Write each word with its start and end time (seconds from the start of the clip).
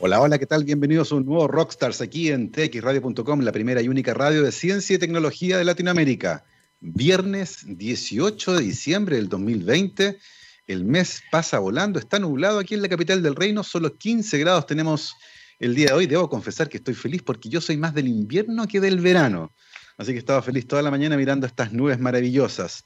Hola, 0.00 0.20
hola, 0.20 0.38
¿qué 0.38 0.46
tal? 0.46 0.62
Bienvenidos 0.62 1.10
a 1.10 1.16
un 1.16 1.26
nuevo 1.26 1.48
Rockstars 1.48 2.00
aquí 2.00 2.30
en 2.30 2.52
txradio.com, 2.52 3.40
la 3.40 3.50
primera 3.50 3.82
y 3.82 3.88
única 3.88 4.14
radio 4.14 4.44
de 4.44 4.52
ciencia 4.52 4.94
y 4.94 4.98
tecnología 5.00 5.58
de 5.58 5.64
Latinoamérica. 5.64 6.44
Viernes 6.78 7.64
18 7.66 8.58
de 8.58 8.62
diciembre 8.62 9.16
del 9.16 9.28
2020. 9.28 10.16
El 10.68 10.84
mes 10.84 11.20
pasa 11.32 11.58
volando, 11.58 11.98
está 11.98 12.20
nublado 12.20 12.60
aquí 12.60 12.74
en 12.74 12.82
la 12.82 12.88
capital 12.88 13.24
del 13.24 13.34
reino, 13.34 13.64
solo 13.64 13.98
15 13.98 14.38
grados 14.38 14.66
tenemos 14.66 15.16
el 15.58 15.74
día 15.74 15.88
de 15.88 15.94
hoy. 15.94 16.06
Debo 16.06 16.28
confesar 16.28 16.68
que 16.68 16.76
estoy 16.76 16.94
feliz 16.94 17.22
porque 17.24 17.48
yo 17.48 17.60
soy 17.60 17.76
más 17.76 17.92
del 17.92 18.06
invierno 18.06 18.68
que 18.68 18.78
del 18.78 19.00
verano. 19.00 19.52
Así 19.96 20.12
que 20.12 20.18
estaba 20.18 20.42
feliz 20.42 20.68
toda 20.68 20.82
la 20.82 20.92
mañana 20.92 21.16
mirando 21.16 21.44
estas 21.44 21.72
nubes 21.72 21.98
maravillosas. 21.98 22.84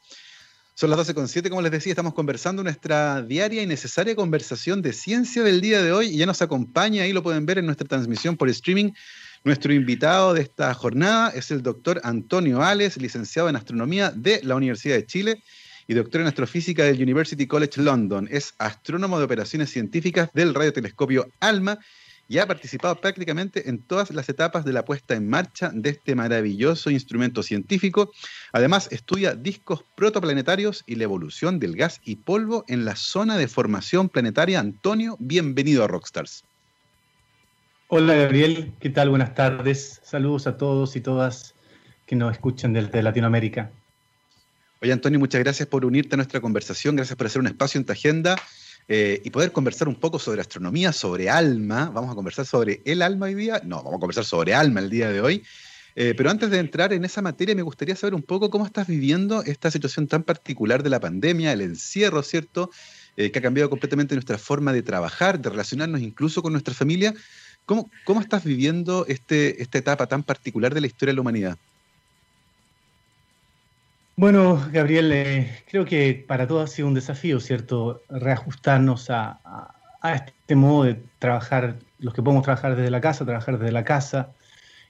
Son 0.75 0.89
las 0.89 0.99
12.7, 0.99 1.51
como 1.51 1.61
les 1.61 1.71
decía, 1.71 1.93
estamos 1.93 2.15
conversando 2.15 2.63
nuestra 2.63 3.21
diaria 3.21 3.63
y 3.63 3.67
necesaria 3.67 4.17
conversación 4.17 4.81
de 4.81 4.95
ciencia 4.95 5.43
del 5.43 5.61
día 5.61 5.83
de 5.83 5.93
hoy 5.93 6.07
y 6.07 6.17
ya 6.17 6.25
nos 6.25 6.41
acompaña, 6.41 7.03
ahí 7.03 7.13
lo 7.13 7.23
pueden 7.23 7.45
ver 7.45 7.59
en 7.59 7.67
nuestra 7.67 7.87
transmisión 7.87 8.39
por 8.39 8.49
streaming. 8.49 8.93
Nuestro 9.45 9.75
invitado 9.75 10.33
de 10.33 10.41
esta 10.41 10.73
jornada 10.73 11.29
es 11.31 11.51
el 11.51 11.63
doctor 11.63 12.01
Antonio 12.05 12.63
Ales, 12.63 12.97
licenciado 12.97 13.51
en 13.51 13.57
astronomía 13.57 14.13
de 14.13 14.41
la 14.45 14.57
Universidad 14.57 14.97
de 14.97 15.05
Chile 15.05 15.43
y 15.87 15.95
doctor 15.95 16.23
en 16.23 16.29
astrofísica 16.29 16.85
del 16.85 17.03
University 17.03 17.47
College 17.47 17.83
London. 17.83 18.27
Es 18.31 18.55
astrónomo 18.57 19.19
de 19.19 19.25
operaciones 19.27 19.69
científicas 19.69 20.31
del 20.33 20.55
radiotelescopio 20.55 21.29
ALMA 21.41 21.81
y 22.29 22.39
ha 22.39 22.47
participado 22.47 22.97
prácticamente 22.97 23.69
en 23.69 23.79
todas 23.79 24.11
las 24.11 24.29
etapas 24.29 24.65
de 24.65 24.73
la 24.73 24.85
puesta 24.85 25.15
en 25.15 25.29
marcha 25.29 25.71
de 25.75 25.91
este 25.91 26.15
maravilloso 26.15 26.91
instrumento 26.91 27.43
científico. 27.43 28.13
Además, 28.53 28.89
estudia 28.91 29.35
discos 29.35 29.85
protoplanetarios 29.97 30.83
y 30.87 30.95
la 30.95 31.05
evolución 31.05 31.59
del 31.59 31.77
gas 31.77 32.01
y 32.05 32.17
polvo 32.17 32.65
en 32.69 32.85
la 32.85 32.97
zona 32.97 33.37
de 33.37 33.49
formación 33.49 34.09
planetaria. 34.09 34.61
Antonio, 34.61 35.17
bienvenido 35.19 35.85
a 35.85 35.89
Rockstars. 35.89 36.45
Hola 37.89 38.15
Gabriel, 38.15 38.73
¿qué 38.81 38.89
tal? 38.89 39.11
Buenas 39.11 39.35
tardes. 39.35 40.01
Saludos 40.03 40.47
a 40.47 40.57
todos 40.57 40.97
y 40.97 41.03
todas 41.03 41.55
que 42.07 42.17
nos 42.17 42.33
escuchan 42.33 42.73
desde 42.73 43.03
Latinoamérica. 43.03 43.71
Oye 44.81 44.93
Antonio, 44.93 45.19
muchas 45.19 45.43
gracias 45.43 45.69
por 45.69 45.85
unirte 45.85 46.15
a 46.15 46.17
nuestra 46.17 46.41
conversación, 46.41 46.97
gracias 46.97 47.17
por 47.17 47.27
hacer 47.27 47.41
un 47.41 47.47
espacio 47.47 47.79
en 47.79 47.85
tu 47.85 47.93
agenda 47.93 48.37
eh, 48.89 49.21
y 49.25 49.31
poder 49.31 49.53
conversar 49.53 49.89
un 49.89 49.95
poco 49.95 50.19
sobre 50.19 50.41
astronomía, 50.41 50.93
sobre 50.93 51.31
alma. 51.31 51.91
Vamos 51.95 52.11
a 52.11 52.15
conversar 52.15 52.47
sobre 52.47 52.83
el 52.85 53.03
alma 53.03 53.27
hoy 53.27 53.35
día. 53.35 53.61
No, 53.65 53.77
vamos 53.77 53.95
a 53.97 54.01
conversar 54.01 54.25
sobre 54.25 54.55
alma 54.55 54.81
el 54.81 54.91
día 54.91 55.11
de 55.11 55.21
hoy. 55.21 55.45
Eh, 55.95 56.15
pero 56.17 56.31
antes 56.31 56.51
de 56.51 56.59
entrar 56.59 56.93
en 56.93 57.05
esa 57.05 57.21
materia, 57.21 57.55
me 57.55 57.63
gustaría 57.63 57.95
saber 57.97 58.15
un 58.15 58.23
poco 58.23 58.51
cómo 58.51 58.65
estás 58.65 58.87
viviendo 58.87 59.43
esta 59.43 59.71
situación 59.71 60.07
tan 60.09 60.23
particular 60.23 60.83
de 60.83 60.91
la 60.91 61.01
pandemia, 61.01 61.53
el 61.53 61.61
encierro, 61.61 62.23
¿cierto? 62.23 62.71
Eh, 63.17 63.31
que 63.31 63.39
ha 63.39 63.43
cambiado 63.43 63.69
completamente 63.69 64.15
nuestra 64.15 64.39
forma 64.39 64.73
de 64.73 64.83
trabajar, 64.83 65.39
de 65.39 65.51
relacionarnos 65.51 66.01
incluso 66.01 66.43
con 66.43 66.53
nuestra 66.53 66.73
familia. 66.73 67.15
¿Cómo, 67.67 67.91
cómo 68.05 68.21
estás 68.21 68.43
viviendo 68.45 69.05
este, 69.07 69.63
esta 69.63 69.79
etapa 69.79 70.07
tan 70.07 70.23
particular 70.23 70.75
de 70.75 70.81
la 70.81 70.87
historia 70.87 71.13
de 71.13 71.17
la 71.17 71.21
humanidad? 71.21 71.59
Bueno, 74.15 74.63
Gabriel, 74.71 75.11
eh, 75.13 75.63
creo 75.71 75.87
que 75.87 76.25
para 76.27 76.47
todos 76.47 76.71
ha 76.71 76.75
sido 76.75 76.89
un 76.89 76.95
desafío, 76.95 77.41
¿cierto? 77.41 78.03
Reajustarnos 78.11 79.09
a, 79.09 79.41
este 80.15 80.55
modo 80.55 80.85
de 80.85 81.01
trabajar, 81.19 81.77
los 81.99 82.13
que 82.13 82.23
podemos 82.23 82.45
trabajar 82.45 82.77
desde 82.77 82.91
la 82.91 83.01
casa, 83.01 83.25
trabajar 83.25 83.59
desde 83.59 83.73
la 83.73 83.85
casa, 83.85 84.33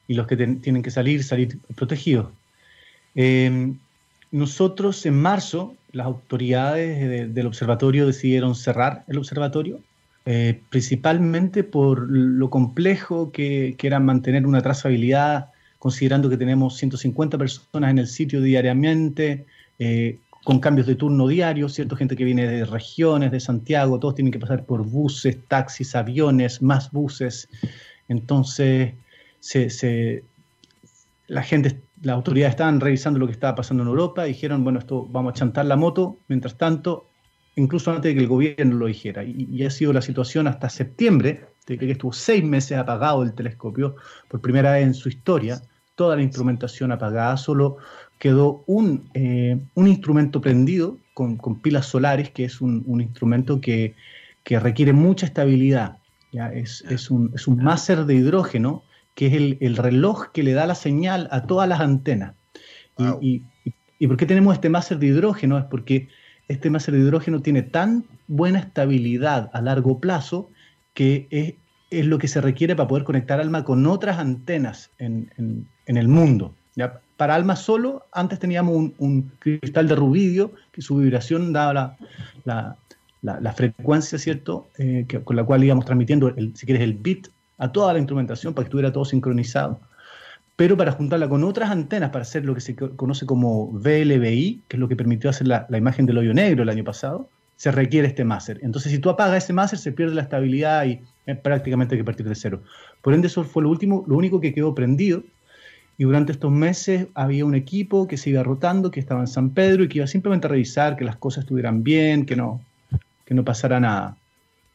y 0.08 0.14
los 0.14 0.26
que 0.26 0.36
tienen 0.36 0.82
que 0.82 0.90
salir, 0.90 1.22
salir 1.22 1.58
protegidos. 1.76 2.30
Em, 3.14 3.78
nosotros 4.32 5.06
en 5.06 5.14
marzo, 5.14 5.76
las 5.92 6.06
autoridades 6.06 7.32
del 7.32 7.46
observatorio 7.46 8.06
decidieron 8.06 8.56
cerrar 8.56 9.04
el 9.06 9.18
observatorio, 9.18 9.78
eh, 10.26 10.60
principalmente 10.70 11.62
por 11.62 12.08
lo 12.10 12.50
complejo 12.50 13.30
que, 13.30 13.76
que 13.78 13.86
era 13.86 14.00
mantener 14.00 14.46
una 14.46 14.62
trazabilidad 14.62 15.51
considerando 15.82 16.30
que 16.30 16.36
tenemos 16.36 16.76
150 16.76 17.36
personas 17.36 17.90
en 17.90 17.98
el 17.98 18.06
sitio 18.06 18.40
diariamente, 18.40 19.46
eh, 19.80 20.20
con 20.44 20.60
cambios 20.60 20.86
de 20.86 20.94
turno 20.94 21.26
diario, 21.26 21.68
¿cierto? 21.68 21.96
Gente 21.96 22.14
que 22.14 22.22
viene 22.22 22.46
de 22.46 22.64
regiones, 22.64 23.32
de 23.32 23.40
Santiago, 23.40 23.98
todos 23.98 24.14
tienen 24.14 24.30
que 24.30 24.38
pasar 24.38 24.64
por 24.64 24.84
buses, 24.84 25.38
taxis, 25.48 25.96
aviones, 25.96 26.62
más 26.62 26.92
buses. 26.92 27.48
Entonces, 28.06 28.94
la 31.26 31.42
gente, 31.42 31.80
las 32.00 32.14
autoridades 32.14 32.52
estaban 32.52 32.78
revisando 32.78 33.18
lo 33.18 33.26
que 33.26 33.32
estaba 33.32 33.56
pasando 33.56 33.82
en 33.82 33.88
Europa, 33.88 34.22
dijeron, 34.22 34.62
bueno, 34.62 34.78
esto 34.78 35.08
vamos 35.10 35.32
a 35.32 35.34
chantar 35.34 35.66
la 35.66 35.74
moto, 35.74 36.16
mientras 36.28 36.56
tanto, 36.56 37.08
incluso 37.56 37.90
antes 37.90 38.10
de 38.10 38.14
que 38.14 38.20
el 38.20 38.28
gobierno 38.28 38.76
lo 38.76 38.86
dijera. 38.86 39.24
Y, 39.24 39.48
y 39.50 39.64
ha 39.64 39.70
sido 39.70 39.92
la 39.92 40.02
situación 40.02 40.46
hasta 40.46 40.70
septiembre, 40.70 41.46
de 41.66 41.76
que 41.76 41.90
estuvo 41.90 42.12
seis 42.12 42.44
meses 42.44 42.78
apagado 42.78 43.24
el 43.24 43.34
telescopio 43.34 43.96
por 44.28 44.40
primera 44.40 44.70
vez 44.74 44.84
en 44.84 44.94
su 44.94 45.08
historia 45.08 45.60
toda 46.02 46.16
la 46.16 46.22
instrumentación 46.22 46.90
apagada, 46.90 47.36
solo 47.36 47.76
quedó 48.18 48.64
un, 48.66 49.08
eh, 49.14 49.56
un 49.74 49.86
instrumento 49.86 50.40
prendido 50.40 50.98
con, 51.14 51.36
con, 51.36 51.60
pilas 51.60 51.86
solares, 51.86 52.30
que 52.30 52.44
es 52.44 52.60
un, 52.60 52.82
un 52.86 53.00
instrumento 53.00 53.60
que, 53.60 53.94
que, 54.42 54.58
requiere 54.58 54.92
mucha 54.92 55.26
estabilidad. 55.26 55.98
¿ya? 56.32 56.52
Es, 56.52 56.84
es, 56.90 57.08
un, 57.08 57.30
es 57.36 57.46
un 57.46 57.62
máser 57.62 58.04
de 58.04 58.16
hidrógeno, 58.16 58.82
que 59.14 59.28
es 59.28 59.34
el, 59.34 59.58
el, 59.60 59.76
reloj 59.76 60.32
que 60.32 60.42
le 60.42 60.54
da 60.54 60.66
la 60.66 60.74
señal 60.74 61.28
a 61.30 61.42
todas 61.42 61.68
las 61.68 61.78
antenas. 61.78 62.34
Y, 63.20 63.44
y, 63.64 63.74
y, 64.00 64.06
por 64.08 64.16
qué 64.16 64.26
tenemos 64.26 64.54
este 64.54 64.70
máser 64.70 64.98
de 64.98 65.06
hidrógeno? 65.06 65.56
Es 65.56 65.66
porque 65.66 66.08
este 66.48 66.68
máser 66.68 66.94
de 66.94 67.00
hidrógeno 67.00 67.42
tiene 67.42 67.62
tan 67.62 68.06
buena 68.26 68.58
estabilidad 68.58 69.50
a 69.52 69.60
largo 69.60 70.00
plazo 70.00 70.50
que 70.94 71.28
es, 71.30 71.54
es 71.92 72.06
lo 72.06 72.18
que 72.18 72.26
se 72.26 72.40
requiere 72.40 72.74
para 72.74 72.88
poder 72.88 73.04
conectar 73.04 73.40
ALMA 73.40 73.64
con 73.64 73.86
otras 73.86 74.18
antenas 74.18 74.90
en, 74.98 75.30
en, 75.36 75.68
en 75.86 75.96
el 75.96 76.08
mundo. 76.08 76.54
¿ya? 76.74 77.00
Para 77.16 77.34
ALMA 77.34 77.56
solo, 77.56 78.06
antes 78.12 78.38
teníamos 78.38 78.74
un, 78.74 78.94
un, 78.98 79.32
cristal 79.38 79.88
de 79.88 79.94
rubidio, 79.94 80.52
que 80.72 80.82
su 80.82 80.96
vibración 80.96 81.52
daba 81.52 81.72
la, 81.72 81.96
la, 82.44 82.76
la, 83.22 83.40
la 83.40 83.52
frecuencia, 83.52 84.18
¿cierto? 84.18 84.68
Eh, 84.78 85.04
que, 85.06 85.20
con 85.20 85.36
la 85.36 85.44
cual 85.44 85.62
íbamos 85.62 85.84
transmitiendo, 85.84 86.28
el, 86.28 86.56
si 86.56 86.66
quieres, 86.66 86.82
el 86.82 86.94
bit 86.94 87.28
a 87.58 87.70
toda 87.70 87.92
la 87.92 87.98
instrumentación 87.98 88.54
para 88.54 88.64
que 88.64 88.68
estuviera 88.68 88.92
todo 88.92 89.04
sincronizado. 89.04 89.80
Pero 90.56 90.76
para 90.76 90.92
juntarla 90.92 91.28
con 91.28 91.44
otras 91.44 91.70
antenas, 91.70 92.10
para 92.10 92.22
hacer 92.22 92.44
lo 92.44 92.54
que 92.54 92.60
se 92.60 92.74
conoce 92.74 93.24
como 93.24 93.68
VLBI, 93.72 94.62
que 94.68 94.76
es 94.76 94.80
lo 94.80 94.88
que 94.88 94.96
permitió 94.96 95.30
hacer 95.30 95.46
la, 95.46 95.66
la 95.68 95.78
imagen 95.78 96.06
del 96.06 96.18
hoyo 96.18 96.34
negro 96.34 96.62
el 96.62 96.68
año 96.68 96.84
pasado, 96.84 97.28
se 97.62 97.70
requiere 97.70 98.08
este 98.08 98.24
máser. 98.24 98.58
Entonces, 98.62 98.90
si 98.90 98.98
tú 98.98 99.08
apagas 99.08 99.44
ese 99.44 99.52
máser, 99.52 99.78
se 99.78 99.92
pierde 99.92 100.16
la 100.16 100.22
estabilidad 100.22 100.84
y 100.84 101.00
eh, 101.26 101.36
prácticamente 101.36 101.94
hay 101.94 102.00
que 102.00 102.04
partir 102.04 102.28
de 102.28 102.34
cero. 102.34 102.62
Por 103.00 103.14
ende, 103.14 103.28
eso 103.28 103.44
fue 103.44 103.62
lo 103.62 103.70
último, 103.70 104.04
lo 104.08 104.16
único 104.16 104.40
que 104.40 104.52
quedó 104.52 104.74
prendido. 104.74 105.22
Y 106.02 106.04
durante 106.04 106.32
estos 106.32 106.50
meses 106.50 107.06
había 107.14 107.44
un 107.44 107.54
equipo 107.54 108.08
que 108.08 108.16
se 108.16 108.30
iba 108.30 108.42
rotando, 108.42 108.90
que 108.90 108.98
estaba 108.98 109.20
en 109.20 109.28
San 109.28 109.50
Pedro 109.50 109.84
y 109.84 109.88
que 109.88 109.98
iba 109.98 110.06
simplemente 110.08 110.48
a 110.48 110.50
revisar 110.50 110.96
que 110.96 111.04
las 111.04 111.14
cosas 111.14 111.44
estuvieran 111.44 111.84
bien, 111.84 112.26
que 112.26 112.34
no, 112.34 112.60
que 113.24 113.34
no 113.34 113.44
pasara 113.44 113.78
nada. 113.78 114.16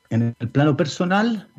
En 0.09 0.33
el 0.39 0.47
plano 0.47 0.77
personal, 0.77 1.49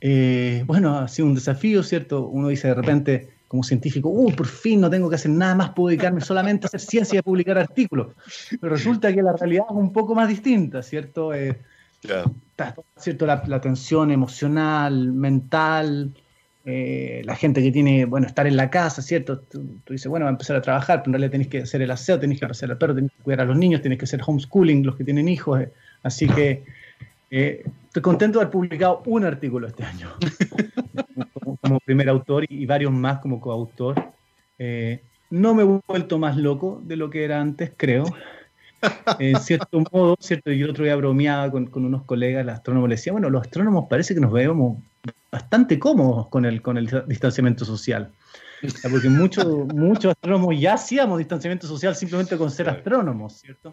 eh, 0.00 0.62
bueno, 0.68 0.96
ha 1.00 1.08
sido 1.08 1.26
un 1.26 1.34
desafío, 1.34 1.82
¿cierto? 1.82 2.28
Uno 2.28 2.46
dice 2.46 2.68
de 2.68 2.74
repente, 2.74 3.30
como 3.48 3.64
científico, 3.64 4.08
uh, 4.08 4.32
por 4.36 4.46
fin 4.46 4.80
no 4.80 4.88
tengo 4.88 5.08
que 5.10 5.16
hacer 5.16 5.32
nada 5.32 5.56
más, 5.56 5.70
puedo 5.70 5.88
dedicarme 5.88 6.20
solamente 6.20 6.66
a 6.66 6.68
hacer 6.68 6.78
ciencia 6.78 7.16
y 7.16 7.18
a 7.18 7.22
publicar 7.24 7.58
artículos. 7.58 8.14
Pero 8.60 8.72
resulta 8.72 9.12
que 9.12 9.20
la 9.20 9.32
realidad 9.32 9.64
es 9.68 9.76
un 9.76 9.92
poco 9.92 10.14
más 10.14 10.28
distinta, 10.28 10.80
¿cierto? 10.80 11.34
Eh, 11.34 11.58
está, 12.04 12.76
¿cierto? 12.96 13.26
La, 13.26 13.42
la, 13.48 13.60
tensión 13.60 14.12
emocional, 14.12 15.12
mental, 15.12 16.14
eh, 16.64 17.22
la 17.24 17.34
gente 17.34 17.60
que 17.60 17.72
tiene, 17.72 18.04
bueno, 18.04 18.26
estar 18.26 18.46
en 18.46 18.56
la 18.56 18.70
casa, 18.70 19.02
¿cierto? 19.02 19.40
Tú, 19.40 19.80
tú, 19.84 19.92
dices, 19.92 20.08
bueno, 20.08 20.24
va 20.24 20.30
a 20.30 20.32
empezar 20.32 20.56
a 20.56 20.62
trabajar, 20.62 21.00
pero 21.00 21.10
en 21.10 21.12
realidad 21.14 21.32
tenés 21.32 21.48
que 21.48 21.62
hacer 21.62 21.82
el 21.82 21.90
aseo, 21.90 22.20
tenés 22.20 22.38
que 22.38 22.46
pasar 22.46 22.70
al 22.70 22.78
perro, 22.78 22.94
tenés 22.94 23.10
que 23.10 23.22
cuidar 23.22 23.40
a 23.40 23.44
los 23.44 23.56
niños, 23.56 23.82
tenés 23.82 23.98
que 23.98 24.04
hacer 24.04 24.20
homeschooling, 24.24 24.84
los 24.84 24.94
que 24.94 25.04
tienen 25.04 25.28
hijos. 25.28 25.60
Eh. 25.60 25.72
Así 26.04 26.28
que 26.28 26.62
eh, 27.30 27.64
estoy 27.86 28.02
contento 28.02 28.38
de 28.38 28.44
haber 28.44 28.52
publicado 28.52 29.02
un 29.06 29.24
artículo 29.24 29.66
este 29.66 29.84
año 29.84 30.10
como, 31.34 31.56
como, 31.56 31.80
primer 31.80 32.08
autor 32.08 32.44
y, 32.44 32.62
y, 32.62 32.66
varios 32.66 32.92
más 32.92 33.18
como 33.18 33.40
coautor. 33.40 34.12
Eh, 34.58 35.02
no 35.30 35.54
me 35.54 35.62
he 35.62 35.80
vuelto 35.86 36.18
más 36.18 36.36
loco 36.36 36.80
de 36.84 36.96
lo 36.96 37.10
que 37.10 37.24
era 37.24 37.40
antes, 37.40 37.72
creo. 37.76 38.04
En 39.18 39.38
cierto 39.38 39.82
modo, 39.92 40.16
¿cierto? 40.20 40.50
Yo 40.52 40.66
el 40.66 40.72
otro 40.72 40.84
día 40.84 40.96
bromeaba 40.96 41.50
con, 41.50 41.66
con 41.66 41.84
unos 41.84 42.02
colegas, 42.02 42.42
el 42.42 42.48
astrónomo 42.50 42.86
le 42.86 42.96
decía, 42.96 43.12
bueno, 43.12 43.30
los 43.30 43.42
astrónomos 43.42 43.86
parece 43.88 44.14
que 44.14 44.20
nos 44.20 44.32
vemos 44.32 44.78
bastante 45.32 45.78
cómodos 45.78 46.28
con 46.28 46.44
el, 46.44 46.60
con 46.60 46.76
el 46.76 46.86
distanciamiento 47.08 47.64
social. 47.64 48.12
Porque 48.88 49.08
muchos 49.08 49.46
muchos 49.74 50.12
astrónomos 50.12 50.60
ya 50.60 50.74
hacíamos 50.74 51.18
distanciamiento 51.18 51.66
social 51.66 51.96
simplemente 51.96 52.36
con 52.36 52.50
ser 52.50 52.68
astrónomos, 52.68 53.38
¿cierto? 53.38 53.70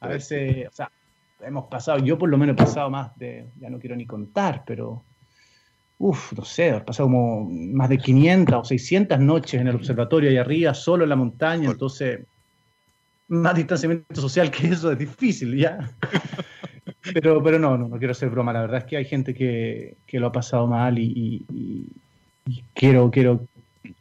A 0.00 0.06
veces, 0.06 0.68
o 0.68 0.72
sea, 0.72 0.90
hemos 1.40 1.66
pasado, 1.66 1.98
yo 1.98 2.16
por 2.16 2.30
lo 2.30 2.38
menos 2.38 2.54
he 2.54 2.56
pasado 2.56 2.88
más 2.88 3.16
de, 3.18 3.48
ya 3.58 3.68
no 3.68 3.80
quiero 3.80 3.96
ni 3.96 4.06
contar, 4.06 4.62
pero, 4.64 5.04
uff, 5.98 6.32
no 6.34 6.44
sé, 6.44 6.68
he 6.68 6.80
pasado 6.80 7.08
como 7.08 7.50
más 7.50 7.88
de 7.88 7.98
500 7.98 8.60
o 8.60 8.64
600 8.64 9.18
noches 9.18 9.60
en 9.60 9.66
el 9.66 9.74
observatorio 9.74 10.30
ahí 10.30 10.36
arriba, 10.36 10.72
solo 10.72 11.02
en 11.02 11.10
la 11.10 11.16
montaña, 11.16 11.68
entonces, 11.68 12.20
más 13.26 13.56
distanciamiento 13.56 14.20
social 14.20 14.52
que 14.52 14.68
eso 14.68 14.92
es 14.92 14.98
difícil, 14.98 15.58
¿ya? 15.58 15.90
Pero, 17.14 17.42
pero 17.42 17.58
no, 17.58 17.76
no, 17.76 17.88
no 17.88 17.98
quiero 17.98 18.12
hacer 18.12 18.30
broma. 18.30 18.52
La 18.52 18.60
verdad 18.60 18.78
es 18.78 18.84
que 18.84 18.96
hay 18.96 19.04
gente 19.04 19.34
que, 19.34 19.96
lo 20.12 20.26
ha 20.28 20.32
pasado 20.32 20.66
mal 20.66 20.98
y, 20.98 21.44
quiero, 22.74 23.10
quiero, 23.10 23.46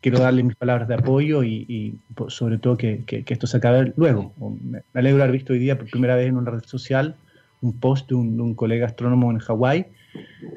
quiero 0.01 0.19
darle 0.19 0.43
mis 0.43 0.55
palabras 0.55 0.87
de 0.87 0.95
apoyo 0.95 1.43
y, 1.43 1.97
sobre 2.27 2.57
todo 2.57 2.77
que, 2.77 3.03
esto 3.07 3.47
se 3.47 3.57
acabe 3.57 3.93
luego. 3.95 4.33
Me 4.63 4.81
alegro 4.93 5.23
haber 5.23 5.33
visto 5.33 5.53
hoy 5.53 5.59
día 5.59 5.77
por 5.77 5.89
primera 5.89 6.15
vez 6.15 6.27
en 6.27 6.37
una 6.37 6.51
red 6.51 6.63
social 6.63 7.15
un 7.61 7.79
post 7.79 8.09
de 8.09 8.15
un, 8.15 8.55
colega 8.55 8.87
astrónomo 8.87 9.31
en 9.31 9.37
Hawái 9.37 9.85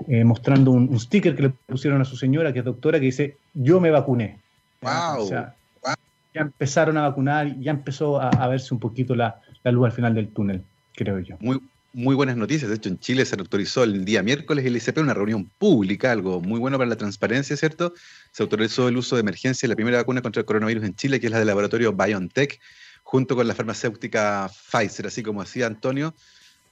eh, 0.09 0.25
mostrando 0.25 0.71
un, 0.71 0.99
sticker 0.99 1.37
que 1.37 1.43
le 1.43 1.51
pusieron 1.51 2.01
a 2.01 2.05
su 2.05 2.17
señora, 2.17 2.53
que 2.53 2.61
es 2.61 2.65
doctora, 2.65 2.99
que 2.99 3.07
dice, 3.07 3.37
yo 3.53 3.81
me 3.81 3.91
vacuné. 3.91 4.41
Wow. 4.81 5.29
ya 5.31 6.41
empezaron 6.41 6.97
a 6.99 7.03
vacunar, 7.09 7.59
ya 7.61 7.71
empezó 7.71 8.21
a, 8.21 8.49
verse 8.49 8.75
un 8.75 8.81
poquito 8.81 9.15
la, 9.15 9.41
la, 9.63 9.71
luz 9.71 9.87
al 9.87 9.93
final 9.93 10.15
del 10.15 10.29
túnel, 10.29 10.63
creo 10.95 11.21
yo. 11.21 11.37
Muy, 11.41 11.61
muy 11.95 12.17
buenas 12.17 12.37
noticias. 12.37 12.69
De 12.69 12.77
hecho, 12.77 12.89
en 12.89 12.99
Chile 12.99 13.25
se 13.25 13.37
autorizó 13.37 13.85
el 13.85 14.05
día 14.05 14.23
miércoles 14.23 14.65
el 14.67 14.77
ICP, 14.77 14.99
una 14.99 15.15
reunión 15.15 15.49
pública, 15.59 16.11
algo 16.11 16.41
muy 16.41 16.59
bueno 16.59 16.77
para 16.77 16.91
la 16.91 16.97
transparencia, 16.97 17.57
¿cierto? 17.57 17.95
Se 18.33 18.43
autorizó 18.43 18.89
el 18.89 18.97
uso 18.97 19.15
de 19.15 19.21
emergencia 19.21 19.67
de 19.67 19.71
la 19.71 19.77
primera 19.77 19.99
vacuna 19.99 20.21
contra 20.21 20.41
el 20.41 20.47
coronavirus 20.47 20.85
en 20.85 20.97
Chile, 20.97 21.21
que 21.21 21.27
es 21.27 21.33
la 21.33 21.39
del 21.39 21.47
laboratorio 21.47 21.93
BioNTech, 21.93 22.61
junto 23.05 23.37
con 23.37 23.47
la 23.47 23.55
farmacéutica 23.55 24.51
Pfizer, 24.71 25.07
así 25.07 25.23
como 25.23 25.43
decía 25.43 25.67
Antonio, 25.67 26.15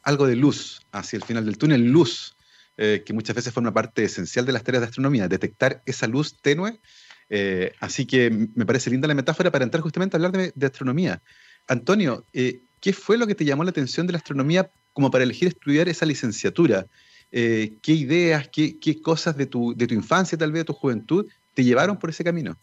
algo 0.02 0.26
de 0.26 0.34
luz 0.34 0.82
hacia 0.90 1.18
el 1.18 1.22
final 1.22 1.46
del 1.46 1.56
túnel, 1.56 1.82
luz, 1.82 2.36
eh, 2.76 3.04
que 3.06 3.12
muchas 3.12 3.36
veces 3.36 3.54
forma 3.54 3.72
parte 3.72 4.02
esencial 4.02 4.44
de 4.44 4.52
las 4.52 4.64
tareas 4.64 4.80
de 4.80 4.86
astronomía, 4.88 5.28
detectar 5.28 5.82
esa 5.86 6.08
luz 6.08 6.36
tenue. 6.42 6.80
Eh, 7.28 7.72
así 7.78 8.06
que 8.06 8.30
me 8.54 8.66
parece 8.66 8.90
linda 8.90 9.06
la 9.06 9.14
metáfora 9.14 9.52
para 9.52 9.64
entrar 9.64 9.82
justamente 9.82 10.16
a 10.16 10.18
hablar 10.18 10.32
de, 10.32 10.66
astronomía. 10.66 11.22
Antonio, 11.68 12.26
eh, 12.32 12.62
¿qué 12.80 12.92
fue 12.92 13.16
lo 13.16 13.28
que 13.28 13.36
te 13.36 13.44
llamó 13.44 13.62
la 13.62 13.70
atención 13.70 14.06
de 14.08 14.12
la 14.12 14.18
astronomía 14.18 14.70
como 14.92 15.10
para 15.10 15.24
elegir 15.24 15.48
estudiar 15.48 15.88
esa 15.88 16.06
licenciatura? 16.06 16.86
¿Qué 17.30 17.78
ideas, 17.86 18.48
qué, 18.48 19.00
cosas 19.02 19.36
de 19.36 19.46
tu, 19.46 19.74
de 19.74 19.86
tu 19.86 19.94
infancia, 19.94 20.36
tal 20.36 20.52
vez 20.52 20.60
de 20.60 20.66
tu 20.66 20.74
juventud, 20.74 21.26
te 21.54 21.64
llevaron 21.64 21.98
por 21.98 22.10
ese 22.10 22.22
camino? 22.22 22.56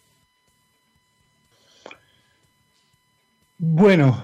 Bueno, 3.58 4.24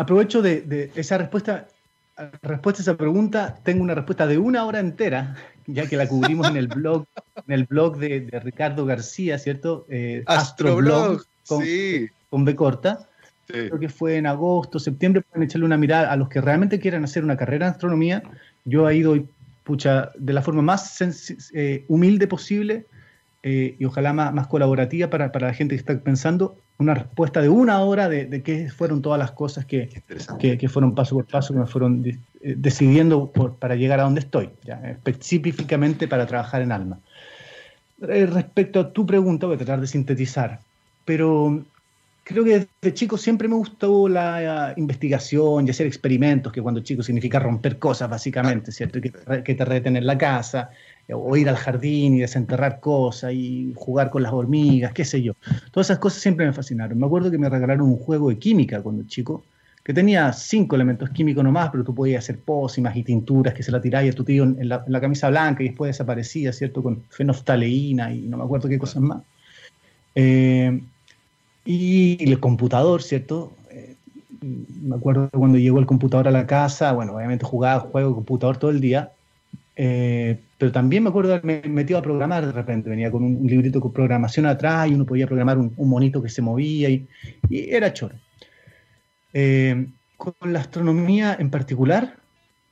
aprovecho 0.00 0.40
de, 0.42 0.90
esa 0.94 1.18
respuesta, 1.18 1.68
respuesta 2.42 2.80
a 2.80 2.84
esa 2.84 2.96
pregunta, 2.96 3.58
tengo 3.62 3.82
una 3.82 3.94
respuesta 3.94 4.26
de 4.26 4.38
una 4.38 4.64
hora 4.64 4.80
entera, 4.80 5.36
ya 5.66 5.86
que 5.86 5.96
la 5.96 6.08
cubrimos 6.08 6.48
en 6.48 6.56
el 6.56 6.68
blog, 6.68 7.04
en 7.46 7.52
el 7.52 7.64
blog 7.64 7.98
de, 7.98 8.40
Ricardo 8.42 8.86
García, 8.86 9.38
¿cierto? 9.38 9.86
Eh, 9.90 10.22
Astroblog, 10.26 11.22
con, 11.46 11.64
con 12.30 12.44
B 12.44 12.54
corta. 12.56 13.09
Creo 13.50 13.78
que 13.78 13.88
fue 13.88 14.16
en 14.16 14.26
agosto, 14.26 14.78
septiembre, 14.78 15.22
pueden 15.22 15.44
echarle 15.44 15.66
una 15.66 15.76
mirada 15.76 16.10
a 16.10 16.16
los 16.16 16.28
que 16.28 16.40
realmente 16.40 16.78
quieran 16.78 17.04
hacer 17.04 17.24
una 17.24 17.36
carrera 17.36 17.66
en 17.66 17.72
astronomía. 17.72 18.22
Yo 18.64 18.88
he 18.88 18.96
ido, 18.96 19.16
pucha, 19.64 20.10
de 20.16 20.32
la 20.32 20.42
forma 20.42 20.62
más 20.62 21.00
eh, 21.52 21.84
humilde 21.88 22.26
posible 22.26 22.86
eh, 23.42 23.76
y 23.78 23.84
ojalá 23.86 24.12
más, 24.12 24.34
más 24.34 24.46
colaborativa 24.48 25.08
para, 25.08 25.32
para, 25.32 25.48
la 25.48 25.54
gente 25.54 25.74
que 25.74 25.80
está 25.80 25.98
pensando, 25.98 26.58
una 26.76 26.94
respuesta 26.94 27.40
de 27.40 27.48
una 27.48 27.80
hora 27.80 28.08
de, 28.08 28.42
qué 28.42 28.68
fueron 28.70 29.00
todas 29.00 29.18
las 29.18 29.32
cosas 29.32 29.64
que, 29.64 29.88
que, 30.38 30.68
fueron 30.68 30.94
paso 30.94 31.14
por 31.14 31.26
paso, 31.26 31.54
que 31.54 31.60
me 31.60 31.66
fueron 31.66 32.04
eh, 32.06 32.18
decidiendo 32.56 33.30
para 33.58 33.76
llegar 33.76 34.00
a 34.00 34.04
donde 34.04 34.20
estoy, 34.20 34.50
ya, 34.64 34.80
específicamente 34.90 36.06
para 36.06 36.26
trabajar 36.26 36.60
en 36.60 36.72
Alma. 36.72 37.00
Eh, 38.08 38.26
respecto 38.26 38.80
a 38.80 38.92
tu 38.92 39.06
pregunta, 39.06 39.46
voy 39.46 39.56
a 39.56 39.58
tratar 39.58 39.80
de 39.80 39.86
sintetizar, 39.86 40.60
pero 41.04 41.64
creo 42.30 42.44
que 42.44 42.68
desde 42.80 42.94
chico 42.94 43.18
siempre 43.18 43.48
me 43.48 43.56
gustó 43.56 44.08
la 44.08 44.72
investigación 44.76 45.66
y 45.66 45.70
hacer 45.70 45.86
experimentos, 45.86 46.52
que 46.52 46.62
cuando 46.62 46.80
chico 46.80 47.02
significa 47.02 47.40
romper 47.40 47.78
cosas, 47.78 48.08
básicamente, 48.08 48.70
¿cierto? 48.70 49.00
Que, 49.00 49.54
te 49.54 49.64
reten 49.64 49.96
en 49.96 50.06
la 50.06 50.16
casa, 50.16 50.70
o 51.12 51.36
ir 51.36 51.48
al 51.48 51.56
jardín 51.56 52.14
y 52.14 52.20
desenterrar 52.20 52.78
cosas 52.78 53.32
y 53.32 53.72
jugar 53.74 54.10
con 54.10 54.22
las 54.22 54.32
hormigas, 54.32 54.92
qué 54.92 55.04
sé 55.04 55.22
yo. 55.22 55.34
Todas 55.72 55.88
esas 55.88 55.98
cosas 55.98 56.22
siempre 56.22 56.46
me 56.46 56.52
fascinaron. 56.52 56.98
Me 56.98 57.06
acuerdo 57.06 57.30
que 57.30 57.38
me 57.38 57.48
regalaron 57.48 57.88
un 57.88 57.96
juego 57.96 58.30
de 58.30 58.38
química 58.38 58.80
cuando 58.80 59.02
chico, 59.08 59.44
que 59.82 59.92
tenía 59.92 60.32
cinco 60.32 60.76
elementos 60.76 61.10
químicos 61.10 61.42
nomás, 61.42 61.70
pero 61.70 61.82
tú 61.82 61.94
podías 61.94 62.22
hacer 62.22 62.38
pócimas 62.38 62.94
y 62.96 63.02
tinturas 63.02 63.54
que 63.54 63.64
se 63.64 63.72
la 63.72 63.80
tiráis 63.80 64.12
a 64.12 64.16
tu 64.16 64.22
tío 64.24 64.44
en 64.44 64.68
la, 64.68 65.00
camisa 65.00 65.30
blanca 65.30 65.64
y 65.64 65.68
después 65.68 65.88
desaparecía, 65.88 66.52
¿cierto? 66.52 66.82
Con 66.82 67.02
fenoftaleína 67.08 68.14
y 68.14 68.20
no 68.22 68.36
me 68.36 68.44
acuerdo 68.44 68.68
qué 68.68 68.78
cosas 68.78 69.02
más. 69.02 69.22
Eh, 70.14 70.80
y 71.64 72.16
el 72.22 72.40
computador, 72.40 73.02
¿cierto? 73.02 73.52
Eh, 73.70 73.96
me 74.40 74.96
acuerdo 74.96 75.28
cuando 75.30 75.58
llegó 75.58 75.78
el 75.78 75.86
computador 75.86 76.28
a 76.28 76.30
la 76.30 76.46
casa, 76.46 76.92
bueno, 76.92 77.14
obviamente 77.14 77.44
jugaba 77.44 77.80
juego 77.80 78.14
computador 78.14 78.56
todo 78.58 78.70
el 78.70 78.80
día, 78.80 79.12
eh, 79.76 80.38
pero 80.58 80.72
también 80.72 81.02
me 81.02 81.08
acuerdo 81.08 81.32
haberme 81.32 81.62
metido 81.62 81.98
a 81.98 82.02
programar 82.02 82.44
de 82.44 82.52
repente. 82.52 82.90
Venía 82.90 83.10
con 83.10 83.24
un, 83.24 83.46
librito 83.46 83.80
con 83.80 83.92
programación 83.92 84.46
atrás 84.46 84.90
y 84.90 84.94
uno 84.94 85.06
podía 85.06 85.26
programar 85.26 85.58
un, 85.58 85.72
monito 85.78 86.22
que 86.22 86.28
se 86.28 86.42
movía 86.42 86.90
y, 86.90 87.08
era 87.48 87.92
choro. 87.92 88.14
Eh, 89.32 89.86
con 90.18 90.34
la 90.52 90.60
astronomía 90.60 91.34
en 91.38 91.48
particular, 91.48 92.16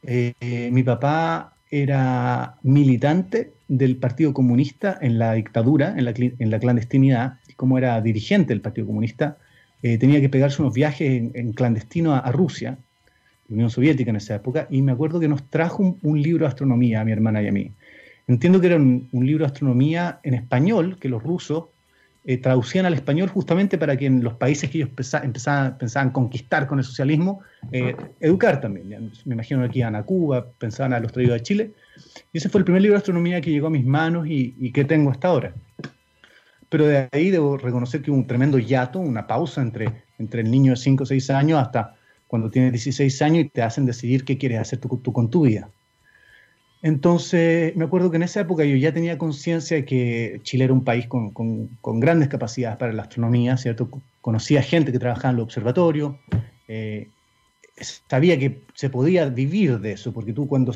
eh, 0.03 0.69
mi 0.71 0.83
papá 0.83 1.55
era 1.71 2.57
militante 2.63 3.53
del 3.69 3.97
Partido 3.97 4.35
Comunista 4.35 4.99
en 5.01 5.19
la 5.19 5.33
dictadura, 5.33 5.95
en 5.97 6.05
la, 6.05 6.13
en 6.17 6.51
la 6.51 6.59
clandestinidad, 6.59 7.39
y 7.47 7.48
como 7.59 7.77
era 7.77 8.01
dirigente 8.01 8.55
del 8.55 8.63
Partido 8.63 8.87
Comunista, 8.87 9.37
tenía 9.83 10.21
que 10.21 10.29
pegarse 10.29 10.63
unos 10.63 10.75
viajes 10.75 11.31
en, 11.35 11.53
clandestino 11.53 12.15
a 12.15 12.33
Rusia, 12.33 12.79
Unión 13.49 13.71
Soviética 13.71 14.11
en 14.11 14.17
esa 14.17 14.37
época, 14.37 14.67
y 14.71 14.83
me 14.83 14.93
acuerdo 14.93 15.21
que 15.21 15.29
nos 15.29 15.49
trajo 15.49 15.97
un, 16.03 16.23
libro 16.23 16.45
de 16.45 16.49
astronomía 16.49 17.01
a 17.01 17.05
mi 17.05 17.13
hermana 17.13 17.43
y 17.43 17.49
a 17.49 17.53
mí. 17.53 17.73
Entiendo 18.27 18.61
que 18.61 18.67
era 18.67 18.77
un, 18.77 19.09
libro 19.13 19.45
de 19.45 19.47
astronomía 19.47 20.21
en 20.23 20.35
español, 20.35 20.99
que 21.01 21.09
los 21.09 21.23
rusos 21.23 21.65
eh, 22.25 22.37
traducían 22.37 22.85
al 22.85 22.93
español 22.93 23.29
justamente 23.31 23.79
para 23.79 23.97
que 23.97 24.05
en 24.05 24.23
los 24.23 24.35
países 24.35 24.69
que 24.69 24.79
ellos 24.79 24.91
empezaban, 25.23 25.79
pensaban 25.79 26.11
conquistar 26.11 26.67
con 26.67 26.79
el 26.79 26.85
socialismo, 26.85 27.41
eh, 27.73 27.97
educar 28.21 28.61
también. 28.61 29.11
Me 29.25 29.35
imagino 29.35 29.67
que 29.71 29.79
iban 29.79 29.97
a 29.97 30.03
Cuba, 30.03 30.47
pensaban 30.59 30.93
a 30.93 31.01
los 31.01 31.11
traídos 31.13 31.37
a 31.37 31.43
Chile. 31.43 31.71
Y 32.33 32.39
ese 32.39 32.51
fue 32.51 32.59
el 32.59 32.67
primer 32.67 32.83
libro 32.83 32.97
de 32.97 32.99
astronomía 32.99 33.41
que 33.41 33.51
llegó 33.51 33.69
a 33.69 33.71
mis 33.71 33.87
manos 33.87 34.27
y, 34.27 34.55
y 34.59 34.73
que 34.73 34.85
tengo 34.85 35.11
hasta 35.11 35.29
ahora. 35.29 35.55
Pero 36.69 36.87
de 36.87 37.09
ahí 37.13 37.31
debo 37.31 37.57
reconocer 37.57 38.03
que 38.03 38.11
hubo 38.11 38.19
un 38.19 38.27
tremendo 38.27 38.59
hiato, 38.59 38.99
una 38.99 39.27
pausa 39.27 39.63
entre, 39.63 40.05
entre 40.19 40.43
el 40.43 40.51
niño 40.51 40.73
de 40.73 40.77
5 40.77 41.03
o 41.03 41.07
6 41.07 41.31
años 41.31 41.61
hasta 41.61 41.97
cuando 42.27 42.51
tienes 42.51 42.73
16 42.73 43.23
años 43.23 43.47
y 43.47 43.49
te 43.49 43.63
hacen 43.63 43.87
decidir 43.87 44.25
qué 44.25 44.37
quieres 44.39 44.61
hacer 44.61 44.79
tú, 44.79 45.13
con 45.13 45.31
tu 45.31 45.47
vida. 45.47 45.71
Entonces, 46.83 47.75
me 47.75 47.87
acuerdo 47.87 48.11
que 48.11 48.19
en 48.19 48.23
esa 48.23 48.41
época 48.41 48.65
yo 48.65 48.77
ya 48.77 48.93
tenía 48.93 49.19
conciencia 49.19 49.79
de 49.79 49.85
que 49.85 50.41
Chile 50.45 50.65
era 50.65 50.73
un 50.73 50.85
país 50.85 51.09
con, 51.09 51.31
con, 51.33 52.01
grandes 52.01 52.29
capacidades 52.29 52.79
para 52.79 52.93
la 52.93 53.03
astronomía, 53.03 53.57
¿cierto? 53.57 53.89
Conocía 54.21 54.63
gente 54.63 54.93
que 54.93 54.99
trabajaba 55.01 55.31
en 55.31 55.37
los 55.37 55.45
observatorios, 55.45 56.15
eh, 56.69 57.09
sabía 58.09 58.39
que 58.39 58.63
se 58.75 58.91
podía 58.91 59.29
vivir 59.29 59.81
de 59.81 59.93
eso, 59.93 60.13
porque 60.13 60.33
tú 60.33 60.47
cuando 60.47 60.73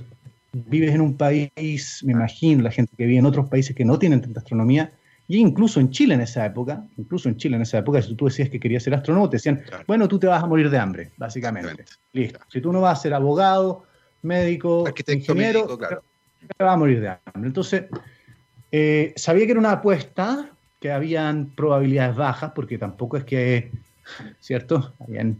vives 0.52 0.94
en 0.94 1.00
un 1.02 1.16
país, 1.16 2.02
me 2.04 2.12
imagino, 2.12 2.62
la 2.62 2.70
gente 2.70 2.92
que 2.96 3.06
vive 3.06 3.18
en 3.18 3.26
otros 3.26 3.48
países 3.48 3.76
que 3.76 3.84
no 3.84 3.98
tienen 3.98 4.22
tanta 4.22 4.40
astronomía, 4.40 4.92
y 5.28 5.38
incluso 5.38 5.80
en 5.80 5.90
Chile 5.90 6.14
en 6.14 6.20
esa 6.20 6.44
época, 6.44 6.84
incluso 6.96 7.28
en 7.28 7.36
Chile 7.36 7.56
en 7.56 7.62
esa 7.62 7.78
época, 7.78 8.02
si 8.02 8.14
tú 8.14 8.26
decías 8.26 8.50
que 8.50 8.58
querías 8.58 8.82
ser 8.82 8.94
astrónomo, 8.94 9.30
te 9.30 9.36
decían, 9.36 9.62
bueno, 9.86 10.08
tú 10.08 10.18
te 10.18 10.26
vas 10.26 10.42
a 10.42 10.46
morir 10.46 10.68
de 10.68 10.78
hambre, 10.78 11.12
básicamente. 11.16 11.84
Listo. 12.12 12.40
Si 12.48 12.60
tú 12.60 12.72
no 12.72 12.80
vas 12.80 12.98
a 12.98 13.02
ser 13.02 13.14
abogado, 13.14 13.84
médico, 14.22 14.84
ingeniero, 15.08 15.78
te 15.78 16.64
vas 16.64 16.74
a 16.74 16.76
morir 16.76 17.00
de 17.00 17.08
hambre. 17.08 17.48
Entonces, 17.48 17.84
eh, 18.70 19.12
sabía 19.16 19.46
que 19.46 19.52
era 19.52 19.60
una 19.60 19.72
apuesta, 19.72 20.50
que 20.80 20.90
habían 20.90 21.50
probabilidades 21.50 22.16
bajas, 22.16 22.52
porque 22.54 22.76
tampoco 22.76 23.16
es 23.16 23.24
que, 23.24 23.70
¿cierto? 24.40 24.94
Habían 24.98 25.38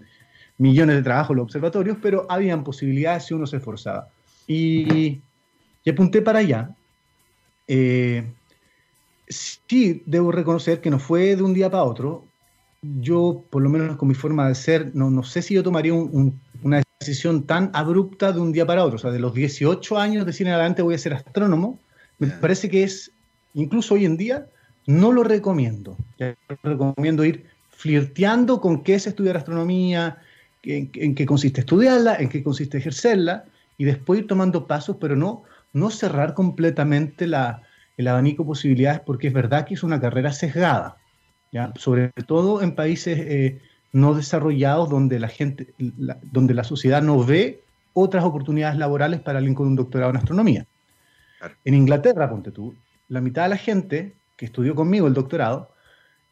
millones 0.58 0.96
de 0.96 1.02
trabajos 1.02 1.30
en 1.30 1.36
los 1.38 1.44
observatorios, 1.44 1.98
pero 2.00 2.26
habían 2.28 2.62
posibilidades 2.62 3.24
si 3.24 3.34
uno 3.34 3.46
se 3.46 3.56
esforzaba. 3.56 4.08
Y, 4.46 5.20
y 5.82 5.90
apunté 5.90 6.22
para 6.22 6.38
allá. 6.38 6.70
Eh, 7.66 8.24
sí, 9.32 10.02
debo 10.06 10.32
reconocer 10.32 10.80
que 10.80 10.90
no 10.90 10.98
fue 10.98 11.36
de 11.36 11.42
un 11.42 11.54
día 11.54 11.70
para 11.70 11.84
otro. 11.84 12.26
Yo, 12.82 13.44
por 13.50 13.62
lo 13.62 13.70
menos 13.70 13.96
con 13.96 14.08
mi 14.08 14.14
forma 14.14 14.48
de 14.48 14.54
ser, 14.54 14.94
no, 14.94 15.10
no 15.10 15.22
sé 15.22 15.42
si 15.42 15.54
yo 15.54 15.62
tomaría 15.62 15.94
una 15.94 16.82
decisión 17.00 17.44
tan 17.44 17.70
abrupta 17.74 18.32
de 18.32 18.40
un 18.40 18.52
día 18.52 18.66
para 18.66 18.84
otro. 18.84 18.96
O 18.96 18.98
sea, 18.98 19.10
de 19.10 19.20
los 19.20 19.34
18 19.34 19.98
años 19.98 20.26
de 20.26 20.32
cine 20.32 20.52
adelante 20.52 20.82
voy 20.82 20.94
a 20.94 20.98
ser 20.98 21.14
astrónomo. 21.14 21.78
Me 22.18 22.28
parece 22.28 22.68
que 22.68 22.82
es, 22.82 23.12
incluso 23.54 23.94
hoy 23.94 24.04
en 24.04 24.16
día, 24.16 24.46
no 24.86 25.12
lo 25.12 25.22
recomiendo. 25.22 25.96
recomiendo 26.62 27.24
ir 27.24 27.46
flirteando 27.70 28.60
con 28.60 28.82
qué 28.82 28.94
es 28.94 29.06
estudiar 29.06 29.36
astronomía, 29.36 30.18
en, 30.62 30.90
en, 30.94 31.14
qué 31.14 31.26
consiste 31.26 31.60
estudiarla, 31.60 32.16
en 32.16 32.28
qué 32.28 32.42
consiste 32.42 32.78
ejercerla, 32.78 33.44
y 33.78 33.84
después 33.84 34.20
ir 34.20 34.26
tomando 34.26 34.66
pasos, 34.66 34.96
pero 35.00 35.16
no, 35.16 35.42
no 35.72 35.90
cerrar 35.90 36.34
completamente 36.34 37.26
la, 37.26 37.62
el 37.96 38.08
abanico 38.08 38.42
de 38.42 38.48
posibilidades 38.48 39.00
porque 39.00 39.28
es 39.28 39.32
verdad 39.32 39.66
que 39.66 39.74
es 39.74 39.82
una 39.82 40.00
carrera 40.00 40.32
sesgada, 40.32 40.96
¿ya? 41.52 41.72
sobre 41.76 42.10
todo 42.26 42.62
en 42.62 42.74
países 42.74 43.18
eh, 43.18 43.60
no 43.92 44.14
desarrollados 44.14 44.88
donde 44.88 45.18
la 45.18 45.28
gente, 45.28 45.74
donde 45.78 46.54
la 46.54 46.64
sociedad 46.64 47.02
no 47.02 47.22
ve 47.24 47.62
otras 47.92 48.24
oportunidades 48.24 48.78
laborales 48.78 49.20
para 49.20 49.38
alguien 49.38 49.54
con 49.54 49.66
un 49.66 49.76
doctorado 49.76 50.10
en 50.10 50.16
astronomía. 50.16 50.66
En 51.64 51.74
Inglaterra, 51.74 52.30
ponte 52.30 52.50
tú, 52.50 52.74
la 53.08 53.20
mitad 53.20 53.42
de 53.42 53.48
la 53.50 53.56
gente 53.56 54.14
que 54.36 54.46
estudió 54.46 54.74
conmigo 54.74 55.06
el 55.06 55.14
doctorado 55.14 55.70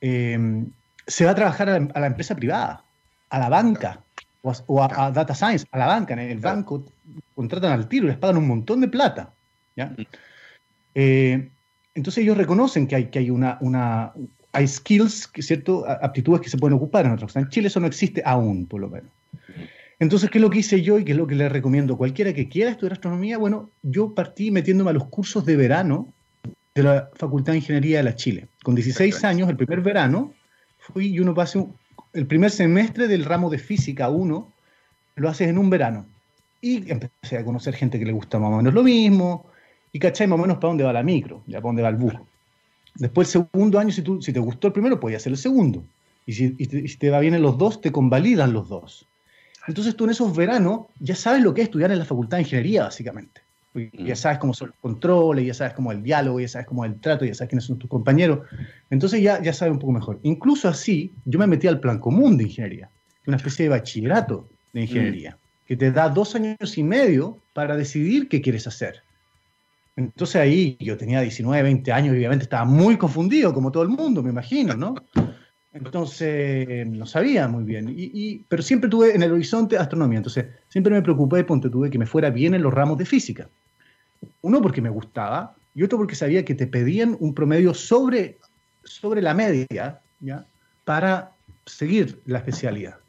em, 0.00 0.70
se 1.06 1.24
va 1.24 1.32
a 1.32 1.34
trabajar 1.34 1.68
a 1.68 2.00
la, 2.00 2.06
empresa 2.06 2.34
privada, 2.34 2.84
a 3.28 3.38
la 3.38 3.48
banca 3.48 4.00
o, 4.42 4.82
a, 4.82 5.10
data 5.10 5.34
science, 5.34 5.66
a 5.72 5.78
la 5.78 5.86
banca. 5.86 6.14
En 6.14 6.20
el 6.20 6.38
banco 6.38 6.84
contratan 7.34 7.72
al 7.72 7.88
tiro, 7.88 8.06
les 8.06 8.16
pagan 8.16 8.38
un 8.38 8.48
montón 8.48 8.80
de 8.80 8.88
plata. 8.88 9.32
¿ya? 9.76 9.94
Eh, 10.94 11.50
entonces 11.94 12.22
ellos 12.22 12.36
reconocen 12.36 12.86
que 12.86 12.96
hay, 12.96 13.06
que 13.06 13.18
hay 13.18 13.30
una, 13.30 13.58
una 13.60 14.12
hay 14.52 14.66
skills, 14.66 15.30
¿cierto? 15.38 15.84
aptitudes 15.88 16.40
que 16.40 16.48
se 16.48 16.58
pueden 16.58 16.76
ocupar 16.76 17.06
en 17.06 17.12
otros. 17.12 17.34
En 17.36 17.48
Chile 17.48 17.68
eso 17.68 17.80
no 17.80 17.86
existe 17.86 18.22
aún, 18.24 18.66
por 18.66 18.80
lo 18.80 18.88
menos. 18.88 19.10
Entonces, 19.98 20.30
¿qué 20.30 20.38
es 20.38 20.42
lo 20.42 20.50
que 20.50 20.60
hice 20.60 20.80
yo 20.80 20.98
y 20.98 21.04
qué 21.04 21.12
es 21.12 21.18
lo 21.18 21.26
que 21.26 21.34
le 21.34 21.48
recomiendo 21.48 21.94
a 21.94 21.98
cualquiera 21.98 22.32
que 22.32 22.48
quiera 22.48 22.70
estudiar 22.70 22.94
astronomía? 22.94 23.36
Bueno, 23.36 23.70
yo 23.82 24.14
partí 24.14 24.50
metiéndome 24.50 24.90
a 24.90 24.94
los 24.94 25.04
cursos 25.08 25.44
de 25.44 25.56
verano 25.56 26.12
de 26.74 26.82
la 26.82 27.10
Facultad 27.14 27.52
de 27.52 27.58
Ingeniería 27.58 27.98
de 27.98 28.04
la 28.04 28.14
Chile. 28.14 28.48
Con 28.62 28.74
16 28.74 29.22
años, 29.24 29.48
el 29.50 29.56
primer 29.56 29.82
verano, 29.82 30.32
fui 30.78 31.08
y 31.08 31.20
uno 31.20 31.34
pasa 31.34 31.64
el 32.14 32.26
primer 32.26 32.50
semestre 32.50 33.08
del 33.08 33.26
ramo 33.26 33.50
de 33.50 33.58
física 33.58 34.08
1, 34.08 34.52
lo 35.16 35.28
haces 35.28 35.48
en 35.48 35.58
un 35.58 35.68
verano. 35.68 36.06
Y 36.62 36.90
empecé 36.90 37.38
a 37.38 37.44
conocer 37.44 37.74
gente 37.74 37.98
que 37.98 38.06
le 38.06 38.12
gusta 38.12 38.38
más 38.38 38.52
o 38.52 38.56
menos 38.56 38.72
lo 38.72 38.82
mismo, 38.82 39.49
y 39.92 39.98
cachai 39.98 40.26
más 40.26 40.38
o 40.38 40.42
menos 40.42 40.58
para 40.58 40.68
dónde 40.68 40.84
va 40.84 40.92
la 40.92 41.02
micro, 41.02 41.42
ya 41.46 41.58
para 41.58 41.68
dónde 41.68 41.82
va 41.82 41.88
el 41.88 41.96
bus. 41.96 42.14
Después, 42.96 43.34
el 43.34 43.46
segundo 43.52 43.78
año, 43.78 43.90
si, 43.92 44.02
tú, 44.02 44.20
si 44.20 44.32
te 44.32 44.40
gustó 44.40 44.68
el 44.68 44.72
primero, 44.72 44.98
podías 44.98 45.22
hacer 45.22 45.32
el 45.32 45.38
segundo. 45.38 45.84
Y 46.26 46.32
si, 46.32 46.54
y 46.58 46.66
te, 46.66 46.86
si 46.86 46.96
te 46.96 47.10
va 47.10 47.20
bien 47.20 47.34
en 47.34 47.42
los 47.42 47.56
dos, 47.56 47.80
te 47.80 47.92
convalidan 47.92 48.52
los 48.52 48.68
dos. 48.68 49.06
Entonces 49.66 49.94
tú 49.94 50.04
en 50.04 50.10
esos 50.10 50.34
veranos 50.36 50.86
ya 50.98 51.14
sabes 51.14 51.42
lo 51.42 51.54
que 51.54 51.62
es 51.62 51.66
estudiar 51.66 51.92
en 51.92 51.98
la 51.98 52.04
facultad 52.04 52.38
de 52.38 52.42
ingeniería, 52.42 52.84
básicamente. 52.84 53.40
Mm. 53.74 54.04
Ya 54.04 54.16
sabes 54.16 54.38
cómo 54.38 54.52
son 54.54 54.68
los 54.68 54.76
controles, 54.80 55.46
ya 55.46 55.54
sabes 55.54 55.74
cómo 55.74 55.92
es 55.92 55.98
el 55.98 56.04
diálogo, 56.04 56.40
ya 56.40 56.48
sabes 56.48 56.66
cómo 56.66 56.84
es 56.84 56.92
el 56.92 57.00
trato, 57.00 57.24
ya 57.24 57.34
sabes 57.34 57.50
quiénes 57.50 57.64
son 57.64 57.78
tus 57.78 57.88
compañeros. 57.88 58.40
Entonces 58.90 59.22
ya, 59.22 59.40
ya 59.42 59.52
sabes 59.52 59.72
un 59.72 59.78
poco 59.78 59.92
mejor. 59.92 60.18
Incluso 60.22 60.68
así, 60.68 61.12
yo 61.24 61.38
me 61.38 61.46
metí 61.46 61.66
al 61.66 61.80
plan 61.80 61.98
común 61.98 62.36
de 62.36 62.44
ingeniería, 62.44 62.90
una 63.26 63.36
especie 63.36 63.64
de 63.64 63.68
bachillerato 63.68 64.48
de 64.72 64.82
ingeniería, 64.82 65.32
mm. 65.32 65.66
que 65.66 65.76
te 65.76 65.92
da 65.92 66.08
dos 66.08 66.34
años 66.34 66.76
y 66.76 66.82
medio 66.82 67.38
para 67.52 67.76
decidir 67.76 68.28
qué 68.28 68.40
quieres 68.40 68.66
hacer. 68.66 69.02
Entonces 69.96 70.36
ahí 70.36 70.76
yo 70.80 70.96
tenía 70.96 71.20
19, 71.20 71.62
20 71.62 71.92
años 71.92 72.14
y 72.14 72.18
obviamente 72.18 72.44
estaba 72.44 72.64
muy 72.64 72.96
confundido, 72.96 73.52
como 73.52 73.70
todo 73.70 73.82
el 73.82 73.88
mundo, 73.88 74.22
me 74.22 74.30
imagino, 74.30 74.74
¿no? 74.74 74.94
Entonces, 75.72 76.86
no 76.86 77.06
sabía 77.06 77.46
muy 77.46 77.64
bien. 77.64 77.94
Y, 77.96 78.44
pero 78.48 78.62
siempre 78.62 78.90
tuve 78.90 79.14
en 79.14 79.22
el 79.22 79.32
horizonte 79.32 79.78
astronomía. 79.78 80.18
Entonces, 80.18 80.46
siempre 80.68 80.92
me 80.92 81.02
preocupé, 81.02 81.44
ponte 81.44 81.70
tuve 81.70 81.90
que 81.90 81.98
me 81.98 82.06
fuera 82.06 82.30
bien 82.30 82.54
en 82.54 82.62
los 82.62 82.74
ramos 82.74 82.98
de 82.98 83.06
física. 83.06 83.48
Uno 84.42 84.60
porque 84.60 84.82
me 84.82 84.90
gustaba 84.90 85.54
y 85.74 85.82
otro 85.82 85.98
porque 85.98 86.14
sabía 86.14 86.44
que 86.44 86.54
te 86.54 86.66
pedían 86.66 87.16
un 87.20 87.34
promedio 87.34 87.72
sobre, 87.74 88.38
sobre 88.82 89.22
la 89.22 89.34
media 89.34 90.00
para 90.84 91.32
seguir 91.66 92.20
la 92.26 92.38
especialidad. 92.38 92.99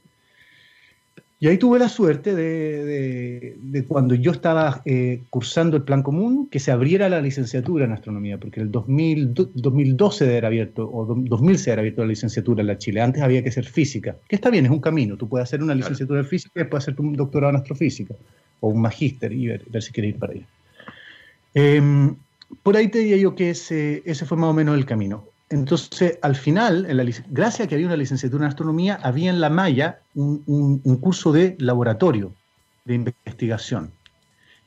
Y 1.42 1.48
ahí 1.48 1.58
tuve 1.58 1.80
la 1.80 1.90
suerte 1.90 2.36
de, 2.36 3.86
cuando 3.88 4.14
yo 4.14 4.30
estaba 4.30 4.84
eh, 4.86 5.24
cursando 5.32 5.76
el 5.76 5.82
plan 5.82 6.04
común, 6.04 6.48
que 6.48 6.60
se 6.60 6.72
abriera 6.72 7.10
la 7.10 7.20
licenciatura 7.20 7.86
en 7.86 7.94
astronomía, 7.94 8.38
porque 8.38 8.60
en 8.60 8.68
el 8.68 8.72
2000, 8.72 9.34
2012 9.56 10.38
era 10.38 10.50
abierto, 10.50 10.88
o 10.88 11.04
2000 11.04 11.58
se 11.58 11.72
era 11.72 11.80
abierto 11.80 12.04
la 12.04 12.10
licenciatura 12.10 12.62
en 12.62 12.68
la 12.68 12.78
Chile. 12.78 13.02
Antes 13.02 13.24
había 13.24 13.44
que 13.44 13.52
ser 13.52 13.66
física, 13.66 14.18
que 14.30 14.36
está 14.36 14.52
bien, 14.52 14.66
es 14.66 14.72
un 14.72 14.82
camino. 14.82 15.18
Tú 15.18 15.28
puedes 15.28 15.50
hacer 15.50 15.64
una 15.64 15.74
licenciatura 15.74 16.20
en 16.20 16.28
física 16.28 16.52
y 16.58 16.60
después 16.60 16.84
hacer 16.84 17.02
un 17.02 17.14
doctorado 17.14 17.50
en 17.50 17.56
astrofísica, 17.56 18.14
o 18.60 18.70
un 18.70 18.80
magíster 18.80 19.34
y 19.34 19.48
ver, 19.48 19.66
si 19.82 19.92
quieres 19.92 20.14
ir 20.14 20.20
para 20.20 20.34
allá. 20.34 20.46
Em, 21.56 22.18
por 22.62 22.78
ahí 22.78 22.88
te 22.90 23.00
diría 23.00 23.18
yo 23.18 23.34
que 23.34 23.50
ese, 23.50 24.04
ese 24.06 24.28
fue 24.28 24.38
más 24.38 24.52
o 24.52 24.54
menos 24.54 24.78
el 24.78 24.86
camino. 24.86 25.26
Entonces, 25.52 26.18
al 26.22 26.38
final, 26.38 26.86
en 26.88 26.96
la, 26.96 27.04
gracias 27.30 27.66
a 27.66 27.68
que 27.68 27.76
había 27.76 27.88
una 27.88 27.98
licenciatura 27.98 28.46
en 28.46 28.50
astronomía, 28.50 28.98
había 29.04 29.30
en 29.30 29.42
la 29.42 29.50
malla 29.50 30.00
un, 30.16 30.80
curso 31.02 31.34
de 31.34 31.58
laboratorio, 31.60 32.34
de 32.86 32.96
investigación. 32.96 33.92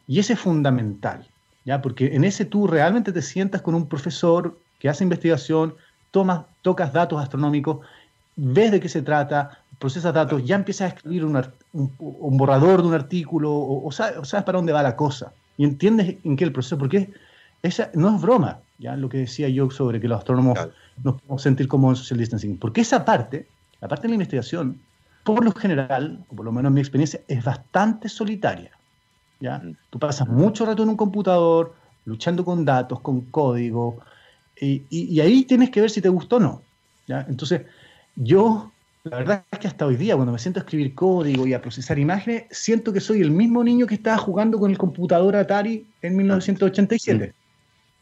Y 0.07 0.19
ese 0.19 0.35
es 0.35 0.41
fundamental, 0.41 1.27
¿ya? 1.65 1.81
porque 1.81 2.15
en 2.15 2.25
ese 2.25 2.45
tú 2.45 2.67
realmente 2.67 3.13
te 3.13 3.23
sientas 3.23 3.63
con 3.63 3.75
un 3.75 3.89
profesor 3.89 4.59
que 4.79 4.91
hace 4.91 5.05
investigación, 5.05 5.75
tomas, 6.11 6.43
tocas 6.61 6.93
datos 6.93 7.19
astronómicos, 7.23 7.79
ves 8.37 8.71
de 8.71 8.79
qué 8.79 8.91
se 8.91 9.01
trata, 9.01 9.59
procesas 9.79 10.13
datos, 10.13 10.45
ya 10.45 10.57
empiezas 10.57 10.93
a 10.93 10.95
escribir 10.97 11.25
un, 11.25 12.37
borrador 12.37 12.83
de 12.83 12.89
un 12.89 12.95
artículo, 12.95 13.51
o, 13.55 13.91
sabes, 13.91 14.31
para 14.31 14.59
dónde 14.59 14.75
va 14.75 14.83
la 14.83 14.97
cosa, 14.97 15.33
y 15.57 15.65
entiendes 15.65 16.17
en 16.25 16.37
qué 16.37 16.45
el 16.45 16.53
proceso, 16.53 16.77
porque 16.77 17.11
esa 17.65 17.91
no 17.95 18.15
es 18.15 18.21
broma, 18.21 18.61
ya 18.79 18.95
lo 18.95 19.09
que 19.09 19.19
decía 19.19 19.49
yo 19.49 19.71
sobre 19.71 19.99
que 19.99 20.07
los 20.07 20.19
astrónomos 20.19 20.59
nos 21.03 21.21
podemos 21.21 21.41
sentir 21.41 21.67
como 21.67 21.89
en 21.89 21.97
social 21.97 22.21
distancing, 22.21 22.59
porque 22.59 22.83
esa 22.83 23.07
parte, 23.07 23.49
la 23.81 23.89
parte 23.89 24.03
de 24.03 24.09
la 24.09 24.15
investigación, 24.17 24.79
por 25.25 25.43
lo 25.43 25.51
general, 25.53 26.23
o 26.29 26.37
por 26.37 26.45
lo 26.45 26.53
menos 26.53 26.69
en 26.69 26.75
mi 26.75 26.81
experiencia, 26.83 27.21
es 27.27 27.43
bastante 27.43 28.11
solitaria. 28.11 28.71
¿ya? 29.41 29.63
Tú 29.89 29.99
pasas 29.99 30.29
mucho 30.29 30.67
rato 30.67 30.83
en 30.83 30.91
un 30.91 30.97
computador, 30.97 31.75
luchando 32.05 32.45
con 32.45 32.67
datos, 32.67 33.01
con 33.01 33.23
código, 33.23 33.99
y, 34.61 35.19
ahí 35.21 35.45
tienes 35.45 35.71
que 35.71 35.81
ver 35.81 35.91
si 35.91 36.03
te 36.03 36.11
gustó 36.11 36.37
o 36.37 36.41
no. 36.41 36.63
¿ya? 37.07 37.25
Entonces, 37.31 37.63
yo, 38.15 38.73
la 39.05 39.17
verdad 39.17 39.45
es 39.51 39.59
que 39.59 39.69
hasta 39.69 39.87
hoy 39.87 39.97
día, 39.97 40.17
cuando 40.17 40.33
me 40.33 40.39
siento 40.39 40.61
a 40.61 40.65
escribir 40.65 40.95
código 40.95 41.47
y 41.47 41.55
a 41.55 41.63
procesar 41.63 41.99
imágenes, 41.99 42.45
siento 42.51 42.93
que 42.93 43.01
soy 43.01 43.23
el 43.23 43.31
mismo 43.31 43.65
niño 43.65 43.87
que 43.87 43.95
estaba 43.95 44.19
jugando 44.19 44.59
con 44.59 44.71
el 44.71 44.77
computador 44.77 45.35
Atari 45.35 45.87
en 46.03 46.15
1987. 46.15 47.33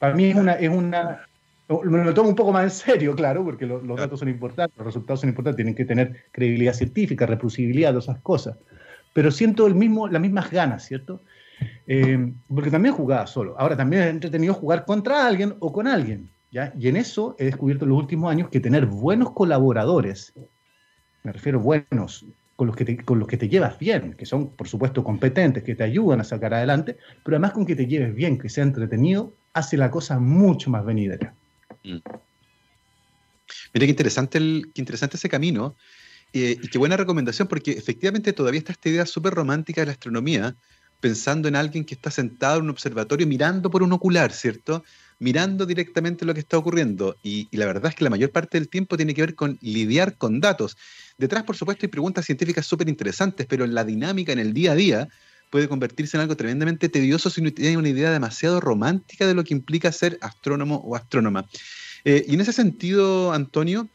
Para 0.03 0.17
mí 0.17 0.25
es 0.25 0.35
una, 0.35 0.55
es 0.55 0.69
una, 0.69 1.21
me 1.69 2.05
lo 2.05 2.13
tomo 2.13 2.31
un 2.31 2.35
poco 2.35 2.51
más 2.51 2.65
en 2.65 2.71
serio, 2.71 3.15
claro, 3.15 3.45
porque 3.45 3.67
los 3.67 3.97
datos 3.97 4.19
son 4.19 4.29
importantes, 4.29 4.77
los 4.77 4.87
resultados 4.87 5.21
son 5.21 5.29
importantes, 5.29 5.59
tienen 5.59 5.77
que 5.77 5.85
tener 5.85 6.25
credibilidad 6.33 6.73
científica, 6.73 7.25
reproducibilidad, 7.25 7.91
todas 7.91 8.07
esas 8.07 8.19
cosas. 8.19 8.57
Pero 9.13 9.31
siento 9.31 9.65
el 9.69 9.77
mismo, 9.77 10.09
las 10.09 10.21
mismas 10.21 10.51
ganas, 10.51 10.85
¿cierto? 10.87 11.21
Eh, 11.87 12.33
porque 12.53 12.73
también 12.73 12.97
jugaba 12.97 13.29
solo. 13.29 13.55
Ahora 13.57 13.77
también 13.77 14.03
es 14.03 14.09
entretenido 14.09 14.55
jugar 14.55 14.85
contra 14.87 15.25
alguien 15.25 15.55
o 15.61 15.73
con 15.73 15.87
alguien. 15.87 16.29
¿ya? 16.51 16.73
Y 16.77 16.89
en 16.89 16.97
eso 16.97 17.37
he 17.39 17.45
descubierto 17.45 17.85
en 17.85 17.91
los 17.91 17.99
últimos 17.99 18.29
años 18.29 18.49
que 18.49 18.59
tener 18.59 18.87
buenos 18.87 19.31
colaboradores, 19.31 20.33
me 21.23 21.31
refiero 21.31 21.61
buenos, 21.61 22.27
con 22.57 22.67
los, 22.67 22.75
que 22.75 22.85
te, 22.85 22.97
con 23.05 23.21
los 23.21 23.29
que 23.29 23.37
te 23.37 23.49
llevas 23.49 23.79
bien, 23.79 24.15
que 24.15 24.27
son 24.27 24.49
por 24.49 24.67
supuesto 24.67 25.05
competentes, 25.05 25.63
que 25.63 25.77
te 25.77 25.85
ayudan 25.85 26.21
a 26.21 26.25
sacar 26.25 26.55
adelante, 26.55 26.97
pero 27.25 27.37
además 27.37 27.53
con 27.53 27.65
que 27.65 27.77
te 27.77 27.87
lleves 27.87 28.13
bien, 28.17 28.37
que 28.37 28.49
sea 28.49 28.65
entretenido, 28.65 29.33
hace 29.53 29.77
la 29.77 29.91
cosa 29.91 30.19
mucho 30.19 30.71
más 30.71 30.85
venidera. 30.85 31.35
Mm. 31.85 31.99
Mira 33.75 33.87
qué 33.87 33.91
interesante, 33.91 34.39
el, 34.39 34.71
qué 34.75 34.81
interesante 34.81 35.17
ese 35.17 35.29
camino 35.29 35.77
eh, 36.33 36.59
y 36.63 36.69
qué 36.69 36.79
buena 36.79 36.97
recomendación, 36.97 37.49
porque 37.49 37.73
efectivamente 37.73 38.33
todavía 38.33 38.59
está 38.59 38.73
esta 38.73 38.89
idea 38.89 39.07
súper 39.07 39.35
romántica 39.35 39.83
de 39.83 39.87
la 39.87 39.93
astronomía, 39.93 40.57
pensando 41.01 41.49
en 41.49 41.57
alguien 41.57 41.85
que 41.85 41.95
está 41.95 42.11
sentado 42.11 42.59
en 42.59 42.65
un 42.65 42.71
observatorio 42.71 43.27
mirando 43.27 43.71
por 43.71 43.83
un 43.83 43.93
ocular, 43.93 44.33
¿cierto? 44.33 44.85
Mirando 45.19 45.67
directamente 45.67 46.25
lo 46.25 46.33
que 46.33 46.41
está 46.41 46.57
ocurriendo. 46.57 47.17
Y, 47.23 47.49
y 47.51 47.57
la 47.57 47.67
verdad 47.67 47.91
es 47.91 47.97
que 47.97 48.05
la 48.05 48.11
mayor 48.11 48.31
parte 48.31 48.59
del 48.59 48.69
tiempo 48.69 48.97
tiene 48.97 49.13
que 49.13 49.23
ver 49.23 49.35
con 49.35 49.59
lidiar 49.61 50.17
con 50.17 50.41
datos. 50.41 50.77
Detrás, 51.19 51.43
por 51.43 51.57
supuesto, 51.57 51.87
hay 51.87 51.91
preguntas 51.91 52.25
científicas 52.25 52.67
súper 52.67 52.89
interesantes, 52.89 53.47
pero 53.47 53.65
en 53.65 53.75
la 53.75 53.85
dinámica, 53.85 54.33
en 54.33 54.39
el 54.39 54.53
día 54.53 54.73
a 54.73 54.75
día, 54.77 55.09
puede 55.53 55.69
convertirse 55.69 56.17
en 56.17 56.23
algo 56.23 56.35
tremendamente 56.35 56.89
tedioso 56.89 57.29
si 57.29 57.43
uno 57.43 57.53
tiene 57.53 57.77
una 57.77 57.91
idea 57.91 58.11
demasiado 58.11 58.59
romántica 58.59 59.27
de 59.27 59.35
lo 59.35 59.45
que 59.45 59.53
implica 59.53 59.93
ser 59.93 60.17
astrónomo 60.23 60.77
o 60.77 60.97
astrónoma. 60.97 61.47
Eh, 62.07 62.25
y 62.27 62.35
en 62.35 62.41
ese 62.41 62.55
sentido, 62.55 63.35
Antonio, 63.35 63.87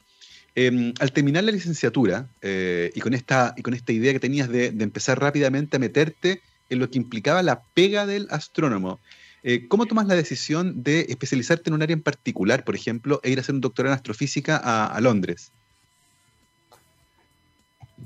em, 0.53 0.93
al 0.99 1.11
terminar 1.11 1.43
la 1.45 1.51
licenciatura 1.51 2.29
eh, 2.43 2.91
y, 2.93 2.99
con 2.99 3.15
esta, 3.15 3.55
y 3.57 3.63
con 3.63 3.73
esta 3.73 3.91
idea 3.91 4.13
que 4.13 4.19
tenías 4.19 4.49
de, 4.49 4.67
empezar 4.67 5.19
rápidamente 5.19 5.77
a 5.77 5.79
meterte 5.79 6.43
en 6.69 6.77
lo 6.77 6.91
que 6.91 6.99
implicaba 6.99 7.41
la 7.41 7.63
pega 7.73 8.05
del 8.05 8.27
astrónomo, 8.29 8.99
eh, 9.41 9.67
¿cómo 9.67 9.87
tomas 9.87 10.05
la 10.05 10.13
decisión 10.13 10.83
de 10.83 11.07
especializarte 11.09 11.71
en 11.71 11.73
un 11.73 11.81
área 11.81 11.95
en 11.95 12.03
particular, 12.03 12.65
por 12.65 12.75
ejemplo, 12.75 13.19
e 13.23 13.31
ir 13.31 13.39
a 13.39 13.41
hacer 13.41 13.55
un 13.55 13.61
doctorado 13.61 13.93
en 13.93 13.97
astrofísica 13.97 14.57
a 14.57 15.01
Londres? 15.01 15.51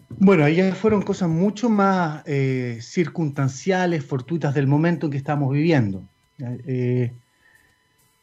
Bueno, 0.10 0.44
ahí 0.44 0.72
fueron 0.74 1.02
cosas 1.02 1.30
mucho 1.30 1.70
más 1.70 2.24
eh, 2.26 2.80
circunstanciales, 2.82 4.06
fortuitas 4.06 4.54
del 4.54 4.68
momento 4.68 5.08
en 5.08 5.12
que 5.12 5.18
estamos 5.18 5.52
viviendo. 5.52 6.04
Eh, 6.40 7.12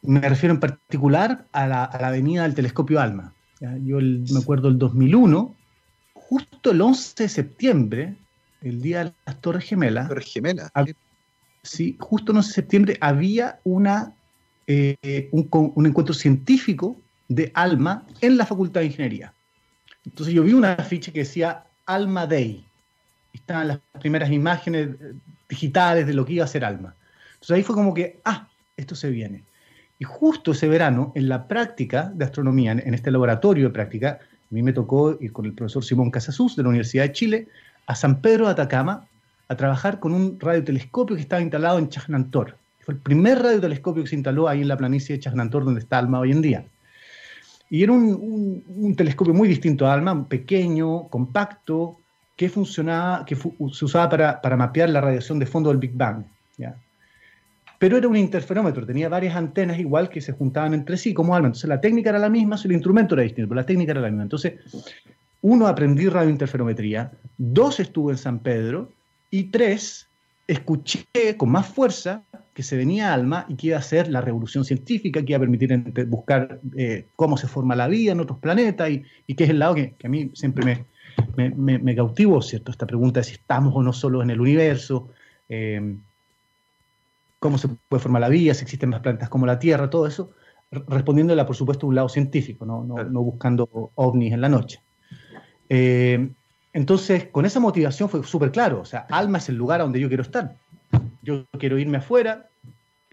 me 0.01 0.21
refiero 0.21 0.53
en 0.53 0.59
particular 0.59 1.45
a 1.51 1.67
la, 1.67 1.83
a 1.83 2.07
avenida 2.07 2.43
del 2.43 2.55
telescopio 2.55 2.99
ALMA. 2.99 3.33
Yo 3.83 3.97
me 3.99 4.39
acuerdo 4.41 4.69
el 4.69 4.77
2001, 4.77 5.55
justo 6.13 6.71
el 6.71 6.81
11 6.81 7.23
de 7.23 7.29
septiembre, 7.29 8.15
el 8.61 8.81
día 8.81 9.03
de 9.03 9.13
las 9.25 9.41
Torres 9.41 9.65
Gemelas. 9.65 10.07
Torres 10.07 10.31
Gemelas. 10.31 10.71
sí, 11.63 11.97
justo 11.99 12.31
el 12.31 12.37
11 12.37 12.47
de 12.47 12.53
septiembre 12.53 12.97
había 13.01 13.59
una, 13.65 14.13
eh, 14.67 15.27
un, 15.33 15.49
un 15.51 15.85
encuentro 15.85 16.13
científico 16.13 16.95
de 17.27 17.51
ALMA 17.53 18.05
en 18.21 18.37
la 18.37 18.45
Facultad 18.45 18.79
de 18.79 18.87
Ingeniería. 18.87 19.33
Entonces 20.05 20.33
yo 20.33 20.43
vi 20.43 20.53
una 20.53 20.73
afiche 20.73 21.11
que 21.11 21.19
decía 21.19 21.63
Alma 21.85 22.25
Day. 22.25 22.65
Estaban 23.33 23.67
las 23.67 23.79
primeras 23.99 24.31
imágenes 24.31 24.89
eh, 24.99 25.13
digitales 25.47 26.07
de 26.07 26.13
lo 26.13 26.25
que 26.25 26.33
iba 26.33 26.45
a 26.45 26.47
ser 26.47 26.65
Alma. 26.65 26.95
Entonces 27.33 27.55
ahí 27.55 27.63
fue 27.63 27.75
como 27.75 27.93
que, 27.93 28.19
ah, 28.25 28.47
esto 28.77 28.95
se 28.95 29.09
viene. 29.09 29.43
Y 29.97 30.05
justo 30.05 30.51
ese 30.51 30.67
verano, 30.67 31.11
en 31.15 31.27
la 31.27 31.47
práctica 31.47 32.11
de 32.15 32.25
astronomía, 32.25 32.71
en 32.71 32.93
este 32.93 33.11
laboratorio 33.11 33.65
de 33.65 33.73
práctica, 33.73 34.19
a 34.21 34.55
mí 34.55 34.63
me 34.63 34.73
tocó 34.73 35.17
ir 35.19 35.31
con 35.33 35.45
el 35.45 35.53
profesor 35.53 35.83
Simón 35.83 36.09
Casasús 36.09 36.55
de 36.55 36.63
la 36.63 36.69
Universidad 36.69 37.03
de 37.03 37.11
Chile 37.11 37.47
a 37.85 37.95
San 37.95 38.21
Pedro 38.21 38.45
de 38.45 38.51
Atacama 38.53 39.07
a 39.47 39.55
trabajar 39.55 39.99
con 39.99 40.13
un 40.13 40.39
radiotelescopio 40.39 41.15
que 41.15 41.21
estaba 41.21 41.41
instalado 41.41 41.79
en 41.79 41.89
Chagnantor. 41.89 42.57
Fue 42.81 42.93
el 42.93 42.99
primer 42.99 43.41
radiotelescopio 43.41 44.03
que 44.03 44.09
se 44.09 44.15
instaló 44.15 44.47
ahí 44.47 44.61
en 44.61 44.67
la 44.67 44.77
planicie 44.77 45.15
de 45.15 45.21
Chagnantor, 45.21 45.65
donde 45.65 45.81
está 45.81 45.97
Alma 45.97 46.19
hoy 46.19 46.31
en 46.31 46.41
día. 46.41 46.65
Y 47.69 47.83
era 47.83 47.91
un, 47.91 48.95
telescopio 48.97 49.33
muy 49.33 49.47
distinto 49.47 49.85
a 49.85 49.93
Alma, 49.93 50.27
pequeño, 50.27 51.07
compacto, 51.07 51.99
que 52.35 52.49
funcionaba, 52.49 53.25
que 53.25 53.35
se 53.35 53.85
usaba 53.85 54.09
para, 54.09 54.41
para, 54.41 54.55
mapear 54.55 54.89
la 54.89 55.01
radiación 55.01 55.39
de 55.39 55.45
fondo 55.45 55.69
del 55.69 55.77
Big 55.77 55.93
Bang. 55.93 56.23
¿ya? 56.57 56.75
Pero 57.77 57.97
era 57.97 58.07
un 58.07 58.17
interferómetro, 58.17 58.85
tenía 58.85 59.07
varias 59.07 59.35
antenas 59.35 59.79
igual 59.79 60.09
que 60.09 60.19
se 60.19 60.33
juntaban 60.33 60.73
entre 60.73 60.97
sí 60.97 61.13
como 61.13 61.35
Alma. 61.35 61.47
Entonces 61.47 61.69
la 61.69 61.79
técnica 61.79 62.09
era 62.09 62.19
la 62.19 62.29
misma, 62.29 62.57
el 62.63 62.71
instrumento 62.71 63.15
era 63.15 63.23
distinto, 63.23 63.49
pero 63.49 63.61
la 63.61 63.65
técnica 63.65 63.91
era 63.91 64.01
la 64.01 64.09
misma. 64.09 64.23
Entonces, 64.23 64.53
uno, 65.41 65.67
aprendí 65.67 66.07
radiointerferometría, 66.07 67.11
dos, 67.37 67.79
estuve 67.79 68.13
en 68.13 68.17
San 68.17 68.39
Pedro, 68.39 68.91
y 69.31 69.43
tres, 69.45 70.07
escuché 70.47 71.05
con 71.37 71.49
más 71.49 71.67
fuerza 71.67 72.23
que 72.59 72.63
se 72.63 72.75
venía 72.75 73.13
Alma 73.13 73.45
y 73.47 73.55
que 73.55 73.67
iba 73.67 73.77
a 73.77 73.81
ser 73.81 74.09
la 74.09 74.19
revolución 74.19 74.65
científica, 74.65 75.23
que 75.23 75.31
iba 75.31 75.37
a 75.37 75.39
permitir 75.39 75.81
buscar 76.07 76.59
eh, 76.75 77.07
cómo 77.15 77.37
se 77.37 77.47
forma 77.47 77.73
la 77.73 77.87
vida 77.87 78.11
en 78.11 78.19
otros 78.19 78.37
planetas 78.39 78.89
y, 78.89 79.33
que 79.33 79.45
es 79.45 79.49
el 79.49 79.59
lado 79.59 79.75
que, 79.75 79.95
a 80.03 80.09
mí 80.09 80.31
siempre 80.33 80.85
me, 81.37 81.77
me, 81.79 81.95
cautivó, 81.95 82.41
¿cierto? 82.41 82.69
Esta 82.69 82.85
pregunta 82.85 83.21
de 83.21 83.23
si 83.23 83.35
estamos 83.35 83.73
o 83.73 83.81
no 83.81 83.93
solos 83.93 84.23
en 84.23 84.31
el 84.31 84.41
universo, 84.41 85.07
eh, 85.47 85.95
cómo 87.39 87.57
se 87.57 87.69
puede 87.69 88.03
formar 88.03 88.19
la 88.19 88.27
vida, 88.27 88.53
si 88.53 88.63
existen 88.63 88.89
más 88.89 88.99
planetas 88.99 89.29
como 89.29 89.45
la 89.45 89.57
Tierra, 89.57 89.89
todo 89.89 90.05
eso, 90.05 90.31
respondiéndola, 90.69 91.45
por 91.45 91.55
supuesto, 91.55 91.87
un 91.87 91.95
lado 91.95 92.09
científico, 92.09 92.65
no, 92.65 92.83
no, 92.83 93.21
buscando 93.23 93.91
ovnis 93.95 94.33
en 94.33 94.41
la 94.41 94.49
noche. 94.49 94.81
Eh, 95.69 96.29
entonces, 96.73 97.29
con 97.31 97.45
esa 97.45 97.61
motivación 97.61 98.09
fue 98.09 98.21
súper 98.25 98.51
claro, 98.51 98.81
o 98.81 98.85
sea, 98.85 99.07
Alma 99.09 99.37
es 99.37 99.47
el 99.47 99.55
lugar 99.55 99.79
a 99.79 99.83
donde 99.83 100.01
yo 100.01 100.09
quiero 100.09 100.23
estar. 100.23 100.57
Yo 101.21 101.45
quiero 101.57 101.77
irme 101.77 101.99
afuera, 101.99 102.48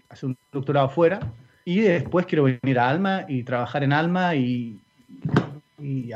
hacer 0.09 0.29
un 0.29 0.37
doctorado 0.51 0.87
afuera, 0.87 1.19
y 1.67 1.81
después 1.81 2.25
quiero 2.25 2.43
venir 2.43 2.79
a 2.79 2.87
Alma 2.87 3.25
y 3.27 3.43
trabajar 3.43 3.83
en 3.83 3.91
Alma 3.91 4.35
y, 4.35 4.79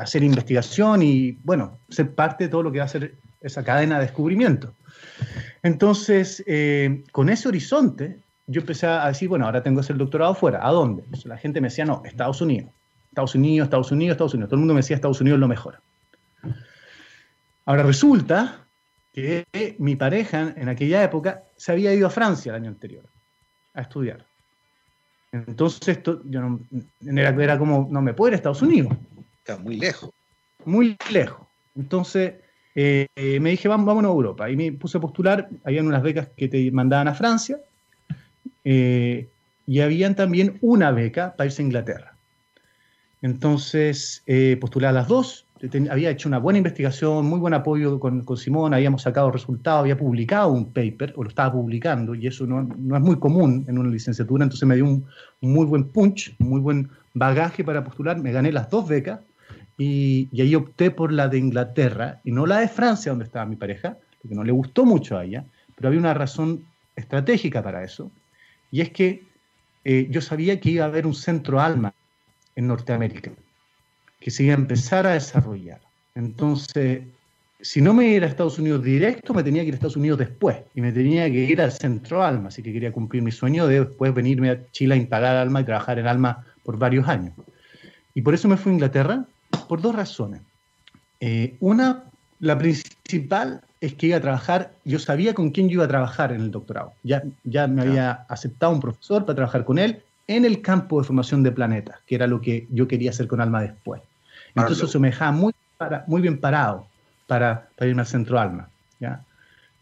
hacer 0.00 0.22
investigación 0.22 1.02
y, 1.02 1.32
bueno, 1.44 1.76
ser 1.90 2.14
parte 2.14 2.44
de 2.44 2.50
todo 2.50 2.62
lo 2.62 2.72
que 2.72 2.78
va 2.78 2.86
a 2.86 2.88
ser 2.88 3.14
esa 3.42 3.62
cadena 3.62 3.96
de 3.98 4.06
descubrimiento. 4.06 4.72
Entonces, 5.62 6.42
eh, 6.46 7.04
con 7.12 7.28
ese 7.28 7.48
horizonte, 7.48 8.18
yo 8.46 8.62
empecé 8.62 8.86
a 8.86 9.06
decir, 9.06 9.28
bueno, 9.28 9.44
ahora 9.44 9.62
tengo 9.62 9.76
que 9.76 9.80
hacer 9.82 9.92
el 9.92 9.98
doctorado 9.98 10.32
afuera. 10.32 10.66
¿A 10.66 10.70
dónde? 10.70 11.04
la 11.24 11.36
gente 11.36 11.60
me 11.60 11.68
decía, 11.68 11.84
no, 11.84 12.00
Estados 12.06 12.40
Unidos. 12.40 12.70
Estados 13.10 13.34
Unidos, 13.34 13.66
Estados 13.66 13.92
Unidos, 13.92 14.14
Estados 14.14 14.32
Unidos. 14.32 14.48
Todo 14.48 14.56
el 14.56 14.60
mundo 14.60 14.74
me 14.74 14.80
decía, 14.80 14.96
Estados 14.96 15.20
Unidos 15.20 15.36
es 15.36 15.40
lo 15.40 15.48
mejor. 15.48 15.80
Ahora 17.66 17.82
resulta 17.82 18.64
que 19.12 19.44
mi 19.78 19.96
pareja 19.96 20.54
en 20.56 20.70
aquella 20.70 21.04
época 21.04 21.42
se 21.58 21.72
había 21.72 21.92
ido 21.92 22.06
a 22.06 22.10
Francia 22.10 22.50
el 22.50 22.56
año 22.56 22.70
anterior 22.70 23.04
a 23.74 23.82
estudiar. 23.82 24.26
Entonces, 25.32 25.88
esto, 25.88 26.20
yo 26.24 26.40
no, 26.40 26.60
era, 27.00 27.58
como, 27.58 27.88
no 27.90 28.02
me 28.02 28.12
puedo 28.12 28.28
ir 28.28 28.34
a 28.34 28.36
Estados 28.36 28.62
Unidos. 28.62 28.92
Está 29.38 29.56
muy 29.58 29.76
lejos. 29.76 30.10
Muy 30.64 30.96
lejos. 31.10 31.46
Entonces, 31.74 32.34
eh, 32.74 33.06
me 33.40 33.50
dije, 33.50 33.68
vamos, 33.68 33.86
vámonos 33.86 34.10
a 34.10 34.14
Europa. 34.14 34.50
Y 34.50 34.56
me 34.56 34.72
puse 34.72 34.98
a 34.98 35.00
postular, 35.00 35.48
habían 35.64 35.86
unas 35.86 36.02
becas 36.02 36.28
que 36.36 36.48
te 36.48 36.70
mandaban 36.70 37.08
a 37.08 37.14
Francia, 37.14 37.58
eh, 38.64 39.28
y 39.66 39.80
habían 39.80 40.14
también 40.14 40.58
una 40.60 40.90
beca 40.90 41.34
para 41.34 41.46
irse 41.46 41.62
a 41.62 41.64
Inglaterra. 41.64 42.14
Entonces, 43.22 44.22
eh, 44.26 44.58
postulé 44.60 44.88
a 44.88 44.92
las 44.92 45.08
dos, 45.08 45.46
había 45.90 46.10
hecho 46.10 46.28
una 46.28 46.38
buena 46.38 46.58
investigación, 46.58 47.26
muy 47.26 47.38
buen 47.38 47.54
apoyo 47.54 48.00
con, 48.00 48.24
Simón, 48.36 48.74
habíamos 48.74 49.02
sacado 49.02 49.30
resultados, 49.30 49.82
había 49.82 49.96
publicado 49.96 50.48
un 50.50 50.72
paper, 50.72 51.14
o 51.16 51.22
lo 51.22 51.28
estaba 51.28 51.52
publicando, 51.52 52.14
y 52.14 52.26
eso 52.26 52.46
no, 52.46 52.62
es 52.96 53.02
muy 53.02 53.18
común 53.18 53.64
en 53.68 53.78
una 53.78 53.88
licenciatura, 53.88 54.42
entonces 54.42 54.66
me 54.66 54.74
dio 54.74 54.86
un, 54.86 55.06
muy 55.40 55.64
buen 55.64 55.84
punch, 55.84 56.34
un 56.40 56.48
muy 56.48 56.60
buen 56.60 56.90
bagaje 57.14 57.62
para 57.62 57.84
postular, 57.84 58.18
me 58.18 58.32
gané 58.32 58.50
las 58.50 58.70
dos 58.70 58.88
becas, 58.88 59.20
y, 59.78 60.28
ahí 60.40 60.54
opté 60.54 60.90
por 60.90 61.12
la 61.12 61.28
de 61.28 61.38
Inglaterra, 61.38 62.20
y 62.24 62.32
no 62.32 62.44
la 62.46 62.58
de 62.58 62.68
Francia, 62.68 63.12
donde 63.12 63.26
estaba 63.26 63.46
mi 63.46 63.56
pareja, 63.56 63.96
porque 64.20 64.34
no 64.34 64.42
le 64.42 64.52
gustó 64.52 64.84
mucho 64.84 65.16
a 65.16 65.24
ella, 65.24 65.44
pero 65.76 65.88
había 65.88 66.00
una 66.00 66.14
razón 66.14 66.64
estratégica 66.96 67.62
para 67.62 67.84
eso, 67.84 68.10
y 68.72 68.80
es 68.80 68.90
que 68.90 69.22
eh, 69.84 70.08
yo 70.10 70.20
sabía 70.20 70.58
que 70.58 70.70
iba 70.70 70.84
a 70.84 70.88
haber 70.88 71.06
un 71.06 71.14
centro 71.14 71.60
alma 71.60 71.94
en 72.56 72.66
Norteamérica 72.66 73.30
que 74.22 74.30
se 74.30 74.44
iba 74.44 74.54
a 74.54 74.58
empezar 74.58 75.06
a 75.06 75.14
desarrollar. 75.14 75.80
Entonces, 76.14 77.02
si 77.60 77.80
no 77.80 77.92
me 77.92 78.08
iba 78.08 78.26
a 78.26 78.28
Estados 78.28 78.58
Unidos 78.58 78.82
directo, 78.82 79.34
me 79.34 79.42
tenía 79.42 79.62
que 79.62 79.68
ir 79.68 79.74
a 79.74 79.76
Estados 79.76 79.96
Unidos 79.96 80.18
después 80.18 80.58
y 80.74 80.80
me 80.80 80.92
tenía 80.92 81.30
que 81.30 81.40
ir 81.40 81.60
al 81.60 81.72
centro 81.72 82.22
Alma, 82.22 82.48
así 82.48 82.62
que 82.62 82.72
quería 82.72 82.92
cumplir 82.92 83.22
mi 83.22 83.32
sueño 83.32 83.66
de 83.66 83.80
después 83.80 84.14
venirme 84.14 84.50
a 84.50 84.70
Chile 84.70 84.94
a 84.94 84.96
instalar 84.96 85.36
Alma 85.36 85.60
y 85.60 85.64
trabajar 85.64 85.98
en 85.98 86.06
Alma 86.06 86.44
por 86.62 86.78
varios 86.78 87.08
años. 87.08 87.34
Y 88.14 88.22
por 88.22 88.34
eso 88.34 88.48
me 88.48 88.56
fui 88.56 88.70
a 88.70 88.74
Inglaterra, 88.74 89.24
por 89.68 89.80
dos 89.80 89.94
razones. 89.94 90.42
Eh, 91.20 91.56
una, 91.60 92.04
la 92.40 92.58
principal 92.58 93.60
es 93.80 93.94
que 93.94 94.08
iba 94.08 94.18
a 94.18 94.20
trabajar, 94.20 94.72
yo 94.84 94.98
sabía 94.98 95.34
con 95.34 95.50
quién 95.50 95.68
yo 95.68 95.74
iba 95.74 95.84
a 95.84 95.88
trabajar 95.88 96.32
en 96.32 96.42
el 96.42 96.50
doctorado. 96.50 96.92
Ya, 97.02 97.22
ya 97.42 97.66
me 97.66 97.82
había 97.82 98.24
aceptado 98.28 98.72
un 98.72 98.80
profesor 98.80 99.24
para 99.24 99.36
trabajar 99.36 99.64
con 99.64 99.78
él 99.78 100.02
en 100.28 100.44
el 100.44 100.62
campo 100.62 101.00
de 101.00 101.06
formación 101.06 101.42
de 101.42 101.52
planetas, 101.52 101.98
que 102.06 102.14
era 102.14 102.26
lo 102.26 102.40
que 102.40 102.66
yo 102.70 102.86
quería 102.86 103.10
hacer 103.10 103.26
con 103.26 103.40
Alma 103.40 103.62
después. 103.62 104.02
Entonces 104.54 104.84
eso 104.84 105.00
me 105.00 105.08
dejaba 105.08 105.32
muy, 105.32 105.54
muy 106.06 106.22
bien 106.22 106.38
parado 106.38 106.86
para, 107.26 107.68
irme 107.80 108.02
al 108.02 108.06
centro 108.06 108.38
Alma, 108.38 108.68
¿ya? 109.00 109.24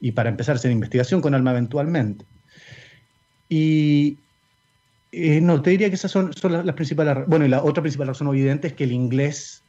Y 0.00 0.12
para 0.12 0.30
empezar 0.30 0.54
a 0.54 0.56
hacer 0.56 0.70
investigación 0.70 1.20
con 1.20 1.34
Alma 1.34 1.50
eventualmente. 1.50 2.24
Y 3.48 4.18
eh, 5.12 5.40
no, 5.40 5.60
te 5.60 5.70
diría 5.70 5.88
que 5.88 5.96
esas 5.96 6.10
son, 6.10 6.32
son 6.32 6.64
las, 6.64 6.74
principales 6.74 7.26
Bueno, 7.26 7.44
y 7.44 7.48
la 7.48 7.62
otra 7.62 7.82
principal 7.82 8.06
razón 8.06 8.28
evidente 8.28 8.68
es 8.68 8.74
que 8.74 8.84
el 8.84 8.92
inglés 8.92 9.62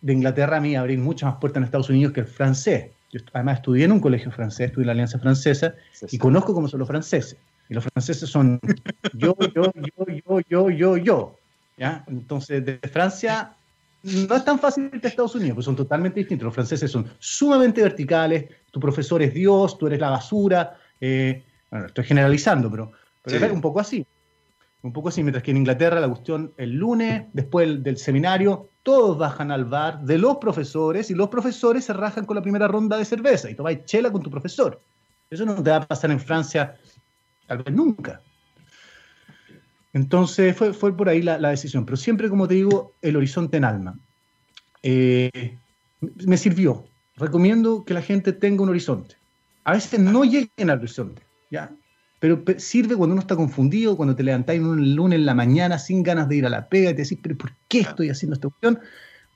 de 0.00 0.12
Inglaterra 0.12 0.56
a 0.56 0.60
mí 0.60 0.74
abre 0.74 0.96
muchas 0.96 1.30
más 1.30 1.40
puertas 1.40 1.58
en 1.58 1.64
Estados 1.64 1.90
Unidos 1.90 2.12
que 2.12 2.20
el 2.20 2.26
francés. 2.26 2.90
Yo 3.12 3.20
además 3.32 3.58
estudié 3.58 3.84
en 3.84 3.92
un 3.92 4.00
colegio 4.00 4.30
francés, 4.30 4.68
estudié 4.68 4.84
en 4.84 4.86
la 4.86 4.92
Alianza 4.92 5.18
Francesa 5.18 5.74
y 6.10 6.18
conozco 6.18 6.54
cómo 6.54 6.68
son 6.68 6.80
los 6.80 6.88
franceses. 6.88 7.36
Y 7.68 7.74
los 7.74 7.84
franceses 7.84 8.28
son 8.28 8.60
yo, 9.12 9.36
yo, 9.54 9.72
yo, 9.74 10.06
yo, 10.26 10.40
yo, 10.48 10.70
yo, 10.70 10.96
yo. 10.96 11.38
¿ya? 11.76 12.04
Entonces, 12.08 12.64
de 12.64 12.78
Francia 12.92 13.52
no 14.06 14.36
es 14.36 14.44
tan 14.44 14.58
fácil 14.58 14.90
que 14.90 15.08
Estados 15.08 15.34
Unidos, 15.34 15.56
pues 15.56 15.64
son 15.64 15.74
totalmente 15.74 16.20
distintos. 16.20 16.44
Los 16.44 16.54
franceses 16.54 16.90
son 16.90 17.10
sumamente 17.18 17.82
verticales, 17.82 18.46
tu 18.70 18.78
profesor 18.78 19.20
es 19.22 19.34
Dios, 19.34 19.76
tú 19.78 19.88
eres 19.88 20.00
la 20.00 20.10
basura. 20.10 20.78
Eh, 21.00 21.44
bueno, 21.70 21.86
estoy 21.86 22.04
generalizando, 22.04 22.70
pero, 22.70 22.92
pero 23.22 23.46
es 23.46 23.52
un 23.52 23.60
poco 23.60 23.80
así. 23.80 24.06
Un 24.82 24.92
poco 24.92 25.08
así, 25.08 25.22
mientras 25.22 25.42
que 25.42 25.50
en 25.50 25.56
Inglaterra 25.56 25.98
la 25.98 26.06
cuestión 26.06 26.52
el 26.56 26.74
lunes, 26.74 27.24
después 27.32 27.82
del, 27.82 27.96
seminario, 27.96 28.70
todos 28.84 29.18
bajan 29.18 29.50
al 29.50 29.64
bar 29.64 30.00
de 30.02 30.18
los 30.18 30.36
profesores 30.36 31.10
y 31.10 31.14
los 31.14 31.28
profesores 31.28 31.84
se 31.84 31.92
rajan 31.92 32.24
con 32.24 32.36
la 32.36 32.42
primera 32.42 32.68
ronda 32.68 32.96
de 32.96 33.04
cerveza 33.04 33.50
y 33.50 33.56
tomáis 33.56 33.84
chela 33.86 34.12
con 34.12 34.22
tu 34.22 34.30
profesor. 34.30 34.80
Eso 35.28 35.44
no 35.44 35.60
te 35.60 35.70
va 35.70 35.76
a 35.76 35.86
pasar 35.88 36.12
en 36.12 36.20
Francia 36.20 36.76
tal 37.48 37.64
vez 37.64 37.74
nunca. 37.74 38.20
Entonces 39.96 40.54
fue, 40.54 40.74
fue 40.74 40.94
por 40.94 41.08
ahí 41.08 41.22
la, 41.22 41.38
decisión, 41.38 41.86
pero 41.86 41.96
siempre, 41.96 42.28
como 42.28 42.46
te 42.46 42.52
digo, 42.52 42.92
el 43.00 43.16
horizonte 43.16 43.56
en 43.56 43.64
alma. 43.64 43.98
Eh, 44.82 45.56
me 46.26 46.36
sirvió. 46.36 46.84
Recomiendo 47.16 47.82
que 47.82 47.94
la 47.94 48.02
gente 48.02 48.34
tenga 48.34 48.62
un 48.62 48.68
horizonte. 48.68 49.16
A 49.64 49.72
veces 49.72 49.98
no 49.98 50.24
lleguen 50.24 50.68
al 50.68 50.80
horizonte, 50.80 51.22
¿ya? 51.50 51.74
Pero 52.20 52.44
sirve 52.58 52.94
cuando 52.94 53.14
uno 53.14 53.22
está 53.22 53.36
confundido, 53.36 53.96
cuando 53.96 54.14
te 54.14 54.22
levantáis 54.22 54.60
un 54.60 54.94
lunes 54.94 55.18
en 55.18 55.24
la 55.24 55.34
mañana 55.34 55.78
sin 55.78 56.02
ganas 56.02 56.28
de 56.28 56.36
ir 56.36 56.44
a 56.44 56.50
la 56.50 56.68
pega 56.68 56.90
y 56.90 56.94
te 56.94 57.00
decís, 57.00 57.18
pero 57.22 57.38
¿por 57.38 57.52
qué 57.66 57.80
estoy 57.80 58.10
haciendo 58.10 58.34
esta 58.34 58.50
cuestión? 58.50 58.78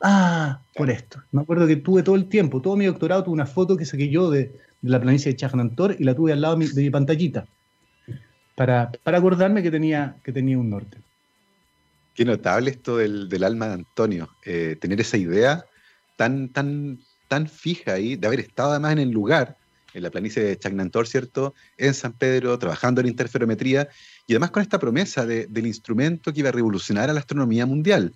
Ah, 0.02 0.60
por 0.74 0.90
esto. 0.90 1.22
Me 1.32 1.40
acuerdo 1.40 1.66
que 1.66 1.76
tuve 1.76 2.02
todo 2.02 2.16
el 2.16 2.28
tiempo, 2.28 2.60
todo 2.60 2.76
mi 2.76 2.84
doctorado, 2.84 3.24
tuve 3.24 3.32
una 3.32 3.46
foto 3.46 3.78
que 3.78 3.86
saqué 3.86 4.10
yo 4.10 4.30
de, 4.30 4.54
la 4.82 5.00
planicie 5.00 5.32
de 5.32 5.38
Chagnantor 5.38 5.96
y 5.98 6.04
la 6.04 6.14
tuve 6.14 6.34
al 6.34 6.42
lado 6.42 6.56
de 6.56 6.82
mi 6.82 6.90
pantallita 6.90 7.46
para, 8.60 9.16
acordarme 9.16 9.62
que 9.62 9.70
tenía, 9.70 10.16
que 10.22 10.32
tenía 10.32 10.58
un 10.58 10.68
norte. 10.68 10.98
Qué 12.14 12.26
notable 12.26 12.70
esto 12.70 12.98
del, 12.98 13.42
alma 13.42 13.68
de 13.68 13.72
Antonio, 13.72 14.28
eh, 14.44 14.76
tener 14.78 15.00
esa 15.00 15.16
idea 15.16 15.64
tan, 16.16 16.50
tan, 16.50 16.98
tan 17.26 17.48
fija 17.48 17.94
ahí, 17.94 18.16
de 18.16 18.26
haber 18.26 18.40
estado 18.40 18.72
además 18.72 18.92
en 18.92 18.98
el 18.98 19.10
lugar, 19.10 19.56
en 19.94 20.02
la 20.02 20.10
planicie 20.10 20.42
de 20.42 20.58
Chagnantor, 20.58 21.06
¿cierto? 21.06 21.54
En 21.78 21.94
San 21.94 22.12
Pedro, 22.12 22.58
trabajando 22.58 23.00
en 23.00 23.08
interferometría, 23.08 23.88
y 24.26 24.34
además 24.34 24.50
con 24.50 24.62
esta 24.62 24.78
promesa 24.78 25.24
del 25.24 25.66
instrumento 25.66 26.30
que 26.30 26.40
iba 26.40 26.50
a 26.50 26.52
revolucionar 26.52 27.08
a 27.08 27.14
la 27.14 27.20
astronomía 27.20 27.64
mundial. 27.64 28.12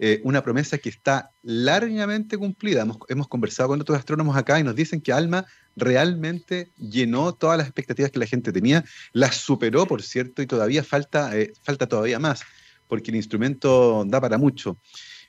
Eh, 0.00 0.20
una 0.22 0.44
promesa 0.44 0.78
que 0.78 0.88
está 0.88 1.32
largamente 1.42 2.38
cumplida. 2.38 2.86
Hemos, 3.08 3.26
conversado 3.26 3.70
con 3.70 3.80
otros 3.80 3.98
astrónomos 3.98 4.36
acá 4.36 4.60
y 4.60 4.62
nos 4.62 4.76
dicen 4.76 5.00
que 5.00 5.12
ALMA 5.12 5.44
realmente 5.74 6.70
llenó 6.76 7.32
todas 7.32 7.58
las 7.58 7.66
expectativas 7.66 8.12
que 8.12 8.20
la 8.20 8.26
gente 8.26 8.52
tenía, 8.52 8.84
las 9.12 9.36
superó, 9.36 9.86
por 9.86 10.02
cierto, 10.02 10.40
y 10.40 10.46
todavía 10.46 10.84
falta, 10.84 11.36
eh, 11.36 11.52
falta 11.62 11.88
todavía 11.88 12.20
más, 12.20 12.42
porque 12.86 13.10
el 13.10 13.16
instrumento 13.16 14.04
da 14.06 14.20
para 14.20 14.38
mucho. 14.38 14.76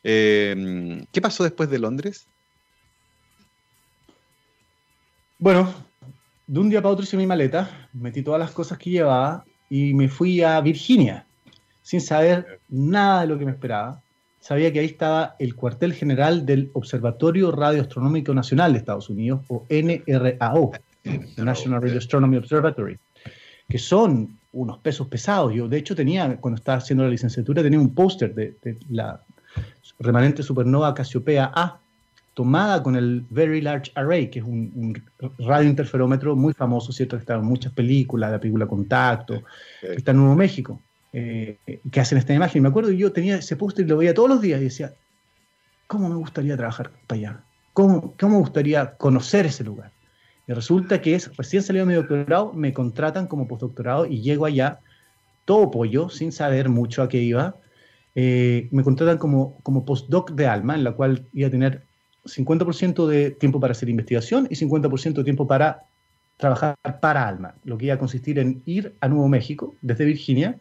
Eh, 0.03 1.03
¿Qué 1.11 1.19
pasó 1.19 1.43
después 1.43 1.69
de 1.71 1.79
Londres? 1.79 2.27
Bueno, 5.39 5.73
de 6.45 6.59
un 6.59 6.69
día 6.69 6.81
para 6.81 6.93
otro 6.93 7.03
hice 7.03 7.17
mi 7.17 7.25
maleta, 7.25 7.89
metí 7.93 8.21
todas 8.21 8.39
las 8.39 8.51
cosas 8.51 8.77
que 8.77 8.91
llevaba 8.91 9.45
y 9.67 9.95
me 9.95 10.09
fui 10.09 10.43
a 10.43 10.61
Virginia, 10.61 11.25
sin 11.81 12.01
saber 12.01 12.59
nada 12.69 13.21
de 13.21 13.27
lo 13.27 13.39
que 13.39 13.45
me 13.45 13.51
esperaba 13.51 14.03
sabía 14.49 14.73
que 14.73 14.79
ahí 14.79 14.87
estaba 14.87 15.35
el 15.37 15.55
cuartel 15.55 15.93
general 15.93 16.43
del 16.43 16.71
Observatorio 16.73 17.51
Radioastronómico 17.51 18.33
Nacional 18.33 18.73
de 18.73 18.79
Estados 18.79 19.07
Unidos, 19.07 19.41
o 19.47 19.67
NRAO, 19.69 20.71
National 21.37 21.83
Radio 21.83 21.99
Astronomy 21.99 22.37
Observatory, 22.37 22.97
que 23.69 23.77
son 23.77 24.39
unos 24.51 24.79
pesos 24.79 25.07
pesados. 25.07 25.53
Yo, 25.53 25.67
de 25.67 25.77
hecho, 25.77 25.95
tenía, 25.95 26.37
cuando 26.37 26.57
estaba 26.57 26.79
haciendo 26.79 27.03
la 27.03 27.11
licenciatura, 27.11 27.61
tenía 27.61 27.79
un 27.79 27.93
póster 27.93 28.33
de, 28.33 28.55
la 28.89 29.21
remanente 29.99 30.41
supernova 30.41 30.95
Cassiopeia 30.95 31.51
A, 31.53 31.77
tomada 32.33 32.81
con 32.81 32.95
el 32.95 33.23
Very 33.29 33.61
Large 33.61 33.91
Array, 33.93 34.31
que 34.31 34.39
es 34.39 34.45
un, 34.45 34.99
radiointerferómetro 35.37 36.35
muy 36.35 36.53
famoso, 36.53 36.91
¿cierto? 36.91 37.17
Que 37.17 37.21
está 37.21 37.35
en 37.35 37.45
muchas 37.45 37.71
películas, 37.71 38.31
la 38.31 38.39
película 38.39 38.65
Contacto, 38.65 39.43
que 39.79 39.93
está 39.93 40.09
en 40.09 40.17
Nuevo 40.17 40.35
México 40.35 40.81
eh, 41.11 41.57
que 41.91 41.99
hacen 41.99 42.17
esta 42.17 42.33
imagen. 42.33 42.61
Me 42.61 42.69
acuerdo 42.69 42.89
que 42.89 42.97
yo 42.97 43.11
tenía 43.11 43.37
ese 43.37 43.55
póster 43.55 43.85
y 43.85 43.89
lo 43.89 43.97
veía 43.97 44.13
todos 44.13 44.29
los 44.29 44.41
días 44.41 44.61
y 44.61 44.65
decía, 44.65 44.93
¿cómo 45.87 46.07
me 46.07 46.15
gustaría 46.15 46.55
trabajar 46.55 46.91
para 47.07 47.19
allá? 47.19 47.43
¿Cómo, 47.73 48.13
cómo 48.19 48.35
me 48.35 48.41
gustaría 48.41 48.95
conocer 48.95 49.45
ese 49.47 49.63
lugar? 49.63 49.91
Y 50.47 50.53
resulta 50.53 51.01
que 51.01 51.15
es, 51.15 51.35
recién 51.35 51.63
salido 51.63 51.85
mi 51.85 51.93
doctorado, 51.93 52.53
me 52.53 52.73
contratan 52.73 53.27
como 53.27 53.47
postdoctorado 53.47 54.05
y 54.05 54.21
llego 54.21 54.45
allá, 54.45 54.79
todo 55.45 55.71
pollo, 55.71 56.09
sin 56.09 56.31
saber 56.31 56.69
mucho 56.69 57.01
a 57.01 57.09
qué 57.09 57.17
iba. 57.17 57.55
Eh, 58.15 58.67
me 58.71 58.83
contratan 58.83 59.17
como, 59.17 59.59
como 59.63 59.85
postdoc 59.85 60.31
de 60.31 60.47
Alma, 60.47 60.75
en 60.75 60.83
la 60.83 60.93
cual 60.93 61.25
iba 61.33 61.47
a 61.47 61.51
tener 61.51 61.85
50% 62.25 63.07
de 63.07 63.31
tiempo 63.31 63.59
para 63.59 63.71
hacer 63.71 63.89
investigación 63.89 64.47
y 64.49 64.55
50% 64.55 65.13
de 65.13 65.23
tiempo 65.23 65.47
para 65.47 65.83
trabajar 66.37 66.75
para 67.01 67.27
Alma, 67.27 67.55
lo 67.63 67.77
que 67.77 67.85
iba 67.85 67.95
a 67.95 67.99
consistir 67.99 68.39
en 68.39 68.61
ir 68.65 68.95
a 69.01 69.07
Nuevo 69.07 69.27
México 69.27 69.75
desde 69.81 70.05
Virginia 70.05 70.59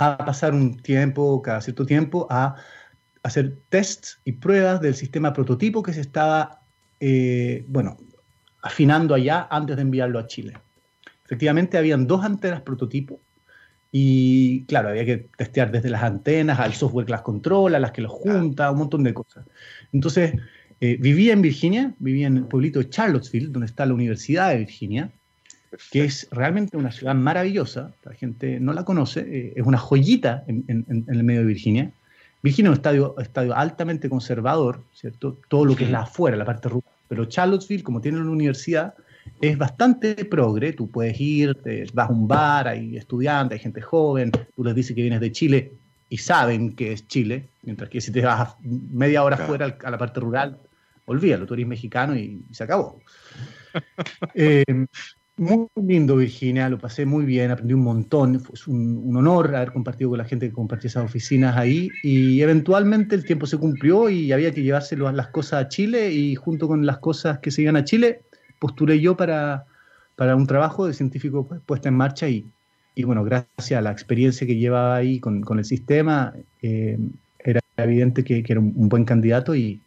a 0.00 0.16
pasar 0.16 0.54
un 0.54 0.78
tiempo, 0.78 1.42
cada 1.42 1.60
cierto 1.60 1.84
tiempo, 1.84 2.26
a 2.30 2.56
hacer 3.22 3.58
tests 3.68 4.18
y 4.24 4.32
pruebas 4.32 4.80
del 4.80 4.94
sistema 4.94 5.32
prototipo 5.34 5.82
que 5.82 5.92
se 5.92 6.00
estaba, 6.00 6.62
eh, 7.00 7.64
bueno, 7.68 7.98
afinando 8.62 9.14
allá 9.14 9.46
antes 9.50 9.76
de 9.76 9.82
enviarlo 9.82 10.18
a 10.18 10.26
Chile. 10.26 10.54
Efectivamente, 11.26 11.76
habían 11.76 12.06
dos 12.06 12.24
antenas 12.24 12.62
prototipo 12.62 13.20
y, 13.92 14.64
claro, 14.64 14.88
había 14.88 15.04
que 15.04 15.28
testear 15.36 15.70
desde 15.70 15.90
las 15.90 16.02
antenas 16.02 16.58
al 16.58 16.72
software 16.72 17.04
que 17.04 17.12
las 17.12 17.22
controla, 17.22 17.78
las 17.78 17.92
que 17.92 18.00
los 18.00 18.12
junta, 18.12 18.70
un 18.70 18.78
montón 18.78 19.04
de 19.04 19.12
cosas. 19.12 19.44
Entonces, 19.92 20.34
eh, 20.80 20.96
vivía 20.98 21.34
en 21.34 21.42
Virginia, 21.42 21.94
vivía 21.98 22.26
en 22.26 22.38
el 22.38 22.44
pueblito 22.44 22.78
de 22.78 22.88
Charlottesville, 22.88 23.48
donde 23.48 23.66
está 23.66 23.84
la 23.84 23.92
Universidad 23.92 24.48
de 24.48 24.58
Virginia, 24.58 25.12
que 25.90 26.04
es 26.04 26.28
realmente 26.30 26.76
una 26.76 26.92
ciudad 26.92 27.14
maravillosa, 27.14 27.92
la 28.04 28.14
gente 28.14 28.60
no 28.60 28.72
la 28.72 28.84
conoce, 28.84 29.20
eh, 29.20 29.52
es 29.56 29.64
una 29.64 29.78
joyita 29.78 30.44
en, 30.46 30.64
el 31.08 31.24
medio 31.24 31.40
de 31.40 31.46
Virginia. 31.46 31.92
Virginia 32.42 32.70
es 32.70 32.72
un 32.72 32.78
estadio, 32.78 33.18
estadio 33.18 33.54
altamente 33.54 34.08
conservador, 34.08 34.82
¿cierto? 34.92 35.38
Todo 35.48 35.64
lo 35.64 35.76
que 35.76 35.84
es 35.84 35.90
la 35.90 36.00
afuera, 36.00 36.36
la 36.36 36.44
parte 36.44 36.68
rural. 36.68 36.90
Pero 37.08 37.26
Charlottesville, 37.26 37.82
como 37.82 38.00
tiene 38.00 38.18
una 38.18 38.30
universidad, 38.30 38.94
es 39.40 39.58
bastante 39.58 40.24
progre. 40.24 40.72
Tú 40.72 40.90
puedes 40.90 41.20
ir, 41.20 41.54
te 41.56 41.86
vas 41.92 42.08
a 42.08 42.12
un 42.12 42.26
bar, 42.26 42.68
hay 42.68 42.96
estudiantes, 42.96 43.58
hay 43.58 43.62
gente 43.62 43.82
joven, 43.82 44.32
tú 44.54 44.64
les 44.64 44.74
dices 44.74 44.94
que 44.94 45.02
vienes 45.02 45.20
de 45.20 45.32
Chile 45.32 45.72
y 46.08 46.16
saben 46.16 46.74
que 46.74 46.92
es 46.92 47.06
Chile, 47.06 47.48
mientras 47.62 47.88
que 47.88 48.00
si 48.00 48.10
te 48.10 48.22
vas 48.22 48.56
media 48.62 49.22
hora 49.22 49.36
afuera 49.36 49.76
a 49.84 49.90
la 49.90 49.98
parte 49.98 50.18
rural, 50.20 50.58
olvídalo, 51.06 51.46
tú 51.46 51.54
eres 51.54 51.66
mexicano 51.66 52.16
y, 52.16 52.42
se 52.50 52.64
acabó. 52.64 53.00
eh, 54.34 54.64
muy 55.40 55.68
lindo, 55.76 56.16
Virginia, 56.16 56.68
lo 56.68 56.78
pasé 56.78 57.06
muy 57.06 57.24
bien, 57.24 57.50
aprendí 57.50 57.72
un 57.72 57.82
montón, 57.82 58.40
fue 58.40 58.74
un, 58.74 59.16
honor 59.16 59.56
haber 59.56 59.72
compartido 59.72 60.10
con 60.10 60.18
la 60.18 60.26
gente 60.26 60.46
que 60.46 60.52
compartió 60.52 60.88
esas 60.88 61.04
oficinas 61.04 61.56
ahí 61.56 61.88
y 62.02 62.42
eventualmente 62.42 63.14
el 63.14 63.24
tiempo 63.24 63.46
se 63.46 63.56
cumplió 63.56 64.10
y 64.10 64.32
había 64.32 64.52
que 64.52 64.62
llevarse 64.62 64.98
las 64.98 65.28
cosas 65.28 65.64
a 65.64 65.68
Chile 65.68 66.12
y 66.12 66.34
junto 66.34 66.68
con 66.68 66.84
las 66.84 66.98
cosas 66.98 67.38
que 67.38 67.50
se 67.50 67.62
iban 67.62 67.76
a 67.76 67.84
Chile 67.84 68.20
postulé 68.58 69.00
yo 69.00 69.16
para, 69.16 69.64
para 70.14 70.36
un 70.36 70.46
trabajo 70.46 70.86
de 70.86 70.92
científico 70.92 71.48
puesta 71.64 71.88
en 71.88 71.94
marcha 71.94 72.28
y, 72.28 72.44
y, 72.94 73.04
bueno, 73.04 73.24
gracias 73.24 73.78
a 73.78 73.80
la 73.80 73.92
experiencia 73.92 74.46
que 74.46 74.56
llevaba 74.56 74.96
ahí 74.96 75.20
con, 75.20 75.40
con 75.40 75.58
el 75.58 75.64
sistema, 75.64 76.34
eh, 76.60 76.98
era 77.38 77.60
evidente 77.78 78.24
que, 78.24 78.42
que, 78.42 78.52
era 78.52 78.60
un, 78.60 78.90
buen 78.90 79.06
candidato 79.06 79.56
y, 79.56 79.80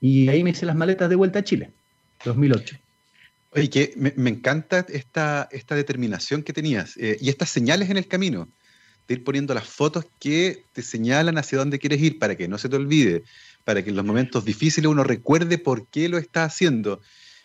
y 0.00 0.30
ahí 0.30 0.42
me 0.42 0.50
hice 0.50 0.64
las 0.64 0.76
maletas 0.76 1.10
de 1.10 1.16
vuelta 1.16 1.40
a 1.40 1.44
Chile, 1.44 1.70
2008. 2.24 2.87
Oye, 3.50 3.70
que 3.70 3.94
me, 3.96 4.30
encanta 4.30 4.84
esta, 4.88 5.48
esta 5.50 5.74
determinación 5.74 6.42
que 6.42 6.52
tenías 6.52 6.96
eh, 6.98 7.16
y 7.20 7.30
estas 7.30 7.48
señales 7.48 7.88
en 7.88 7.96
el 7.96 8.06
camino, 8.06 8.48
de 9.06 9.14
ir 9.14 9.24
poniendo 9.24 9.54
las 9.54 9.66
fotos 9.66 10.04
que 10.18 10.64
te 10.74 10.82
señalan 10.82 11.38
hacia 11.38 11.58
dónde 11.58 11.78
quieres 11.78 12.00
ir 12.02 12.18
para 12.18 12.36
que 12.36 12.46
no 12.46 12.58
se 12.58 12.68
te 12.68 12.76
olvide, 12.76 13.24
para 13.64 13.82
que 13.82 13.90
en 13.90 13.96
los 13.96 14.04
momentos 14.04 14.44
difíciles 14.44 14.90
uno 14.90 15.02
recuerde 15.02 15.56
por 15.56 15.86
qué 15.86 16.10
lo 16.10 16.18
está 16.18 16.44
haciendo. 16.44 17.00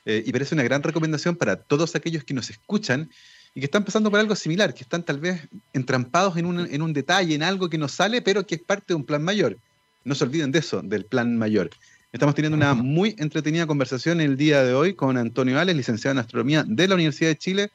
Eh, 0.06 0.24
y 0.26 0.32
parece 0.34 0.56
una 0.56 0.64
gran 0.64 0.84
recomendación 0.84 1.38
para 1.38 1.56
todos 1.56 1.96
aquellos 1.96 2.26
que 2.26 2.34
nos 2.34 2.50
escuchan 2.50 3.10
y 3.56 3.62
que 3.62 3.66
están 3.66 3.86
pasando 3.86 4.12
por 4.12 4.20
algo 4.20 4.36
similar, 4.36 4.74
que 4.74 4.84
están 4.84 5.04
tal 5.04 5.22
vez 5.22 5.48
entrampados 5.72 6.36
en 6.36 6.46
un, 6.46 6.60
en 6.60 6.82
un 6.82 6.92
detalle, 6.92 7.34
en 7.34 7.44
algo 7.44 7.70
que 7.70 7.78
no 7.78 7.88
sale, 7.88 8.22
pero 8.22 8.46
que 8.46 8.56
es 8.56 8.62
parte 8.62 8.88
de 8.90 8.96
un 8.96 9.06
plan 9.06 9.24
mayor. 9.24 9.58
No 10.04 10.16
se 10.16 10.26
olviden 10.26 10.52
de 10.52 10.60
eso, 10.60 10.82
del 10.82 11.06
plan 11.06 11.38
mayor. 11.38 11.70
Estamos 12.14 12.36
teniendo 12.36 12.56
una 12.56 12.76
muy 12.76 13.16
entretenida 13.18 13.66
conversación 13.66 14.22
el 14.22 14.38
día 14.38 14.64
de 14.64 14.76
hoy 14.76 14.94
con 14.94 15.18
Antonio 15.18 15.60
Ales, 15.60 15.76
licenciado 15.76 16.12
en 16.12 16.20
Astronomía 16.20 16.64
de 16.64 16.88
la 16.88 16.94
Universidad 16.94 17.32
de 17.32 17.38
Chile 17.40 17.72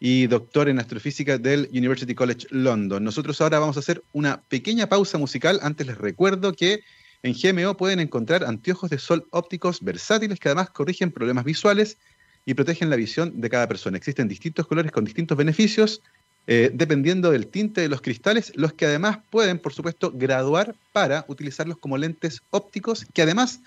y 0.00 0.26
doctor 0.26 0.68
en 0.68 0.80
Astrofísica 0.80 1.38
del 1.38 1.68
University 1.70 2.12
College 2.12 2.48
London. 2.50 3.04
Nosotros 3.04 3.40
ahora 3.40 3.60
vamos 3.60 3.76
a 3.76 3.80
hacer 3.80 4.02
una 4.10 4.42
pequeña 4.42 4.88
pausa 4.88 5.16
musical. 5.16 5.60
Antes 5.62 5.86
les 5.86 5.96
recuerdo 5.96 6.54
que 6.54 6.80
en 7.22 7.34
GMO 7.34 7.76
pueden 7.76 8.00
encontrar 8.00 8.42
anteojos 8.42 8.90
de 8.90 8.98
sol 8.98 9.28
ópticos 9.30 9.80
versátiles 9.80 10.40
que 10.40 10.48
además 10.48 10.70
corrigen 10.70 11.12
problemas 11.12 11.44
visuales 11.44 11.98
y 12.44 12.54
protegen 12.54 12.90
la 12.90 12.96
visión 12.96 13.40
de 13.40 13.48
cada 13.48 13.68
persona. 13.68 13.96
Existen 13.96 14.26
distintos 14.26 14.66
colores 14.66 14.90
con 14.90 15.04
distintos 15.04 15.38
beneficios 15.38 16.02
eh, 16.50 16.70
dependiendo 16.72 17.30
del 17.30 17.46
tinte 17.46 17.82
de 17.82 17.90
los 17.90 18.00
cristales, 18.00 18.52
los 18.56 18.72
que 18.72 18.86
además 18.86 19.18
pueden, 19.28 19.58
por 19.58 19.74
supuesto, 19.74 20.10
graduar 20.14 20.74
para 20.94 21.26
utilizarlos 21.28 21.76
como 21.76 21.98
lentes 21.98 22.40
ópticos 22.48 23.04
que 23.12 23.20
además 23.20 23.60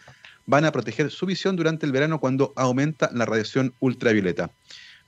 van 0.47 0.65
a 0.65 0.71
proteger 0.71 1.11
su 1.11 1.27
visión 1.27 1.55
durante 1.55 1.85
el 1.85 1.91
verano 1.91 2.19
cuando 2.19 2.53
aumenta 2.55 3.11
la 3.13 3.27
radiación 3.27 3.75
ultravioleta. 3.79 4.49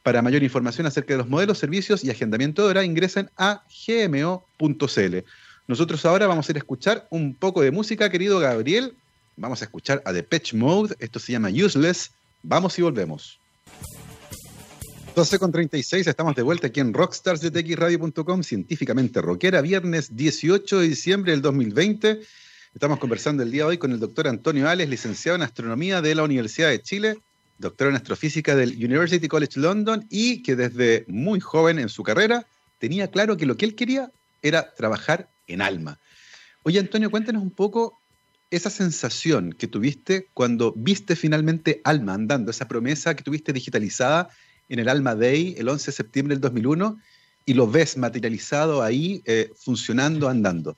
Para 0.03 0.21
mayor 0.21 0.43
información 0.43 0.85
acerca 0.85 1.15
de 1.15 1.17
los 1.17 1.29
modelos, 1.29 1.57
servicios 1.57 2.03
y 2.03 2.11
agendamiento 2.11 2.61
de 2.61 2.69
hora, 2.69 2.83
ingresen 2.83 3.31
a 3.37 3.63
gmo.cl. 3.87 5.17
Nosotros 5.65 6.05
ahora 6.05 6.27
vamos 6.27 6.47
a 6.47 6.51
ir 6.51 6.57
a 6.57 6.59
escuchar 6.59 7.07
un 7.09 7.33
poco 7.33 7.63
de 7.63 7.71
música, 7.71 8.11
querido 8.11 8.37
Gabriel. 8.37 8.93
Vamos 9.35 9.63
a 9.63 9.65
escuchar 9.65 9.99
a 10.05 10.13
Depeche 10.13 10.55
Mode. 10.55 10.95
Esto 10.99 11.17
se 11.17 11.31
llama 11.31 11.49
Useless. 11.49 12.11
Vamos 12.43 12.77
y 12.77 12.83
volvemos. 12.83 13.39
12 15.15 15.37
con 15.37 15.51
36, 15.51 16.07
estamos 16.07 16.35
de 16.35 16.41
vuelta 16.41 16.67
aquí 16.67 16.79
en 16.79 16.91
rockstarsdetxradio.com, 16.91 18.41
científicamente 18.41 19.21
rockera, 19.21 19.61
viernes 19.61 20.15
18 20.15 20.79
de 20.79 20.87
diciembre 20.87 21.33
del 21.33 21.43
2020. 21.43 22.21
Estamos 22.73 22.97
conversando 22.97 23.43
el 23.43 23.51
día 23.51 23.63
de 23.63 23.69
hoy 23.69 23.77
con 23.77 23.91
el 23.91 23.99
doctor 23.99 24.27
Antonio 24.27 24.67
Ales, 24.67 24.89
licenciado 24.89 25.35
en 25.35 25.43
astronomía 25.43 26.01
de 26.01 26.15
la 26.15 26.23
Universidad 26.23 26.69
de 26.69 26.81
Chile, 26.81 27.19
doctor 27.59 27.89
en 27.89 27.95
astrofísica 27.95 28.55
del 28.55 28.71
University 28.71 29.27
College 29.27 29.59
London 29.59 30.03
y 30.09 30.41
que 30.41 30.55
desde 30.55 31.05
muy 31.07 31.39
joven 31.39 31.77
en 31.77 31.89
su 31.89 32.01
carrera 32.01 32.47
tenía 32.79 33.11
claro 33.11 33.37
que 33.37 33.45
lo 33.45 33.55
que 33.55 33.65
él 33.65 33.75
quería 33.75 34.09
era 34.41 34.73
trabajar 34.73 35.29
en 35.45 35.61
alma. 35.61 35.99
Oye, 36.63 36.79
Antonio, 36.79 37.11
cuéntanos 37.11 37.43
un 37.43 37.51
poco 37.51 37.99
esa 38.49 38.71
sensación 38.71 39.53
que 39.53 39.67
tuviste 39.67 40.29
cuando 40.33 40.73
viste 40.75 41.15
finalmente 41.15 41.81
Alma 41.83 42.15
andando, 42.15 42.49
esa 42.49 42.67
promesa 42.67 43.15
que 43.15 43.23
tuviste 43.23 43.53
digitalizada 43.53 44.29
en 44.73 44.79
el 44.79 44.89
Alma 44.89 45.15
Day 45.15 45.55
el 45.57 45.69
11 45.69 45.85
de 45.85 45.91
septiembre 45.91 46.35
del 46.35 46.41
2001 46.41 46.99
y 47.45 47.53
lo 47.53 47.69
ves 47.69 47.95
materializado 47.97 48.81
ahí, 48.81 49.21
eh, 49.25 49.51
funcionando, 49.55 50.27
andando. 50.27 50.75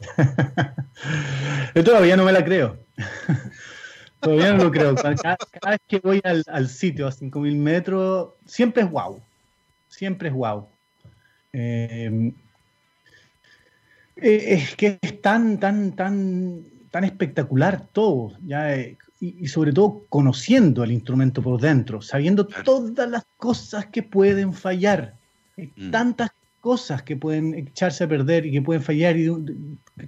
Yo 1.74 1.84
todavía 1.84 2.16
no 2.16 2.24
me 2.24 2.32
la 2.32 2.44
creo. 2.44 2.76
todavía 4.20 4.52
no 4.54 4.64
lo 4.64 4.70
creo. 4.70 4.94
Cada, 4.96 5.36
vez 5.70 5.80
que 5.86 6.00
voy 6.00 6.20
al, 6.24 6.68
sitio 6.68 7.06
a 7.06 7.12
5.000 7.12 7.56
metros, 7.56 8.30
siempre 8.46 8.82
es 8.82 8.90
wow. 8.90 9.22
Siempre 9.88 10.28
es 10.28 10.34
wow. 10.34 10.68
Em, 11.52 12.32
Eh, 14.16 14.54
es 14.54 14.76
que 14.76 14.98
es 15.00 15.20
tan, 15.22 15.58
tan, 15.58 15.92
tan, 15.92 16.64
tan 16.90 17.04
espectacular 17.04 17.88
todo, 17.92 18.32
ya, 18.46 18.74
eh, 18.76 18.96
y, 19.22 19.46
sobre 19.46 19.72
todo 19.72 20.04
conociendo 20.08 20.82
el 20.82 20.90
instrumento 20.90 21.42
por 21.42 21.60
dentro, 21.60 22.02
sabiendo 22.02 22.44
todas 22.44 23.08
las 23.08 23.24
cosas 23.36 23.86
que 23.86 24.02
pueden 24.02 24.52
fallar, 24.52 25.14
mm. 25.56 25.90
tantas 25.92 26.30
cosas 26.60 27.04
que 27.04 27.16
pueden 27.16 27.54
echarse 27.54 28.02
a 28.02 28.08
perder 28.08 28.46
y 28.46 28.50
que 28.50 28.62
pueden 28.62 28.82
fallar, 28.82 29.16
y 29.16 29.30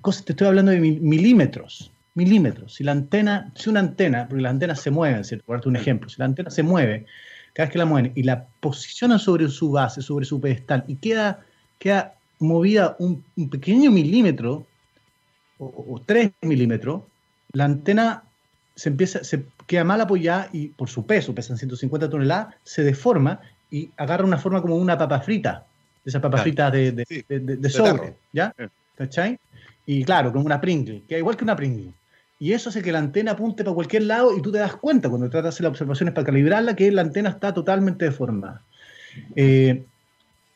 cosas, 0.00 0.24
te 0.24 0.33
estoy 0.33 0.48
hablando 0.48 0.72
de 0.72 0.81
milímetros, 0.81 1.92
milímetros. 2.14 2.74
Si 2.74 2.83
la 2.83 2.90
antena, 2.90 3.53
si 3.55 3.70
una 3.70 3.81
antena, 3.81 4.27
porque 4.29 4.42
las 4.42 4.50
antenas 4.50 4.81
se 4.81 4.90
mueven, 4.90 5.24
¿cierto? 5.24 5.46
Por 5.46 5.57
darte 5.57 5.68
un 5.68 5.77
ejemplo, 5.77 6.09
si 6.09 6.16
la 6.18 6.24
antena 6.24 6.50
se 6.50 6.64
mueve, 6.64 7.07
cada 7.53 7.66
vez 7.66 7.72
que 7.72 7.79
la 7.79 7.87
mueven 7.87 8.11
y 8.16 8.24
la 8.24 8.46
posicionan 8.59 9.20
sobre 9.20 9.48
su 9.48 9.70
base, 9.70 10.03
sobre 10.03 10.24
su 10.24 10.40
pedestal, 10.40 10.85
y 10.88 10.96
queda, 10.96 11.38
queda 11.79 12.14
movida 12.40 12.96
un, 12.98 13.22
pequeño 13.48 13.92
milímetro 13.92 14.66
o, 15.59 16.03
tres 16.05 16.33
milímetros, 16.42 17.03
la 17.53 17.64
antena 17.64 18.24
se 18.75 18.89
empieza, 18.89 19.23
se 19.23 19.45
queda 19.67 19.85
mal 19.85 20.01
apoyada 20.01 20.49
y 20.53 20.69
por 20.69 20.89
su 20.89 21.07
peso, 21.07 21.35
pesan 21.35 21.57
150 21.57 22.11
toneladas, 22.11 22.55
se 22.63 22.83
deforma 22.83 23.41
y 23.71 23.91
agarra 23.97 24.25
una 24.25 24.39
forma 24.39 24.61
como 24.61 24.77
una 24.77 24.99
papa 24.99 25.21
frita, 25.21 25.65
de 26.05 26.09
esas 26.09 26.21
papas 26.21 26.43
fritas 26.43 26.73
de, 26.73 26.93
de, 26.93 27.71
sobre, 27.71 28.15
¿ya? 28.33 28.55
¿Cachai? 28.97 29.39
Y 29.87 30.05
claro, 30.05 30.33
como 30.33 30.45
una 30.45 30.61
Pringle, 30.61 31.03
que 31.09 31.19
igual 31.19 31.37
que 31.37 31.45
una 31.45 31.57
Pringle. 31.57 31.93
Y 32.39 32.53
eso 32.53 32.69
hace 32.69 32.83
que 32.83 32.93
la 32.93 32.99
antena 32.99 33.33
apunte 33.33 33.65
para 33.65 33.75
cualquier 33.75 34.03
lado 34.03 34.37
y 34.37 34.43
tú 34.43 34.51
te 34.51 34.59
das 34.59 34.77
cuenta 34.77 35.09
cuando 35.09 35.31
tratas 35.31 35.45
de 35.45 35.49
hacer 35.51 35.65
las 35.65 35.71
observaciones 35.71 36.15
para 36.15 36.27
calibrarla 36.27 36.77
que 36.77 36.91
la 36.91 37.03
antena 37.03 37.31
está 37.31 37.55
totalmente 37.55 38.05
deformada. 38.05 38.63
Eh, 39.37 39.85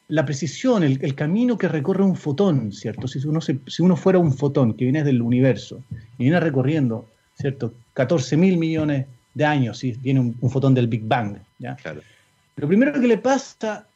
la 0.09 0.25
precisión, 0.25 0.83
el, 0.83 1.15
camino 1.15 1.57
que 1.57 1.69
recorre 1.69 2.03
un 2.03 2.17
fotón, 2.17 2.73
¿cierto? 2.73 3.07
Si 3.07 3.25
uno, 3.27 3.41
si 3.41 3.83
uno 3.83 3.95
fuera 3.95 4.19
un 4.19 4.33
fotón 4.33 4.75
que 4.75 4.85
viene 4.85 5.05
del 5.05 5.23
universo 5.23 5.83
y 6.19 6.25
viene 6.25 6.41
recorriendo, 6.41 7.09
¿cierto? 7.39 7.75
14 7.95 8.37
mil 8.37 8.59
millones 8.59 9.07
de 9.35 9.45
años, 9.45 9.79
si 9.79 9.93
viene 9.93 10.21
un, 10.21 10.51
fotón 10.51 10.75
del 10.75 10.89
Big 10.89 11.05
Bang, 11.05 11.39
¿ya? 11.59 11.77
Claro. 11.77 12.01
Lo 12.57 12.67
primero 12.67 12.93
que 12.93 13.07
le 13.07 13.19
pasa 13.19 13.87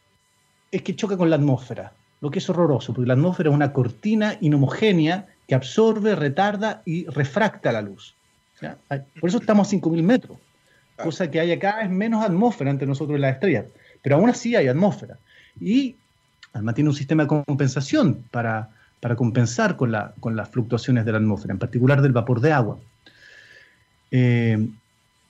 es 0.70 0.82
que 0.82 0.94
choca 0.94 1.16
con 1.16 1.28
la 1.28 1.36
atmósfera, 1.36 1.92
lo 2.20 2.30
que 2.30 2.38
es 2.38 2.48
horroroso, 2.48 2.94
porque 2.94 3.08
la 3.08 3.14
atmósfera 3.14 3.50
es 3.50 3.54
una 3.54 3.72
cortina 3.72 4.36
inhomogénea 4.40 5.26
que 5.48 5.54
absorbe, 5.54 6.14
retarda 6.14 6.82
y 6.84 7.06
refracta 7.06 7.72
la 7.72 7.82
luz. 7.82 8.14
Por 9.20 9.28
eso 9.28 9.38
estamos 9.38 9.72
a 9.72 9.76
5.000 9.76 10.02
metros, 10.02 10.38
cosa 10.96 11.28
que 11.28 11.40
hay 11.40 11.50
acá 11.50 11.82
es 11.82 11.90
menos 11.90 12.24
atmósfera 12.24 12.70
entre 12.70 12.86
nosotros 12.86 13.18
y 13.18 13.20
las 13.20 13.34
estrellas, 13.34 13.66
pero 14.00 14.16
aún 14.16 14.30
así 14.30 14.54
hay 14.54 14.68
atmósfera. 14.68 15.18
Y 15.60 15.96
Además 16.52 16.74
tiene 16.74 16.90
un 16.90 16.96
sistema 16.96 17.24
de 17.24 17.28
compensación 17.28 18.24
para, 18.30 18.70
para 19.00 19.16
compensar 19.16 19.76
con, 19.76 19.92
la, 19.92 20.12
con, 20.20 20.36
las 20.36 20.50
fluctuaciones 20.50 21.04
de 21.04 21.12
la 21.12 21.18
atmósfera, 21.18 21.52
en 21.52 21.58
particular 21.58 22.02
del 22.02 22.12
vapor 22.12 22.40
de 22.40 22.52
agua. 22.52 22.78
Eh, 24.12 24.68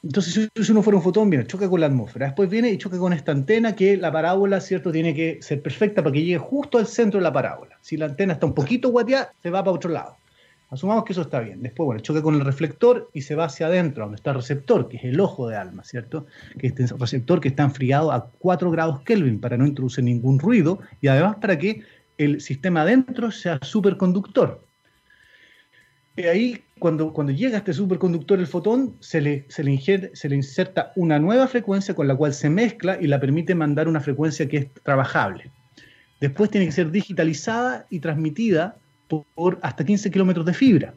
entonces, 0.02 0.50
si 0.60 0.72
uno 0.72 0.82
fuera 0.82 0.96
un 0.96 1.02
fotón, 1.02 1.30
viene, 1.30 1.46
choca 1.46 1.70
con 1.70 1.80
la 1.80 1.86
atmósfera, 1.86 2.26
después 2.26 2.50
viene 2.50 2.70
y 2.70 2.76
choca 2.76 2.98
con 2.98 3.12
esta 3.12 3.30
antena 3.30 3.76
que 3.76 3.96
la 3.96 4.10
parábola, 4.10 4.60
¿cierto?, 4.60 4.90
tiene 4.90 5.14
que 5.14 5.40
ser 5.40 5.62
perfecta 5.62 6.02
para 6.02 6.12
que 6.12 6.24
llegue 6.24 6.38
justo 6.38 6.78
al 6.78 6.88
centro 6.88 7.20
de 7.20 7.24
la 7.24 7.32
parábola. 7.32 7.78
Si 7.80 7.96
la 7.96 8.06
antena 8.06 8.32
está 8.32 8.46
un 8.46 8.54
poquito 8.54 8.88
guateada, 8.90 9.32
se 9.40 9.50
va 9.50 9.62
para 9.62 9.76
otro 9.76 9.90
lado. 9.90 10.16
Asumamos 10.70 11.04
que 11.04 11.12
eso 11.12 11.22
está 11.22 11.38
bien. 11.38 11.62
Después, 11.62 11.84
bueno, 11.84 12.00
choca 12.00 12.20
con 12.20 12.34
el 12.34 12.44
reflector 12.44 13.10
y 13.12 13.20
se 13.20 13.36
va 13.36 13.44
hacia 13.44 13.66
adentro, 13.66 14.04
donde 14.04 14.16
está 14.16 14.30
el 14.30 14.36
receptor, 14.36 14.88
que 14.88 14.96
es 14.96 15.04
el 15.04 15.20
ojo 15.20 15.46
de 15.46 15.54
alma, 15.54 15.84
¿cierto? 15.84 16.26
Que 16.58 16.68
este 16.68 16.86
receptor 16.98 17.40
que 17.40 17.48
está 17.48 17.62
enfriado 17.62 18.10
a 18.10 18.30
4 18.38 18.70
grados 18.72 19.02
Kelvin 19.02 19.38
para 19.38 19.56
no 19.56 19.66
introducir 19.66 20.02
ningún 20.02 20.40
ruido 20.40 20.80
y 21.00 21.08
además 21.08 21.36
para 21.36 21.58
que 21.58 21.82
el 22.18 22.40
sistema 22.40 22.82
adentro 22.82 23.30
sea 23.30 23.58
superconductor. 23.62 24.64
Y 26.16 26.22
ahí, 26.24 26.62
cuando, 26.78 27.12
cuando 27.12 27.32
llega 27.32 27.58
este 27.58 27.72
superconductor, 27.72 28.38
el 28.38 28.46
fotón, 28.46 28.96
se 29.00 29.20
le, 29.20 29.46
se, 29.48 29.64
le 29.64 29.78
se 30.14 30.28
le 30.28 30.36
inserta 30.36 30.92
una 30.96 31.18
nueva 31.18 31.48
frecuencia 31.48 31.94
con 31.94 32.06
la 32.06 32.14
cual 32.14 32.34
se 32.34 32.50
mezcla 32.50 32.98
y 33.00 33.06
la 33.06 33.18
permite 33.18 33.54
mandar 33.54 33.88
una 33.88 34.00
frecuencia 34.00 34.46
que 34.46 34.56
es 34.58 34.66
trabajable. 34.82 35.50
Después 36.20 36.50
tiene 36.50 36.66
que 36.66 36.72
ser 36.72 36.90
digitalizada 36.90 37.86
y 37.88 38.00
transmitida 38.00 38.76
por 39.34 39.58
hasta 39.62 39.84
15 39.84 40.10
kilómetros 40.10 40.46
de 40.46 40.54
fibra. 40.54 40.94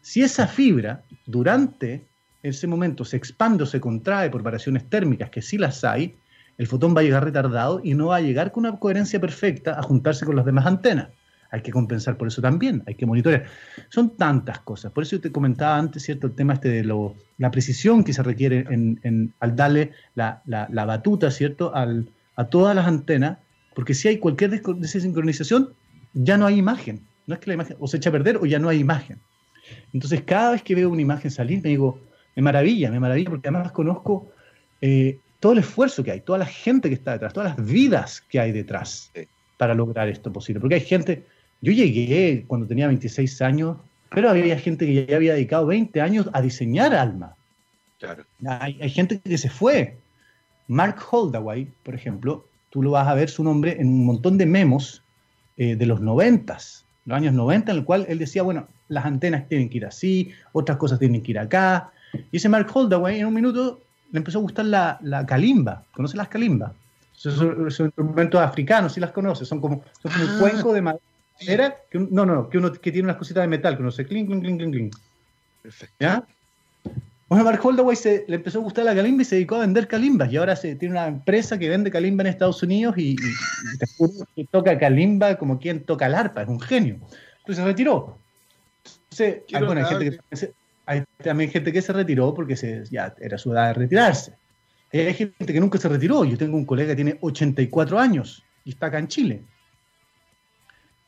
Si 0.00 0.22
esa 0.22 0.46
fibra 0.46 1.02
durante 1.26 2.04
ese 2.42 2.66
momento 2.66 3.04
se 3.04 3.16
expande 3.16 3.64
o 3.64 3.66
se 3.66 3.80
contrae 3.80 4.30
por 4.30 4.42
variaciones 4.42 4.88
térmicas, 4.88 5.30
que 5.30 5.42
sí 5.42 5.58
las 5.58 5.82
hay, 5.84 6.16
el 6.58 6.66
fotón 6.66 6.94
va 6.96 7.00
a 7.00 7.04
llegar 7.04 7.24
retardado 7.24 7.80
y 7.82 7.94
no 7.94 8.08
va 8.08 8.16
a 8.16 8.20
llegar 8.20 8.52
con 8.52 8.66
una 8.66 8.78
coherencia 8.78 9.20
perfecta 9.20 9.78
a 9.78 9.82
juntarse 9.82 10.24
con 10.24 10.36
las 10.36 10.44
demás 10.44 10.66
antenas. 10.66 11.08
Hay 11.50 11.62
que 11.62 11.70
compensar 11.70 12.16
por 12.16 12.28
eso 12.28 12.42
también, 12.42 12.82
hay 12.86 12.94
que 12.94 13.06
monitorear. 13.06 13.44
Son 13.88 14.16
tantas 14.16 14.60
cosas. 14.60 14.92
Por 14.92 15.02
eso 15.04 15.20
te 15.20 15.32
comentaba 15.32 15.78
antes, 15.78 16.02
¿cierto? 16.02 16.26
El 16.26 16.34
tema 16.34 16.54
este 16.54 16.68
de 16.68 16.84
lo, 16.84 17.14
la 17.38 17.50
precisión 17.50 18.04
que 18.04 18.12
se 18.12 18.22
requiere 18.22 18.66
en, 18.68 19.34
al 19.40 19.56
darle 19.56 19.92
la, 20.14 20.42
batuta, 20.86 21.30
¿cierto? 21.30 21.72
a 21.74 22.44
todas 22.48 22.74
las 22.74 22.86
antenas, 22.86 23.38
porque 23.74 23.94
si 23.94 24.08
hay 24.08 24.18
cualquier 24.18 24.60
desincronización, 24.60 25.74
ya 26.14 26.38
no 26.38 26.46
hay 26.46 26.58
imagen. 26.58 27.02
No 27.26 27.34
es 27.34 27.40
que 27.40 27.50
la 27.50 27.54
imagen 27.54 27.76
o 27.80 27.86
se 27.86 27.98
echa 27.98 28.10
a 28.10 28.12
perder 28.12 28.38
o 28.38 28.46
ya 28.46 28.58
no 28.58 28.68
hay 28.68 28.78
imagen. 28.78 29.18
Entonces, 29.92 30.22
cada 30.22 30.52
vez 30.52 30.62
que 30.62 30.74
veo 30.74 30.88
una 30.90 31.02
imagen 31.02 31.30
salir, 31.30 31.62
me 31.62 31.70
digo, 31.70 32.00
me 32.34 32.42
maravilla, 32.42 32.90
me 32.90 33.00
maravilla, 33.00 33.30
porque 33.30 33.48
además 33.48 33.72
conozco 33.72 34.30
eh, 34.80 35.18
todo 35.40 35.52
el 35.52 35.58
esfuerzo 35.58 36.04
que 36.04 36.12
hay, 36.12 36.20
toda 36.20 36.38
la 36.38 36.46
gente 36.46 36.88
que 36.88 36.94
está 36.94 37.12
detrás, 37.12 37.32
todas 37.32 37.56
las 37.56 37.66
vidas 37.66 38.22
que 38.28 38.40
hay 38.40 38.52
detrás 38.52 39.12
para 39.56 39.74
lograr 39.74 40.08
esto 40.08 40.32
posible. 40.32 40.60
Porque 40.60 40.76
hay 40.76 40.80
gente, 40.82 41.26
yo 41.60 41.72
llegué 41.72 42.44
cuando 42.46 42.66
tenía 42.66 42.86
26 42.86 43.42
años, 43.42 43.76
pero 44.10 44.30
había 44.30 44.58
gente 44.58 44.86
que 44.86 45.06
ya 45.06 45.16
había 45.16 45.34
dedicado 45.34 45.66
20 45.66 46.00
años 46.00 46.28
a 46.32 46.40
diseñar 46.40 46.94
Alma. 46.94 47.34
Claro. 47.98 48.24
Hay, 48.46 48.78
hay 48.80 48.90
gente 48.90 49.20
que 49.20 49.38
se 49.38 49.50
fue. 49.50 49.96
Mark 50.68 50.96
Holdaway, 51.10 51.68
por 51.82 51.94
ejemplo, 51.94 52.46
tú 52.70 52.82
lo 52.82 52.92
vas 52.92 53.08
a 53.08 53.14
ver 53.14 53.30
su 53.30 53.42
nombre 53.42 53.76
en 53.80 53.88
un 53.88 54.04
montón 54.04 54.38
de 54.38 54.46
memos 54.46 55.02
eh, 55.56 55.76
de 55.76 55.86
los 55.86 56.00
noventas 56.00 56.86
los 57.06 57.16
años 57.16 57.32
90, 57.32 57.72
en 57.72 57.78
el 57.78 57.84
cual 57.84 58.04
él 58.08 58.18
decía, 58.18 58.42
bueno, 58.42 58.66
las 58.88 59.06
antenas 59.06 59.48
tienen 59.48 59.70
que 59.70 59.78
ir 59.78 59.86
así, 59.86 60.32
otras 60.52 60.76
cosas 60.76 60.98
tienen 60.98 61.22
que 61.22 61.30
ir 61.30 61.38
acá. 61.38 61.90
Y 62.32 62.36
ese 62.36 62.48
Mark 62.48 62.68
Holdaway 62.72 63.20
en 63.20 63.26
un 63.26 63.34
minuto 63.34 63.80
le 64.10 64.18
empezó 64.18 64.38
a 64.38 64.42
gustar 64.42 64.66
la, 64.66 64.98
la 65.02 65.24
kalimba. 65.24 65.84
¿Conoce 65.92 66.16
las 66.16 66.28
kalimba? 66.28 66.74
Son, 67.12 67.64
instrumentos 67.64 68.40
africanos, 68.40 68.92
si 68.92 69.00
las 69.00 69.12
conoce, 69.12 69.46
son 69.46 69.60
como, 69.60 69.82
son 70.02 70.12
como 70.12 70.24
un 70.24 70.30
ah. 70.30 70.36
cuenco 70.38 70.72
de 70.74 70.82
madera, 70.82 71.02
que 71.38 71.98
no, 71.98 72.24
no, 72.24 72.48
que 72.48 72.58
uno 72.58 72.72
que 72.72 72.92
tiene 72.92 73.06
unas 73.06 73.16
cositas 73.16 73.42
de 73.42 73.48
metal, 73.48 73.76
que 73.76 73.82
uno 73.82 73.90
se 73.90 74.06
clink, 74.06 74.28
clink, 74.28 74.42
clink, 74.42 74.72
clink, 74.72 74.96
Perfecto. 75.62 75.96
¿Ya? 75.98 76.24
Bueno, 77.28 77.44
Mark 77.44 77.60
Holdaway 77.64 77.96
se, 77.96 78.24
le 78.28 78.36
empezó 78.36 78.60
a 78.60 78.62
gustar 78.62 78.84
la 78.84 78.94
calimba 78.94 79.22
y 79.22 79.24
se 79.24 79.34
dedicó 79.34 79.56
a 79.56 79.60
vender 79.60 79.88
calimbas. 79.88 80.32
Y 80.32 80.36
ahora 80.36 80.54
se, 80.54 80.76
tiene 80.76 80.94
una 80.94 81.08
empresa 81.08 81.58
que 81.58 81.68
vende 81.68 81.90
calimba 81.90 82.22
en 82.22 82.28
Estados 82.28 82.62
Unidos 82.62 82.94
y, 82.96 83.16
y, 84.36 84.44
toca 84.44 84.78
calimba 84.78 85.36
como 85.36 85.58
quien 85.58 85.82
toca 85.82 86.06
el 86.06 86.14
arpa, 86.14 86.42
es 86.42 86.48
un 86.48 86.60
genio. 86.60 86.94
Entonces 87.38 87.56
se 87.56 87.64
retiró. 87.64 88.16
Entonces, 89.10 89.42
hay, 89.52 89.64
bueno, 89.64 89.80
hay, 89.80 89.86
gente 89.88 90.18
que, 90.30 90.52
hay 90.86 91.02
también 91.22 91.50
gente 91.50 91.72
que 91.72 91.82
se 91.82 91.92
retiró 91.92 92.32
porque 92.32 92.56
se, 92.56 92.84
ya 92.90 93.12
era 93.18 93.36
su 93.38 93.52
edad 93.52 93.68
de 93.68 93.74
retirarse. 93.74 94.32
Hay 94.92 95.12
gente 95.14 95.52
que 95.52 95.60
nunca 95.60 95.78
se 95.78 95.88
retiró. 95.88 96.24
Yo 96.24 96.38
tengo 96.38 96.56
un 96.56 96.64
colega 96.64 96.90
que 96.90 97.02
tiene 97.02 97.18
84 97.20 97.98
años 97.98 98.44
y 98.64 98.70
está 98.70 98.86
acá 98.86 99.00
en 99.00 99.08
Chile 99.08 99.42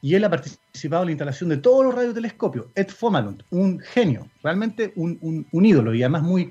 y 0.00 0.14
él 0.14 0.24
ha 0.24 0.30
participado 0.30 1.02
en 1.02 1.06
la 1.06 1.12
instalación 1.12 1.50
de 1.50 1.56
todos 1.56 1.84
los 1.84 1.94
radiotelescopios. 1.94 2.66
Ed 2.74 2.88
Fomalund, 2.88 3.42
un 3.50 3.80
genio, 3.80 4.28
realmente 4.42 4.92
un, 4.96 5.46
ídolo 5.52 5.94
y 5.94 6.02
además 6.02 6.22
muy, 6.22 6.50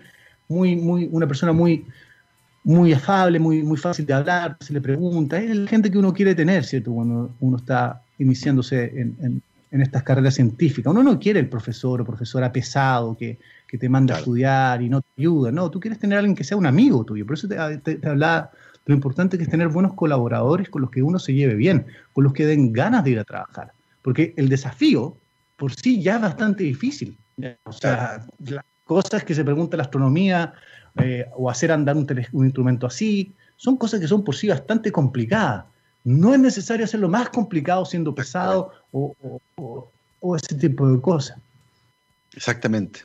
muy, 0.49 0.75
muy, 0.75 1.07
una 1.11 1.27
persona 1.27 1.53
muy, 1.53 1.85
muy 2.63 2.91
afable, 2.91 3.39
muy, 3.39 3.63
muy 3.63 3.77
fácil 3.77 4.05
de 4.05 4.13
hablar, 4.13 4.57
se 4.59 4.73
le 4.73 4.81
pregunta, 4.81 5.37
es 5.37 5.55
la 5.55 5.69
gente 5.69 5.89
que 5.89 5.97
uno 5.97 6.13
quiere 6.13 6.35
tener, 6.35 6.65
¿cierto? 6.65 6.91
Cuando 6.91 7.33
uno 7.39 7.57
está 7.57 8.01
iniciándose 8.19 8.91
en, 8.99 9.41
estas 9.69 10.01
carreras 10.01 10.33
científicas. 10.33 10.91
Uno 10.91 11.03
no 11.03 11.19
quiere 11.19 11.39
el 11.39 11.49
profesor 11.49 12.01
o 12.01 12.05
profesora 12.05 12.51
pesado 12.51 13.15
que, 13.15 13.37
te 13.67 13.89
manda 13.89 14.15
a 14.15 14.19
estudiar 14.19 14.81
y 14.81 14.89
no 14.89 15.01
te 15.01 15.07
ayuda, 15.17 15.51
no, 15.51 15.69
tú 15.69 15.79
quieres 15.79 15.99
tener 15.99 16.15
a 16.15 16.19
alguien 16.19 16.35
que 16.35 16.45
sea 16.45 16.57
un 16.57 16.65
amigo 16.65 17.03
tuyo, 17.03 17.25
por 17.25 17.35
eso 17.35 17.47
te, 17.47 17.77
te 17.77 18.09
hablaba 18.09 18.49
lo 18.87 18.95
importante 18.95 19.41
es 19.41 19.49
tener 19.49 19.67
buenos 19.67 19.93
colaboradores 19.93 20.69
con 20.69 20.81
los 20.81 20.89
que 20.89 21.03
uno 21.03 21.19
se 21.19 21.33
lleve 21.33 21.55
bien, 21.55 21.85
con 22.13 22.23
los 22.23 22.33
que 22.33 22.45
den 22.45 22.71
ganas 22.71 23.03
de 23.03 23.11
ir 23.11 23.19
a 23.19 23.25
trabajar. 23.25 23.73
Porque 24.01 24.33
el 24.37 24.47
desafío 24.47 25.17
por 25.57 25.75
sí 25.75 26.01
ya 26.01 26.15
es 26.15 26.21
bastante 26.21 26.63
difícil. 26.63 27.17
O 27.65 27.73
sea, 27.73 28.25
las 28.39 28.63
cosas 28.85 29.25
que 29.25 29.35
se 29.35 29.43
pregunta 29.43 29.75
la 29.75 29.83
astronomía 29.83 30.53
eh, 31.03 31.25
o 31.35 31.49
hacer 31.49 31.71
andar 31.71 31.97
un, 31.97 32.45
instrumento 32.45 32.87
así, 32.87 33.33
son 33.57 33.75
cosas 33.75 33.99
que 33.99 34.07
son 34.07 34.23
por 34.23 34.35
sí 34.35 34.47
bastante 34.47 34.89
complicadas. 34.89 35.65
No 36.05 36.33
es 36.33 36.39
necesario 36.39 36.85
hacerlo 36.85 37.09
más 37.09 37.29
complicado 37.29 37.83
siendo 37.83 38.15
pesado 38.15 38.71
o, 38.91 39.91
ese 40.37 40.55
tipo 40.55 40.89
de 40.89 41.01
cosas. 41.01 41.37
Exactamente. 42.33 43.01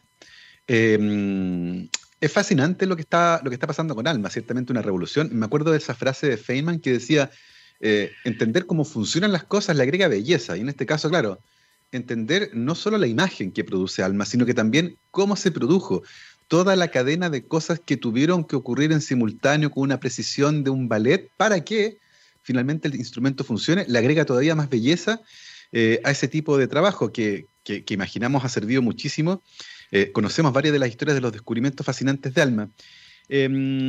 Eh, 0.68 1.88
es 2.22 2.30
fascinante 2.30 2.86
lo 2.86 2.94
que, 2.94 3.02
está, 3.02 3.40
lo 3.42 3.50
que 3.50 3.54
está 3.54 3.66
pasando 3.66 3.96
con 3.96 4.06
Alma, 4.06 4.30
ciertamente 4.30 4.72
una 4.72 4.80
revolución. 4.80 5.28
Me 5.32 5.44
acuerdo 5.44 5.72
de 5.72 5.78
esa 5.78 5.92
frase 5.92 6.28
de 6.28 6.36
Feynman 6.36 6.78
que 6.78 6.92
decía, 6.92 7.32
eh, 7.80 8.12
entender 8.22 8.64
cómo 8.64 8.84
funcionan 8.84 9.32
las 9.32 9.42
cosas 9.42 9.74
le 9.74 9.82
agrega 9.82 10.06
belleza. 10.06 10.56
Y 10.56 10.60
en 10.60 10.68
este 10.68 10.86
caso, 10.86 11.10
claro, 11.10 11.40
entender 11.90 12.50
no 12.54 12.76
solo 12.76 12.96
la 12.96 13.08
imagen 13.08 13.50
que 13.50 13.64
produce 13.64 14.04
Alma, 14.04 14.24
sino 14.24 14.46
que 14.46 14.54
también 14.54 14.98
cómo 15.10 15.34
se 15.34 15.50
produjo, 15.50 16.04
toda 16.46 16.76
la 16.76 16.92
cadena 16.92 17.28
de 17.28 17.44
cosas 17.44 17.80
que 17.80 17.96
tuvieron 17.96 18.44
que 18.44 18.54
ocurrir 18.54 18.92
en 18.92 19.00
simultáneo 19.00 19.72
con 19.72 19.82
una 19.82 19.98
precisión 19.98 20.62
de 20.62 20.70
un 20.70 20.88
ballet 20.88 21.28
para 21.36 21.64
que 21.64 21.98
finalmente 22.42 22.86
el 22.86 22.94
instrumento 22.94 23.42
funcione, 23.42 23.84
le 23.88 23.98
agrega 23.98 24.24
todavía 24.24 24.54
más 24.54 24.70
belleza 24.70 25.20
eh, 25.72 26.00
a 26.04 26.12
ese 26.12 26.28
tipo 26.28 26.56
de 26.56 26.68
trabajo 26.68 27.10
que, 27.10 27.46
imaginamos 27.88 28.44
ha 28.44 28.48
servido 28.48 28.82
muchísimo. 28.82 29.42
Eh, 29.90 30.12
conocemos 30.12 30.52
varias 30.52 30.72
de 30.72 30.78
las 30.78 30.88
historias 30.88 31.14
de 31.14 31.20
los 31.20 31.32
descubrimientos 31.32 31.84
fascinantes 31.84 32.34
de 32.34 32.42
Alma. 32.42 32.68
Em, 33.28 33.88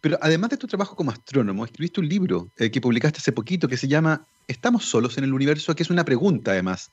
pero 0.00 0.18
además 0.20 0.50
de 0.50 0.56
tu 0.56 0.66
trabajo 0.66 0.96
como 0.96 1.10
astrónomo, 1.10 1.64
escribiste 1.64 2.00
un 2.00 2.08
libro 2.08 2.50
eh, 2.56 2.70
que 2.70 2.80
publicaste 2.80 3.18
hace 3.18 3.32
poquito 3.32 3.68
que 3.68 3.76
se 3.76 3.88
llama 3.88 4.26
¿Estamos 4.46 4.84
solos 4.84 5.16
en 5.18 5.24
el 5.24 5.32
universo? 5.32 5.74
que 5.74 5.82
es 5.82 5.90
una 5.90 6.04
pregunta 6.04 6.52
además. 6.52 6.90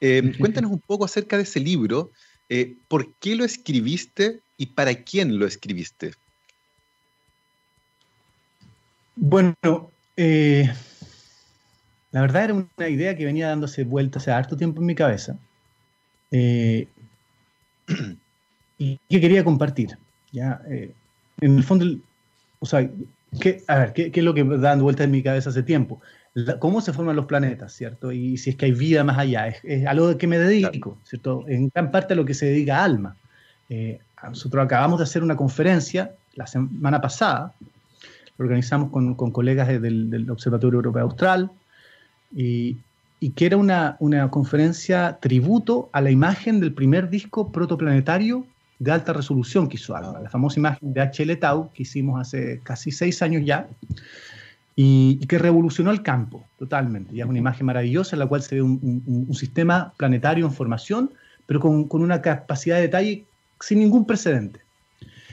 Em, 0.00 0.32
cuéntanos 0.38 0.70
un 0.70 0.80
poco 0.80 1.04
acerca 1.04 1.36
de 1.36 1.42
ese 1.44 1.60
libro, 1.60 2.10
por 2.88 3.14
qué 3.14 3.34
lo 3.34 3.44
escribiste 3.44 4.40
y 4.56 4.66
para 4.66 5.02
quién 5.02 5.38
lo 5.38 5.46
escribiste. 5.46 6.12
Bueno, 9.16 9.90
eh, 10.16 10.72
la 12.14 12.20
verdad 12.20 12.44
era 12.44 12.54
una 12.54 12.88
idea 12.88 13.16
que 13.16 13.24
venía 13.24 13.48
dándose 13.48 13.82
vueltas 13.82 14.22
hace 14.22 14.30
harto 14.30 14.56
tiempo 14.56 14.80
en 14.80 14.86
mi 14.86 14.94
cabeza 14.94 15.36
eh, 16.30 16.86
y 18.78 19.00
que 19.08 19.20
quería 19.20 19.42
compartir. 19.42 19.98
¿ya? 20.30 20.62
Eh, 20.70 20.92
en 21.40 21.56
el 21.56 21.64
fondo, 21.64 21.84
o 22.60 22.66
sea, 22.66 22.88
a 23.66 23.78
ver, 23.78 23.92
¿qué, 23.92 24.12
es 24.14 24.22
lo 24.22 24.32
que 24.32 24.44
da 24.44 24.58
dando 24.58 24.84
vueltas 24.84 25.06
en 25.06 25.10
mi 25.10 25.24
cabeza 25.24 25.50
hace 25.50 25.64
tiempo? 25.64 26.00
¿Cómo 26.60 26.80
se 26.80 26.92
forman 26.92 27.16
los 27.16 27.26
planetas, 27.26 27.72
cierto? 27.72 28.12
Y 28.12 28.36
si 28.36 28.50
es 28.50 28.56
que 28.56 28.66
hay 28.66 28.72
vida 28.72 29.02
más 29.02 29.18
allá. 29.18 29.48
Es, 29.48 29.84
algo 29.84 30.06
de 30.06 30.16
que 30.16 30.28
me 30.28 30.38
dedico, 30.38 30.96
¿cierto? 31.02 31.44
En 31.48 31.68
gran 31.74 31.90
parte 31.90 32.12
a 32.12 32.16
lo 32.16 32.24
que 32.24 32.34
se 32.34 32.46
dedica 32.46 32.78
a 32.78 32.84
Alma. 32.84 33.16
nosotros 34.22 34.64
acabamos 34.64 35.00
de 35.00 35.04
hacer 35.04 35.24
una 35.24 35.34
conferencia 35.34 36.12
la 36.36 36.46
semana 36.46 37.00
pasada 37.00 37.54
lo 38.36 38.44
organizamos 38.44 38.90
con, 38.90 39.14
con 39.14 39.30
colegas 39.30 39.68
del, 39.68 40.30
Observatorio 40.30 40.78
Europeo 40.78 41.02
Austral, 41.02 41.50
y, 42.34 42.76
y 43.20 43.30
que 43.30 43.46
era 43.46 43.56
una, 43.56 43.96
una, 44.00 44.30
conferencia 44.30 45.18
tributo 45.20 45.88
a 45.92 46.00
la 46.00 46.10
imagen 46.10 46.60
del 46.60 46.72
primer 46.72 47.08
disco 47.08 47.52
protoplanetario 47.52 48.46
de 48.78 48.90
alta 48.90 49.12
resolución 49.12 49.68
que 49.68 49.76
hizo 49.76 49.96
Alma, 49.96 50.20
la 50.20 50.30
famosa 50.30 50.58
imagen 50.58 50.92
de 50.92 51.00
HL 51.00 51.38
Tau 51.38 51.70
que 51.72 51.84
hicimos 51.84 52.20
hace 52.20 52.60
casi 52.62 52.90
seis 52.90 53.22
años 53.22 53.42
ya, 53.44 53.68
y, 54.76 55.24
que 55.26 55.38
revolucionó 55.38 55.90
el 55.90 56.02
campo 56.02 56.44
totalmente. 56.58 57.14
Ya 57.14 57.24
es 57.24 57.30
una 57.30 57.38
imagen 57.38 57.66
maravillosa 57.66 58.16
en 58.16 58.20
la 58.20 58.26
cual 58.26 58.42
se 58.42 58.56
ve 58.56 58.62
un, 58.62 59.02
un, 59.06 59.34
sistema 59.34 59.92
planetario 59.96 60.44
en 60.46 60.52
formación, 60.52 61.12
pero 61.46 61.60
con, 61.60 61.84
con, 61.84 62.02
una 62.02 62.20
capacidad 62.20 62.76
de 62.76 62.82
detalle 62.82 63.24
sin 63.60 63.78
ningún 63.78 64.04
precedente. 64.04 64.60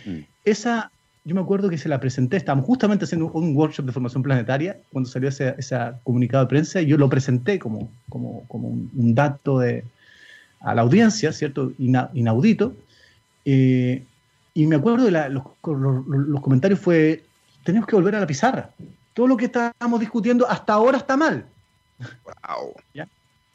Mm. 0.05 0.19
Esa, 0.45 0.91
yo 1.23 1.35
me 1.35 1.41
acuerdo 1.41 1.69
que 1.69 1.77
se 1.77 1.89
la 1.89 1.99
presenté, 1.99 2.37
estábamos 2.37 2.65
justamente 2.65 3.05
haciendo 3.05 3.27
un 3.31 3.55
workshop 3.55 3.85
de 3.85 3.91
formación 3.91 4.23
planetaria 4.23 4.77
cuando 4.91 5.09
salió 5.09 5.29
ese, 5.29 5.53
comunicado 6.03 6.43
de 6.45 6.49
prensa 6.49 6.81
y 6.81 6.87
yo 6.87 6.97
lo 6.97 7.09
presenté 7.09 7.59
como, 7.59 7.91
como, 8.09 8.43
como 8.47 8.69
un, 8.69 9.13
dato 9.13 9.59
de, 9.59 9.83
a 10.61 10.73
la 10.73 10.81
audiencia, 10.81 11.31
¿cierto? 11.31 11.73
inaudito. 11.77 12.75
Eh, 13.45 14.03
y 14.53 14.65
me 14.65 14.75
acuerdo 14.75 15.05
de 15.05 15.11
los, 15.29 15.43
los, 15.63 16.41
comentarios 16.41 16.79
fue, 16.79 17.23
tenemos 17.63 17.87
que 17.87 17.95
volver 17.95 18.15
a 18.15 18.19
la 18.19 18.27
pizarra. 18.27 18.71
Todo 19.13 19.27
lo 19.27 19.37
que 19.37 19.45
estábamos 19.45 19.99
discutiendo 19.99 20.49
hasta 20.49 20.73
ahora 20.73 20.97
está 20.97 21.17
mal. 21.17 21.45
Wow. 22.25 22.73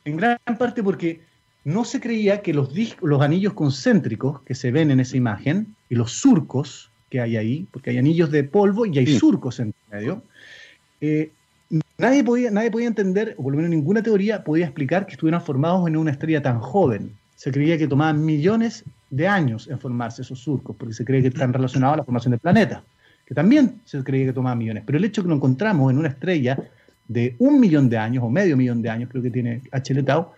En 0.05 0.17
gran 0.17 0.39
parte 0.57 0.85
porque 0.85 1.21
no 1.65 1.85
se 1.85 2.01
creía 2.01 2.43
que 2.43 2.55
los, 2.55 2.71
los 3.03 3.21
anillos 3.21 3.55
concéntricos 3.55 4.41
que 4.43 4.55
se 4.55 4.71
ven 4.71 4.93
en 4.93 5.01
esa 5.01 5.17
imagen 5.17 5.75
y 5.89 5.97
los 5.97 6.13
surcos 6.13 6.91
que 7.17 7.23
hay 7.23 7.37
ahí, 7.37 7.67
porque 7.71 7.91
hay 7.91 7.99
anillos 7.99 8.31
de 8.31 8.45
polvo 8.45 8.85
y 8.85 8.99
hay 8.99 9.07
surcos 9.07 9.59
en 9.61 9.73
medio. 9.91 10.23
Eh, 11.01 11.31
nadie, 11.97 12.23
podía, 12.23 12.51
nadie 12.51 12.71
podía 12.71 12.89
entender, 12.89 13.35
o 13.39 13.43
por 13.43 13.53
lo 13.53 13.57
menos 13.57 13.71
ninguna 13.71 14.03
teoría 14.03 14.45
podía 14.45 14.67
explicar 14.67 15.07
que 15.07 15.13
estuvieran 15.13 15.41
formados 15.41 15.89
en 15.89 15.97
una 15.97 16.11
estrella 16.11 16.43
tan 16.43 16.61
joven. 16.61 17.13
Se 17.35 17.51
creía 17.51 17.79
que 17.79 17.89
tomaban 17.89 18.23
millones 18.25 18.85
de 19.11 19.27
años 19.27 19.67
en 19.69 19.79
formarse 19.79 20.23
esos 20.23 20.39
surcos, 20.39 20.77
porque 20.77 20.95
se 20.95 21.05
cree 21.05 21.23
que 21.23 21.29
están 21.29 21.53
relacionados 21.53 21.95
a 21.95 21.97
la 21.99 22.05
formación 22.05 22.33
del 22.33 22.41
planeta, 22.41 22.83
que 23.25 23.35
también 23.35 23.81
se 23.85 24.03
creía 24.05 24.27
que 24.27 24.33
tomaban 24.35 24.59
millones. 24.59 24.83
Pero 24.85 24.99
el 24.99 25.05
hecho 25.05 25.23
que 25.23 25.29
lo 25.29 25.37
encontramos 25.37 25.91
en 25.91 25.99
una 25.99 26.09
estrella 26.09 26.59
de 27.09 27.35
un 27.39 27.59
millón 27.61 27.89
de 27.89 27.97
años, 27.97 28.25
o 28.25 28.29
medio 28.29 28.59
millón 28.59 28.83
de 28.83 28.91
años, 28.91 29.09
creo 29.11 29.23
que 29.23 29.31
tiene. 29.31 29.63
Tau, 30.05 30.33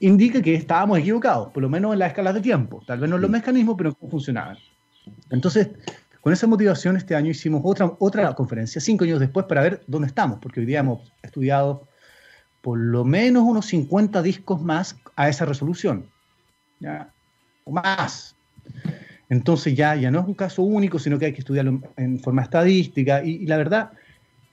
indica 0.00 0.42
que 0.42 0.54
estábamos 0.54 0.98
equivocados, 0.98 1.52
por 1.52 1.62
lo 1.62 1.70
menos 1.70 1.94
en 1.94 2.00
las 2.00 2.08
escalas 2.08 2.34
de 2.34 2.40
tiempo. 2.42 2.82
Tal 2.86 2.98
vez 3.00 3.08
no 3.08 3.16
en 3.16 3.22
los 3.22 3.30
mecanismos, 3.30 3.76
pero 3.78 3.94
cómo 3.94 4.10
funcionaban. 4.10 4.58
Entonces, 5.30 5.68
con 6.22 6.32
esa 6.32 6.46
motivación, 6.46 6.96
este 6.96 7.16
año 7.16 7.30
hicimos 7.30 7.62
otra, 7.64 7.92
otra 7.98 8.32
conferencia, 8.34 8.80
cinco 8.80 9.02
años 9.02 9.18
después, 9.18 9.44
para 9.46 9.60
ver 9.60 9.82
dónde 9.88 10.06
estamos, 10.06 10.38
porque 10.40 10.60
hoy 10.60 10.66
día 10.66 10.78
hemos 10.78 11.12
estudiado 11.20 11.88
por 12.60 12.78
lo 12.78 13.04
menos 13.04 13.42
unos 13.42 13.66
50 13.66 14.22
discos 14.22 14.62
más 14.62 14.96
a 15.16 15.28
esa 15.28 15.46
resolución, 15.46 16.06
¿ya? 16.78 17.10
o 17.64 17.72
más. 17.72 18.36
Entonces 19.30 19.74
ya, 19.74 19.96
ya 19.96 20.12
no 20.12 20.20
es 20.20 20.26
un 20.28 20.34
caso 20.34 20.62
único, 20.62 21.00
sino 21.00 21.18
que 21.18 21.26
hay 21.26 21.32
que 21.32 21.40
estudiarlo 21.40 21.80
en 21.96 22.20
forma 22.20 22.42
estadística. 22.42 23.24
Y, 23.24 23.44
la 23.46 23.56
verdad, 23.56 23.90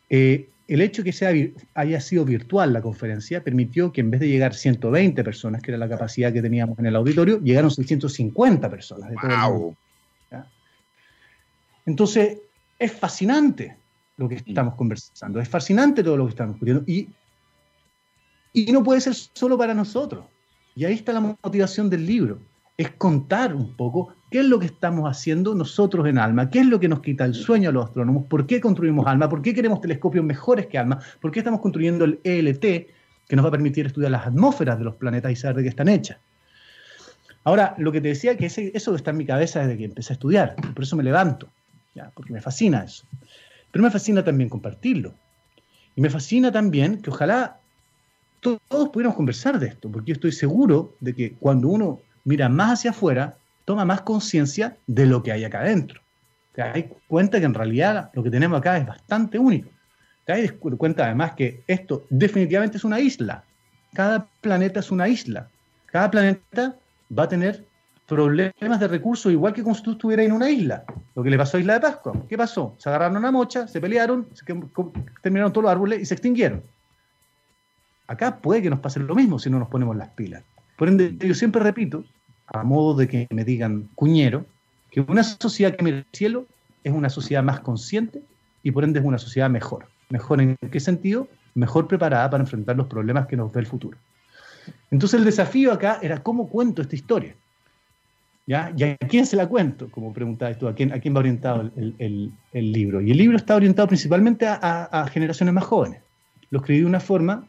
eh, 0.09 0.49
el 0.67 0.81
hecho 0.81 1.03
de 1.03 1.11
que 1.11 1.13
sea, 1.13 1.31
haya 1.75 2.01
sido 2.01 2.25
virtual 2.25 2.73
la 2.73 2.81
conferencia 2.81 3.43
permitió 3.43 3.91
que 3.91 4.01
en 4.01 4.09
vez 4.09 4.21
de 4.21 4.27
llegar 4.27 4.55
120 4.55 5.23
personas, 5.23 5.61
que 5.61 5.69
era 5.69 5.77
la 5.77 5.87
capacidad 5.87 6.33
que 6.33 6.41
teníamos 6.41 6.79
en 6.79 6.87
el 6.87 6.95
auditorio, 6.95 7.39
llegaron 7.41 7.69
650 7.69 8.67
personas 8.71 9.11
de 9.11 9.15
todo 9.17 9.31
el 9.31 9.51
mundo. 9.51 9.77
Entonces, 11.89 12.37
es 12.77 12.91
fascinante 12.91 13.75
lo 14.15 14.29
que 14.29 14.35
estamos 14.35 14.75
conversando, 14.75 15.39
es 15.39 15.49
fascinante 15.49 16.03
todo 16.03 16.17
lo 16.17 16.25
que 16.25 16.29
estamos 16.29 16.53
discutiendo 16.53 16.83
y, 16.85 17.09
y 18.53 18.71
no 18.71 18.83
puede 18.83 19.01
ser 19.01 19.15
solo 19.15 19.57
para 19.57 19.73
nosotros. 19.73 20.25
Y 20.75 20.85
ahí 20.85 20.93
está 20.93 21.13
la 21.13 21.21
motivación 21.21 21.89
del 21.89 22.05
libro, 22.05 22.41
es 22.77 22.91
contar 22.91 23.55
un 23.55 23.75
poco 23.75 24.13
qué 24.29 24.41
es 24.41 24.45
lo 24.45 24.59
que 24.59 24.67
estamos 24.67 25.09
haciendo 25.09 25.55
nosotros 25.55 26.05
en 26.05 26.19
Alma, 26.19 26.51
qué 26.51 26.59
es 26.59 26.67
lo 26.67 26.79
que 26.79 26.87
nos 26.87 26.99
quita 26.99 27.25
el 27.25 27.33
sueño 27.33 27.69
a 27.69 27.71
los 27.71 27.85
astrónomos, 27.85 28.25
por 28.27 28.45
qué 28.45 28.61
construimos 28.61 29.07
Alma, 29.07 29.27
por 29.27 29.41
qué 29.41 29.55
queremos 29.55 29.81
telescopios 29.81 30.23
mejores 30.23 30.67
que 30.67 30.77
Alma, 30.77 30.99
por 31.19 31.31
qué 31.31 31.39
estamos 31.39 31.59
construyendo 31.59 32.05
el 32.05 32.19
ELT, 32.23 32.61
que 32.61 33.35
nos 33.35 33.43
va 33.43 33.49
a 33.49 33.53
permitir 33.53 33.87
estudiar 33.87 34.11
las 34.11 34.27
atmósferas 34.27 34.77
de 34.77 34.83
los 34.83 34.93
planetas 34.93 35.31
y 35.31 35.35
saber 35.35 35.57
de 35.57 35.63
qué 35.63 35.69
están 35.69 35.89
hechas. 35.89 36.19
Ahora, 37.45 37.73
lo 37.79 37.91
que 37.91 37.99
te 37.99 38.09
decía 38.09 38.37
que 38.37 38.45
eso 38.45 38.95
está 38.95 39.09
en 39.09 39.17
mi 39.17 39.25
cabeza 39.25 39.61
desde 39.61 39.75
que 39.75 39.85
empecé 39.85 40.13
a 40.13 40.15
estudiar, 40.15 40.55
por 40.75 40.83
eso 40.83 40.95
me 40.95 41.03
levanto 41.03 41.49
porque 42.13 42.33
me 42.33 42.41
fascina 42.41 42.83
eso. 42.83 43.05
Pero 43.71 43.83
me 43.83 43.91
fascina 43.91 44.23
también 44.23 44.49
compartirlo. 44.49 45.13
Y 45.95 46.01
me 46.01 46.09
fascina 46.09 46.51
también 46.51 47.01
que 47.01 47.09
ojalá 47.09 47.59
todos 48.39 48.89
pudiéramos 48.89 49.17
conversar 49.17 49.59
de 49.59 49.67
esto, 49.67 49.91
porque 49.91 50.09
yo 50.09 50.13
estoy 50.13 50.31
seguro 50.31 50.95
de 50.99 51.13
que 51.13 51.33
cuando 51.33 51.67
uno 51.67 52.01
mira 52.23 52.47
más 52.47 52.79
hacia 52.79 52.91
afuera, 52.91 53.37
toma 53.65 53.85
más 53.85 54.01
conciencia 54.01 54.77
de 54.87 55.05
lo 55.05 55.21
que 55.21 55.31
hay 55.31 55.43
acá 55.43 55.59
adentro. 55.59 56.01
Te 56.53 56.61
das 56.61 56.85
cuenta 57.07 57.39
que 57.39 57.45
en 57.45 57.53
realidad 57.53 58.09
lo 58.13 58.23
que 58.23 58.31
tenemos 58.31 58.59
acá 58.59 58.77
es 58.77 58.85
bastante 58.85 59.37
único. 59.37 59.69
Te 60.25 60.41
das 60.41 60.51
cuenta 60.53 61.05
además 61.05 61.33
que 61.33 61.63
esto 61.67 62.05
definitivamente 62.09 62.77
es 62.77 62.83
una 62.83 62.99
isla. 62.99 63.43
Cada 63.93 64.27
planeta 64.41 64.79
es 64.79 64.91
una 64.91 65.07
isla. 65.07 65.49
Cada 65.87 66.11
planeta 66.11 66.75
va 67.17 67.23
a 67.23 67.29
tener 67.29 67.65
problemas 68.09 68.79
de 68.79 68.87
recursos 68.87 69.31
igual 69.31 69.53
que 69.53 69.63
como 69.63 69.75
si 69.75 69.83
tú 69.83 69.91
estuvieras 69.91 70.25
en 70.25 70.31
una 70.31 70.49
isla. 70.49 70.83
Lo 71.15 71.23
que 71.23 71.29
le 71.29 71.37
pasó 71.37 71.57
a 71.57 71.59
Isla 71.59 71.75
de 71.75 71.79
Pascua. 71.79 72.13
¿Qué 72.27 72.37
pasó? 72.37 72.75
Se 72.77 72.89
agarraron 72.89 73.17
una 73.17 73.31
mocha, 73.31 73.67
se 73.67 73.79
pelearon, 73.79 74.27
se 74.33 74.43
terminaron 75.21 75.53
todos 75.53 75.63
los 75.63 75.71
árboles 75.71 76.01
y 76.01 76.05
se 76.05 76.15
extinguieron. 76.15 76.63
Acá 78.07 78.37
puede 78.37 78.61
que 78.61 78.69
nos 78.69 78.79
pase 78.79 78.99
lo 78.99 79.13
mismo 79.15 79.37
si 79.37 79.49
no 79.49 79.59
nos 79.59 79.69
ponemos 79.69 79.95
las 79.95 80.09
pilas. 80.09 80.43
Por 80.75 80.87
ende, 80.87 81.15
yo 81.19 81.35
siempre 81.35 81.61
repito, 81.61 82.03
a 82.47 82.63
modo 82.63 82.95
de 82.95 83.07
que 83.07 83.27
me 83.29 83.45
digan 83.45 83.87
cuñero, 83.95 84.45
que 84.89 85.01
una 85.01 85.23
sociedad 85.23 85.75
que 85.75 85.83
mira 85.83 85.97
el 85.97 86.05
cielo 86.11 86.47
es 86.83 86.91
una 86.91 87.09
sociedad 87.09 87.43
más 87.43 87.59
consciente 87.59 88.23
y 88.63 88.71
por 88.71 88.83
ende 88.83 88.99
es 88.99 89.05
una 89.05 89.19
sociedad 89.19 89.49
mejor. 89.49 89.85
¿Mejor 90.09 90.41
en 90.41 90.55
qué 90.71 90.79
sentido? 90.79 91.27
Mejor 91.53 91.87
preparada 91.87 92.29
para 92.29 92.41
enfrentar 92.41 92.75
los 92.75 92.87
problemas 92.87 93.27
que 93.27 93.37
nos 93.37 93.51
ve 93.51 93.59
el 93.61 93.67
futuro. 93.67 93.97
Entonces 94.89 95.19
el 95.19 95.25
desafío 95.25 95.71
acá 95.71 95.99
era 96.01 96.23
cómo 96.23 96.49
cuento 96.49 96.81
esta 96.81 96.95
historia. 96.95 97.35
¿Y 98.49 98.53
a 98.55 98.97
quién 99.07 99.27
se 99.27 99.35
la 99.35 99.47
cuento? 99.47 99.91
Como 99.91 100.11
preguntabas 100.11 100.57
tú, 100.57 100.67
¿a 100.67 100.73
quién, 100.73 100.91
a 100.91 100.99
quién 100.99 101.13
va 101.13 101.19
orientado 101.19 101.69
el, 101.77 102.33
libro? 102.51 102.99
Y 102.99 103.11
el 103.11 103.17
libro 103.17 103.37
está 103.37 103.55
orientado 103.55 103.87
principalmente 103.87 104.47
a, 104.49 105.07
generaciones 105.13 105.53
más 105.53 105.65
jóvenes. 105.65 106.01
Lo 106.49 106.57
escribí 106.57 106.79
de 106.79 106.87
una 106.87 106.99
forma 106.99 107.47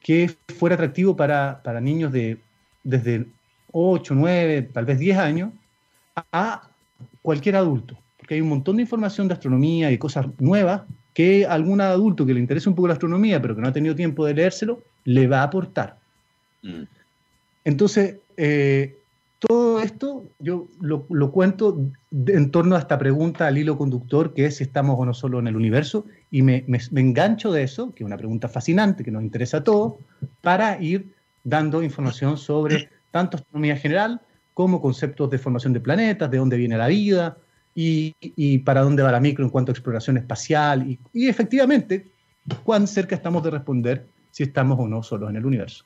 que 0.00 0.28
fuera 0.58 0.74
atractivo 0.74 1.14
para, 1.14 1.80
niños 1.80 2.10
de 2.10 2.40
desde 2.82 3.26
8, 3.70 4.12
9, 4.16 4.70
tal 4.72 4.86
vez 4.86 4.98
10 4.98 5.18
años, 5.18 5.52
a 6.32 6.68
cualquier 7.22 7.54
adulto. 7.54 7.96
Porque 8.16 8.34
hay 8.34 8.40
un 8.40 8.48
montón 8.48 8.74
de 8.74 8.82
información 8.82 9.28
de 9.28 9.34
astronomía 9.34 9.92
y 9.92 9.98
cosas 9.98 10.26
nuevas 10.40 10.82
que 11.14 11.46
algún 11.46 11.80
adulto 11.80 12.26
que 12.26 12.34
le 12.34 12.40
interese 12.40 12.68
un 12.68 12.74
poco 12.74 12.88
la 12.88 12.94
astronomía, 12.94 13.40
pero 13.40 13.54
que 13.54 13.62
no 13.62 13.68
ha 13.68 13.72
tenido 13.72 13.94
tiempo 13.94 14.26
de 14.26 14.34
leérselo, 14.34 14.82
le 15.04 15.28
va 15.28 15.42
a 15.42 15.44
aportar. 15.44 15.96
Mm. 16.64 16.82
Entonces, 17.64 18.16
eh, 18.36 18.96
esto 19.82 20.24
yo 20.38 20.68
lo, 20.80 21.32
cuento 21.32 21.90
en 22.10 22.50
torno 22.50 22.76
a 22.76 22.78
esta 22.78 22.98
pregunta 22.98 23.46
al 23.46 23.58
hilo 23.58 23.76
conductor, 23.76 24.34
que 24.34 24.46
es 24.46 24.56
si 24.56 24.64
estamos 24.64 24.96
o 24.98 25.04
no 25.04 25.14
solo 25.14 25.38
en 25.38 25.46
el 25.46 25.56
universo, 25.56 26.06
y 26.30 26.42
me, 26.42 26.64
engancho 26.94 27.52
de 27.52 27.62
eso, 27.62 27.94
que 27.94 28.02
es 28.04 28.06
una 28.06 28.16
pregunta 28.16 28.48
fascinante, 28.48 29.04
que 29.04 29.10
nos 29.10 29.22
interesa 29.22 29.58
a 29.58 29.64
todos, 29.64 29.94
para 30.40 30.80
ir 30.80 31.14
dando 31.44 31.82
información 31.82 32.36
sobre 32.36 32.90
tanto 33.10 33.36
astronomía 33.36 33.76
general 33.76 34.20
como 34.54 34.80
conceptos 34.80 35.30
de 35.30 35.38
formación 35.38 35.72
de 35.72 35.80
planetas, 35.80 36.30
de 36.30 36.38
dónde 36.38 36.56
viene 36.56 36.76
la 36.76 36.86
vida 36.86 37.38
y, 37.74 38.58
para 38.58 38.82
dónde 38.82 39.02
va 39.02 39.12
la 39.12 39.20
micro 39.20 39.44
en 39.44 39.50
cuanto 39.50 39.72
a 39.72 39.74
exploración 39.74 40.16
espacial 40.16 40.88
y, 40.90 40.98
y 41.12 41.28
efectivamente 41.28 42.06
cuán 42.64 42.86
cerca 42.86 43.14
estamos 43.14 43.42
de 43.42 43.50
responder 43.50 44.06
si 44.30 44.42
estamos 44.42 44.78
o 44.78 44.88
no 44.88 45.02
solos 45.02 45.30
en 45.30 45.36
el 45.36 45.46
universo. 45.46 45.84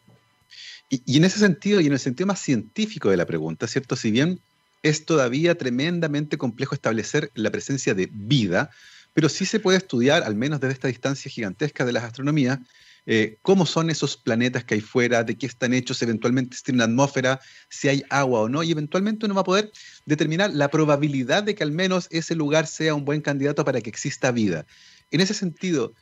Y, 1.06 1.16
en 1.16 1.24
ese 1.24 1.38
sentido, 1.38 1.80
y 1.80 1.86
en 1.86 1.92
el 1.92 1.98
sentido 1.98 2.26
más 2.26 2.40
científico 2.40 3.10
de 3.10 3.16
la 3.16 3.26
pregunta, 3.26 3.66
¿cierto? 3.66 3.96
Si 3.96 4.10
bien 4.10 4.40
es 4.82 5.06
todavía 5.06 5.56
tremendamente 5.56 6.36
complejo 6.36 6.74
establecer 6.74 7.30
la 7.34 7.50
presencia 7.50 7.94
de 7.94 8.08
vida, 8.12 8.70
pero 9.14 9.28
sí 9.28 9.46
se 9.46 9.60
puede 9.60 9.78
estudiar, 9.78 10.22
al 10.22 10.34
menos 10.34 10.60
desde 10.60 10.74
esta 10.74 10.88
distancia 10.88 11.30
gigantesca 11.30 11.84
de 11.84 11.92
las 11.92 12.04
astronomías, 12.04 12.58
eh, 13.06 13.36
cómo 13.42 13.66
son 13.66 13.90
esos 13.90 14.16
planetas 14.16 14.64
que 14.64 14.74
hay 14.74 14.80
fuera, 14.80 15.24
de 15.24 15.36
qué 15.36 15.46
están 15.46 15.74
hechos, 15.74 16.00
eventualmente 16.02 16.56
si 16.56 16.62
tienen 16.64 16.82
una 16.82 16.84
atmósfera, 16.84 17.40
si 17.68 17.88
hay 17.88 18.02
agua 18.08 18.40
o 18.40 18.48
no, 18.48 18.62
y 18.62 18.72
eventualmente 18.72 19.26
uno 19.26 19.34
va 19.34 19.42
a 19.42 19.44
poder 19.44 19.72
determinar 20.06 20.54
la 20.54 20.68
probabilidad 20.68 21.42
de 21.42 21.54
que 21.54 21.62
al 21.62 21.72
menos 21.72 22.08
ese 22.10 22.34
lugar 22.34 22.66
sea 22.66 22.94
un 22.94 23.04
buen 23.04 23.20
candidato 23.20 23.64
para 23.64 23.80
que 23.80 23.90
exista 23.90 24.30
vida. 24.32 24.64
En 25.10 25.20
ese 25.20 25.34
sentido, 25.34 25.92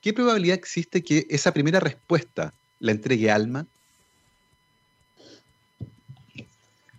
¿qué 0.00 0.12
probabilidad 0.12 0.56
existe 0.56 1.02
que 1.02 1.26
esa 1.30 1.52
primera 1.52 1.80
respuesta 1.80 2.54
la 2.78 2.92
entregue 2.92 3.30
Alma? 3.30 3.66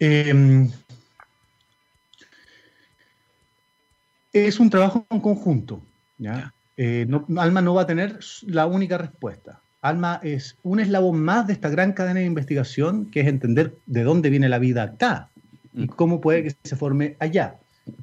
Em, 0.05 0.69
es 4.33 4.59
un 4.59 4.69
trabajo 4.69 5.05
en 5.09 5.21
conjunto. 5.21 5.81
Eh, 6.75 7.07
Alma 7.37 7.61
no 7.61 7.73
va 7.73 7.83
a 7.83 7.87
tener 7.87 8.19
la 8.47 8.65
única 8.65 8.97
respuesta. 8.97 9.61
Alma 9.81 10.19
es 10.21 10.57
un 10.61 10.81
eslabón 10.81 11.21
más 11.21 11.47
de 11.47 11.53
esta 11.53 11.69
gran 11.69 11.93
cadena 11.93 12.19
de 12.19 12.25
investigación 12.25 13.11
que 13.11 13.21
es 13.21 13.27
entender 13.27 13.75
de 13.85 14.03
dónde 14.03 14.29
viene 14.29 14.49
la 14.49 14.59
vida 14.59 14.83
acá 14.83 15.29
y 15.73 15.83
mm. 15.83 15.87
cómo 15.87 16.19
puede 16.19 16.43
que 16.43 16.55
se 16.63 16.75
forme 16.75 17.15
allá. 17.19 17.55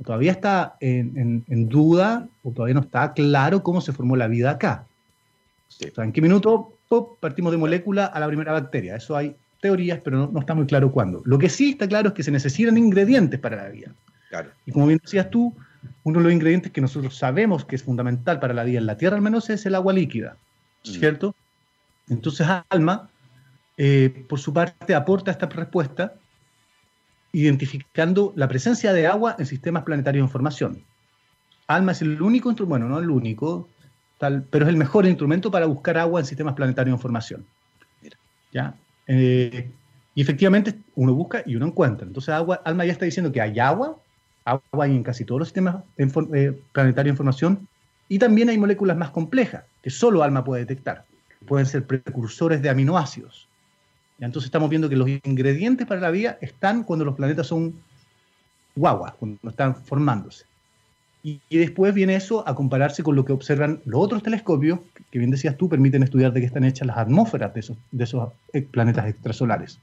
Todavía 0.03 0.33
está 0.33 0.77
en, 0.81 1.69
duda 1.69 2.29
o 2.43 2.51
todavía 2.53 2.75
no 2.77 2.81
está 2.81 3.13
claro 3.13 3.63
cómo 3.63 3.83
se 3.83 3.93
formó 3.93 4.17
la 4.17 4.29
vida 4.29 4.53
acá. 4.53 4.87
¿En 5.99 6.13
qué 6.13 6.23
minuto 6.23 6.73
partimos 7.21 7.53
de 7.53 7.59
molécula 7.59 8.07
a 8.07 8.21
la 8.21 8.27
primera 8.27 8.53
bacteria? 8.53 8.97
Eso 8.97 9.17
hay 9.17 9.37
teorías, 9.61 10.01
pero 10.03 10.31
no, 10.31 10.41
está 10.41 10.55
muy 10.55 10.67
claro 10.67 10.91
cuándo. 10.91 11.23
Lo 11.25 11.39
que 11.39 11.49
sí 11.49 11.71
está 11.71 11.87
claro 11.87 12.09
es 12.09 12.15
que 12.15 12.23
se 12.23 12.31
necesitan 12.31 12.77
ingredientes 12.79 13.39
para 13.39 13.57
la 13.57 13.69
vida. 13.69 13.95
Y 14.65 14.73
como 14.73 14.87
bien 14.87 15.01
decías 15.03 15.29
tú, 15.31 15.55
uno 16.05 16.19
de 16.19 16.25
los 16.25 16.33
ingredientes 16.33 16.73
que 16.73 16.81
nosotros 16.81 17.17
sabemos 17.17 17.65
que 17.65 17.77
es 17.77 17.83
fundamental 17.83 18.39
para 18.39 18.55
la 18.55 18.65
vida 18.65 18.79
en 18.79 18.87
la 18.87 18.97
Tierra 18.97 19.17
al 19.17 19.23
menos 19.23 19.51
es 19.51 19.67
el 19.67 19.75
agua 19.75 19.93
líquida, 19.93 20.37
mm. 20.85 20.89
¿cierto? 20.89 21.35
Entonces 22.09 22.47
Alma, 22.69 23.11
eh, 23.77 24.25
por 24.29 24.39
su 24.39 24.53
parte, 24.53 24.95
aporta 24.95 25.31
esta 25.31 25.47
respuesta 25.47 26.15
identificando 27.33 28.33
la 28.37 28.49
presencia 28.49 28.93
de 28.93 29.07
agua 29.07 29.37
en 29.39 29.47
sistemas 29.47 29.85
planetarios 29.85 30.27
de 30.29 30.33
formación. 30.33 30.85
Alma 31.67 31.93
es 31.93 32.03
el 32.03 32.21
único 32.21 32.51
instrumento, 32.51 32.71
bueno, 32.71 32.89
no 32.89 32.99
el 32.99 33.11
único, 33.11 33.69
tal, 34.19 34.43
pero 34.51 34.65
es 34.65 34.69
el 34.69 34.77
mejor 34.77 35.07
instrumento 35.07 35.51
para 35.51 35.67
buscar 35.67 35.99
agua 35.99 36.21
en 36.21 36.27
sistemas 36.27 36.55
planetarios 36.55 36.99
de 36.99 37.03
formación. 37.03 37.47
¿Ya? 38.53 38.75
Eh, 39.07 39.71
y 40.15 40.23
efectivamente 40.23 40.75
uno 40.95 41.15
busca 41.15 41.43
y 41.47 41.57
uno 41.57 41.67
encuentra. 41.67 42.07
Entonces 42.07 42.31
agua, 42.35 42.61
Alma 42.65 42.85
ya 42.85 42.93
está 42.93 43.05
diciendo 43.05 43.33
que 43.33 43.41
hay 43.41 43.59
agua, 43.59 43.99
agua 44.45 44.85
hay 44.85 44.97
en 44.97 45.03
casi 45.03 45.25
todos 45.25 45.39
los 45.41 45.49
sistemas 45.49 45.77
eh, 45.97 46.61
planetarios 46.73 47.05
de 47.05 47.11
información, 47.11 47.69
y 48.09 48.19
también 48.19 48.49
hay 48.49 48.59
moléculas 48.59 48.97
más 48.97 49.11
complejas 49.11 49.65
que 49.83 49.91
solo 49.91 50.23
Alma 50.23 50.45
puede 50.45 50.63
detectar. 50.63 51.05
Pueden 51.47 51.67
ser 51.67 51.87
precursores 51.87 52.61
de 52.61 52.69
aminoácidos. 52.69 53.49
Entonces 54.19 54.49
estamos 54.49 54.69
viendo 54.69 54.89
que 54.89 54.97
los 54.97 55.09
ingredientes 55.09 55.87
para 55.87 56.01
la 56.01 56.11
vida 56.11 56.37
están 56.41 56.83
cuando 56.83 57.05
los 57.05 57.15
planetas 57.15 57.47
son 57.47 57.75
guaguas, 58.75 59.15
cuando 59.15 59.49
están 59.49 59.77
formándose. 59.77 60.45
Y, 61.23 61.41
después 61.51 61.95
viene 61.95 62.17
eso 62.17 62.47
a 62.49 62.55
compararse 62.55 63.03
con 63.03 63.15
lo 63.15 63.25
que 63.25 63.33
observan 63.33 63.81
los 63.85 64.01
otros 64.01 64.23
telescopios, 64.23 64.81
que 65.11 65.19
bien 65.19 65.31
decías 65.31 65.57
tú, 65.57 65.69
permiten 65.69 66.03
estudiar 66.03 66.33
de 66.33 66.41
qué 66.41 66.47
están 66.47 66.65
hechas 66.65 66.87
las 66.87 66.99
atmósferas 66.99 67.53
de 67.53 67.61
esos, 67.61 67.77
de 67.91 68.05
esos 68.05 68.33
eh, 68.53 68.63
planetas 68.63 69.09
extrasolares. 69.09 69.81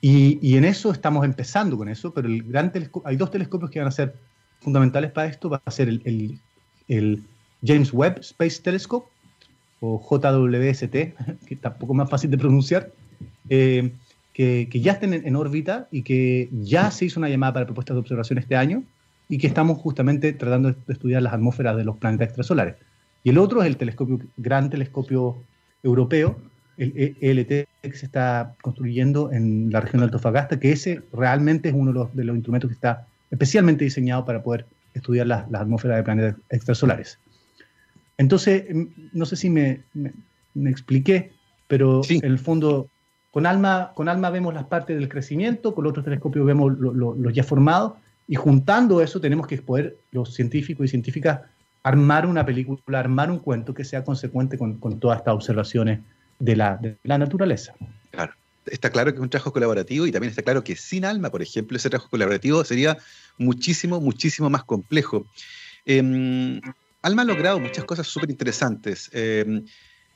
Y, 0.00 0.56
en 0.56 0.64
eso 0.64 0.90
estamos 0.90 1.24
empezando 1.24 1.76
con 1.78 1.88
eso, 1.88 2.12
pero 2.12 2.26
el 2.26 2.42
gran 2.42 2.72
hay 3.04 3.16
dos 3.16 3.30
telescopios 3.30 3.70
que 3.70 3.78
van 3.78 3.86
a 3.88 3.92
ser 3.92 4.16
fundamentales 4.60 5.12
para 5.12 5.28
esto. 5.28 5.48
Va 5.48 5.62
a 5.64 5.70
ser 5.70 5.88
el, 5.88 6.40
el, 6.88 7.22
James 7.64 7.92
Webb 7.92 8.18
Space 8.20 8.60
Telescope, 8.60 9.08
o 9.80 10.00
JWST, 10.00 10.90
que 11.46 11.56
tampoco 11.60 11.92
es 11.92 11.96
más 11.96 12.10
fácil 12.10 12.30
de 12.30 12.38
pronunciar, 12.38 12.90
eh, 13.48 13.92
que, 14.32 14.66
que, 14.70 14.80
ya 14.80 14.92
estén 14.92 15.14
en, 15.14 15.26
en 15.26 15.36
órbita 15.36 15.86
y 15.92 16.02
que 16.02 16.48
ya 16.50 16.90
se 16.90 17.04
hizo 17.04 17.20
una 17.20 17.28
llamada 17.28 17.52
para 17.52 17.66
propuestas 17.66 17.94
de 17.94 18.00
observación 18.00 18.38
este 18.38 18.56
año 18.56 18.82
y 19.28 19.38
que 19.38 19.46
estamos 19.46 19.78
justamente 19.78 20.32
tratando 20.32 20.72
de 20.72 20.92
estudiar 20.92 21.22
las 21.22 21.32
atmósferas 21.32 21.76
de 21.76 21.84
los 21.84 21.96
planetas 21.98 22.28
extrasolares. 22.28 22.74
Y 23.24 23.30
el 23.30 23.38
otro 23.38 23.62
es 23.62 23.68
el 23.68 23.76
telescopio, 23.76 24.20
gran 24.36 24.70
telescopio 24.70 25.36
europeo, 25.82 26.36
el 26.76 27.16
ELT 27.20 27.68
que 27.82 27.92
se 27.92 28.06
está 28.06 28.54
construyendo 28.62 29.30
en 29.32 29.70
la 29.70 29.80
región 29.80 30.00
de 30.00 30.06
Altofagasta, 30.06 30.58
que 30.58 30.72
ese 30.72 31.02
realmente 31.12 31.68
es 31.68 31.74
uno 31.74 32.10
de 32.12 32.24
los, 32.24 32.34
instrumentos 32.36 32.68
que 32.68 32.74
está 32.74 33.06
especialmente 33.30 33.84
diseñado 33.84 34.24
para 34.24 34.42
poder 34.42 34.66
estudiar 34.94 35.26
las, 35.26 35.44
atmósferas 35.52 35.98
de 35.98 36.02
planetas 36.02 36.36
extrasolares. 36.50 37.18
Entonces, 38.18 38.64
mm, 38.72 38.84
no 39.12 39.26
sé 39.26 39.36
si 39.36 39.50
me, 39.50 39.80
expliqué, 40.54 41.32
pero 41.66 42.02
en 42.08 42.24
el 42.24 42.38
fondo, 42.38 42.88
con 43.30 43.46
ALMA, 43.46 43.92
con 43.94 44.08
ALMA 44.08 44.30
vemos 44.30 44.54
las 44.54 44.64
partes 44.64 44.96
del 44.96 45.08
crecimiento, 45.08 45.74
con 45.74 45.86
otros 45.86 46.04
telescopios 46.04 46.44
vemos 46.44 46.72
los 46.78 47.32
ya 47.32 47.44
formados, 47.44 47.94
y 48.28 48.34
juntando 48.34 49.02
eso 49.02 49.20
tenemos 49.20 49.46
que 49.46 49.60
poder, 49.60 49.96
los 50.10 50.34
científicos 50.34 50.86
y 50.86 50.88
científicas, 50.88 51.40
armar 51.82 52.26
una 52.26 52.46
película, 52.46 52.98
armar 52.98 53.30
un 53.30 53.38
cuento 53.38 53.74
que 53.74 53.84
sea 53.84 54.04
consecuente 54.04 54.58
con, 54.58 54.78
todas 55.00 55.18
estas 55.18 55.34
observaciones 55.34 56.00
de 56.38 56.56
la, 56.56 56.78
naturaleza. 57.04 57.74
Claro. 58.10 58.32
Está 58.66 58.90
claro 58.90 59.10
que 59.10 59.16
es 59.16 59.22
un 59.22 59.28
trabajo 59.28 59.52
colaborativo 59.52 60.06
y 60.06 60.12
también 60.12 60.30
está 60.30 60.42
claro 60.42 60.62
que 60.62 60.76
sin 60.76 61.04
alma, 61.04 61.30
por 61.30 61.42
ejemplo, 61.42 61.76
ese 61.76 61.90
trabajo 61.90 62.08
colaborativo 62.08 62.62
sería 62.62 62.96
muchísimo, 63.36 64.00
muchísimo 64.00 64.48
más 64.50 64.62
complejo. 64.62 65.26
Em, 65.84 66.60
alma 67.02 67.22
ha 67.22 67.24
logrado 67.24 67.58
muchas 67.58 67.84
cosas 67.84 68.06
súper 68.06 68.30
interesantes. 68.30 69.10
Em, 69.12 69.64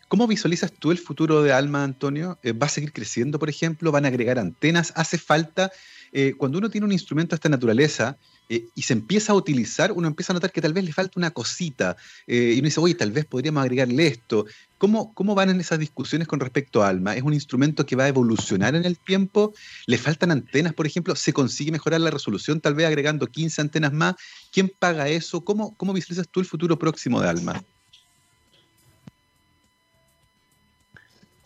¿Cómo 0.07 0.29
visualizas 0.29 0.73
tú 0.73 0.93
el 0.93 0.99
futuro 0.99 1.43
de 1.43 1.53
Alma, 1.53 1.83
Antonio? 1.83 2.39
Eh, 2.45 2.53
¿Va 2.53 2.67
a 2.67 2.69
seguir 2.69 2.93
creciendo, 2.93 3.41
por 3.41 3.49
ejemplo? 3.49 3.91
¿Van 3.91 4.05
a 4.05 4.09
agregar 4.09 4.39
antenas? 4.39 4.93
¿Hace 4.95 5.19
falta 5.19 5.73
eh, 6.13 6.35
cuando 6.39 6.59
uno 6.59 6.71
tiene 6.71 6.85
un 6.85 6.93
instrumento 6.93 7.31
de 7.31 7.37
esta 7.37 7.49
naturaleza 7.49 8.17
eh, 8.49 8.67
y 8.75 8.83
se 8.83 8.93
empieza 8.93 9.33
a 9.33 9.37
utilizar, 9.37 9.93
uno 9.93 10.07
empieza 10.07 10.33
a 10.33 10.35
notar 10.35 10.53
que 10.53 10.61
tal 10.61 10.73
vez 10.73 10.85
le 10.85 10.93
falta 10.93 11.19
una 11.19 11.31
cosita 11.31 11.97
eh, 12.27 12.53
y 12.55 12.59
uno 12.59 12.67
dice, 12.67 12.81
oye, 12.81 12.95
tal 12.95 13.11
vez 13.11 13.25
podríamos 13.25 13.63
agregarle 13.63 14.07
esto. 14.07 14.47
¿Cómo, 14.79 15.13
¿Cómo 15.15 15.35
van 15.35 15.51
en 15.51 15.61
esas 15.61 15.79
discusiones 15.79 16.29
con 16.29 16.39
respecto 16.39 16.83
a 16.83 16.89
Alma? 16.89 17.17
¿Es 17.17 17.23
un 17.23 17.35
instrumento 17.35 17.87
que 17.87 17.97
va 17.97 18.05
a 18.05 18.09
evolucionar 18.09 18.75
en 18.75 18.85
el 18.85 18.99
tiempo? 18.99 19.55
¿Le 19.87 19.99
faltan 19.99 20.31
antenas, 20.31 20.75
por 20.75 20.87
ejemplo? 20.87 21.17
¿Se 21.17 21.33
consigue 21.33 21.73
mejorar 21.73 22.01
la 22.01 22.11
resolución 22.11 22.61
tal 22.61 22.75
vez 22.75 22.87
agregando 22.87 23.27
15 23.27 23.63
antenas 23.63 23.93
más? 23.93 24.15
¿Quién 24.53 24.71
paga 24.79 25.09
eso? 25.09 25.43
¿Cómo, 25.43 25.75
cómo 25.77 25.93
visualizas 25.93 26.29
tú 26.29 26.41
el 26.41 26.47
futuro 26.47 26.79
próximo 26.79 27.21
de 27.21 27.29
Alma? 27.29 27.65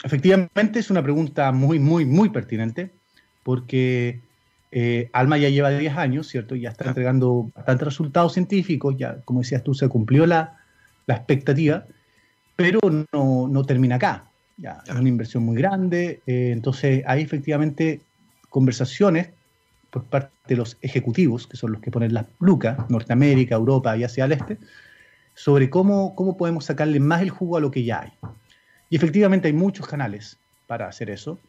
Efectivamente 0.03 0.79
es 0.79 0.91
una 0.91 1.03
pregunta 1.03 1.53
muy, 1.53 1.79
muy, 1.79 2.05
muy 2.05 2.31
pertinente 2.31 2.91
porque 3.43 4.21
eh, 4.73 5.11
Alma 5.13 5.37
ya 5.39 5.49
lleva 5.49 5.71
10 5.71 5.97
años, 5.97 6.29
¿cierto? 6.29 6.55
Ya 6.55 6.71
está 6.71 6.89
entregando 6.89 7.51
bastantes 7.55 7.87
resultados 7.87 8.35
científicos, 8.35 8.95
ya, 8.97 9.21
como 9.25 9.41
decías 9.41 9.65
tú, 9.65 9.75
se 9.75 9.89
cumplió 9.89 10.27
la, 10.27 10.57
expectativa, 11.09 11.87
pero 12.55 12.79
no, 13.13 13.65
termina 13.65 13.97
acá. 13.97 14.27
Ya, 14.57 14.81
Es 14.87 14.95
una 14.95 15.09
inversión 15.09 15.43
muy 15.43 15.57
grande, 15.57 16.21
eh, 16.27 16.51
entonces 16.53 17.03
hay 17.07 17.23
efectivamente 17.23 18.01
conversaciones 18.49 19.31
por 19.91 20.05
parte 20.05 20.31
de 20.47 20.57
los 20.57 20.77
ejecutivos, 20.83 21.49
que 21.49 21.57
son 21.57 21.73
los 21.73 21.81
que 21.81 21.91
ponen 21.91 22.15
las 22.15 22.27
lucas, 22.39 22.79
Norteamérica, 22.89 23.57
Europa 23.57 23.97
y 23.97 24.05
hacia 24.05 24.27
el 24.27 24.33
este, 24.33 24.59
sobre 25.35 25.69
cómo, 25.69 26.15
cómo 26.15 26.37
podemos 26.37 26.67
sacarle 26.67 27.01
más 27.01 27.23
el 27.23 27.31
jugo 27.31 27.57
a 27.57 27.61
lo 27.61 27.73
que 27.73 27.83
ya 27.83 28.03
hay. 28.03 28.13
Y 28.89 28.97
efectivamente 28.97 29.49
hay 29.49 29.55
muchos 29.55 29.87
canales 29.87 30.37
para 30.67 30.87
hacer 30.87 31.11
eso. 31.11 31.41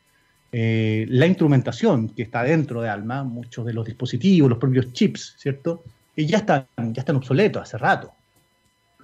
Eh, 0.52 1.06
la 1.10 1.28
instrumentación 1.28 2.10
que 2.10 2.24
está 2.24 2.44
dentro 2.44 2.82
de 2.82 2.90
Alma, 2.90 3.24
muchos 3.24 3.66
de 3.66 3.74
los 3.74 3.86
dispositivos, 3.86 4.50
los 4.50 4.60
propios 4.60 4.92
chips, 4.92 5.36
¿cierto? 5.38 5.84
Y 6.16 6.26
ya 6.26 6.40
están, 6.40 6.66
ya 6.78 7.02
están 7.02 7.16
obsoletos 7.16 7.64
hace 7.64 7.78
rato, 7.78 8.12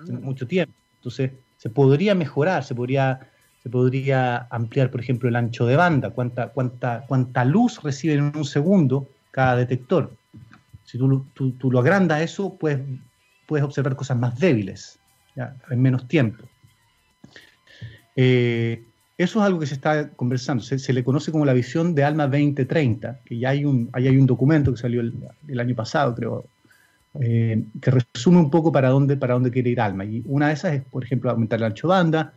hace 0.02 0.12
mm. 0.12 0.22
mucho 0.22 0.46
tiempo. 0.46 0.74
Entonces, 0.98 1.32
se 1.58 1.70
podría 1.70 2.16
mejorar, 2.16 2.64
se 2.64 2.76
podría, 2.76 3.20
se 3.64 3.70
podría 3.70 4.48
ampliar, 4.50 4.92
por 4.92 5.00
ejemplo, 5.00 5.30
el 5.30 5.38
ancho 5.38 5.66
de 5.66 5.78
banda, 5.78 6.10
cuánta, 6.10 6.50
cuánta, 6.50 7.06
cuánta 7.08 7.46
luz 7.46 7.82
recibe 7.82 8.16
en 8.16 8.36
un 8.36 8.46
segundo 8.46 9.08
cada 9.32 9.56
detector. 9.56 10.14
Si 10.84 10.98
tú, 10.98 11.26
tú, 11.34 11.72
lo 11.72 11.80
agrandas 11.80 12.22
eso, 12.22 12.58
puedes, 12.58 12.82
puedes 13.46 13.64
observar 13.64 13.96
cosas 13.96 14.18
más 14.18 14.38
débiles 14.40 15.00
en 15.70 15.82
menos 15.82 16.08
tiempo. 16.08 16.44
Eh, 18.16 18.84
eso 19.18 19.40
es 19.40 19.46
algo 19.46 19.60
que 19.60 19.66
se 19.66 19.74
está 19.74 20.10
conversando, 20.12 20.64
se, 20.64 20.94
le 20.94 21.04
conoce 21.04 21.32
como 21.32 21.46
la 21.46 21.54
visión 21.54 21.96
de 21.96 22.04
Alma 22.04 22.28
2030, 22.28 23.22
que 23.26 23.40
ya 23.40 23.50
hay 23.50 23.66
un, 23.66 23.90
hay 23.94 24.10
un 24.10 24.28
documento 24.28 24.72
que 24.72 24.78
salió 24.78 25.02
el, 25.02 25.60
año 25.60 25.76
pasado, 25.76 26.14
creo, 26.14 26.46
eh, 27.20 27.64
que 27.82 27.92
resume 27.92 28.38
un 28.38 28.52
poco 28.52 28.72
para 28.72 28.90
dónde, 28.90 29.18
para 29.18 29.34
dónde 29.34 29.50
quiere 29.50 29.72
ir 29.72 29.82
Alma. 29.82 30.06
Y 30.06 30.22
una 30.26 30.50
de 30.50 30.54
esas 30.54 30.74
es, 30.74 30.84
por 30.84 31.04
ejemplo, 31.04 31.32
aumentar 31.32 31.60
el 31.60 31.66
ancho 31.66 31.88
banda, 31.88 32.34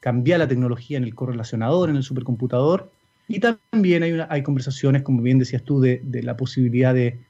cambiar 0.00 0.40
la 0.40 0.48
tecnología 0.48 0.98
en 0.98 1.04
el 1.04 1.14
correlacionador, 1.14 1.88
en 1.88 1.96
el 1.96 2.02
supercomputador, 2.02 2.90
y 3.28 3.40
también 3.40 4.02
hay, 4.02 4.18
hay 4.28 4.42
conversaciones, 4.42 5.02
como 5.02 5.22
bien 5.22 5.38
decías 5.38 5.62
tú, 5.62 5.80
de, 5.80 6.02
la 6.22 6.36
posibilidad 6.36 6.94
de, 6.94 7.20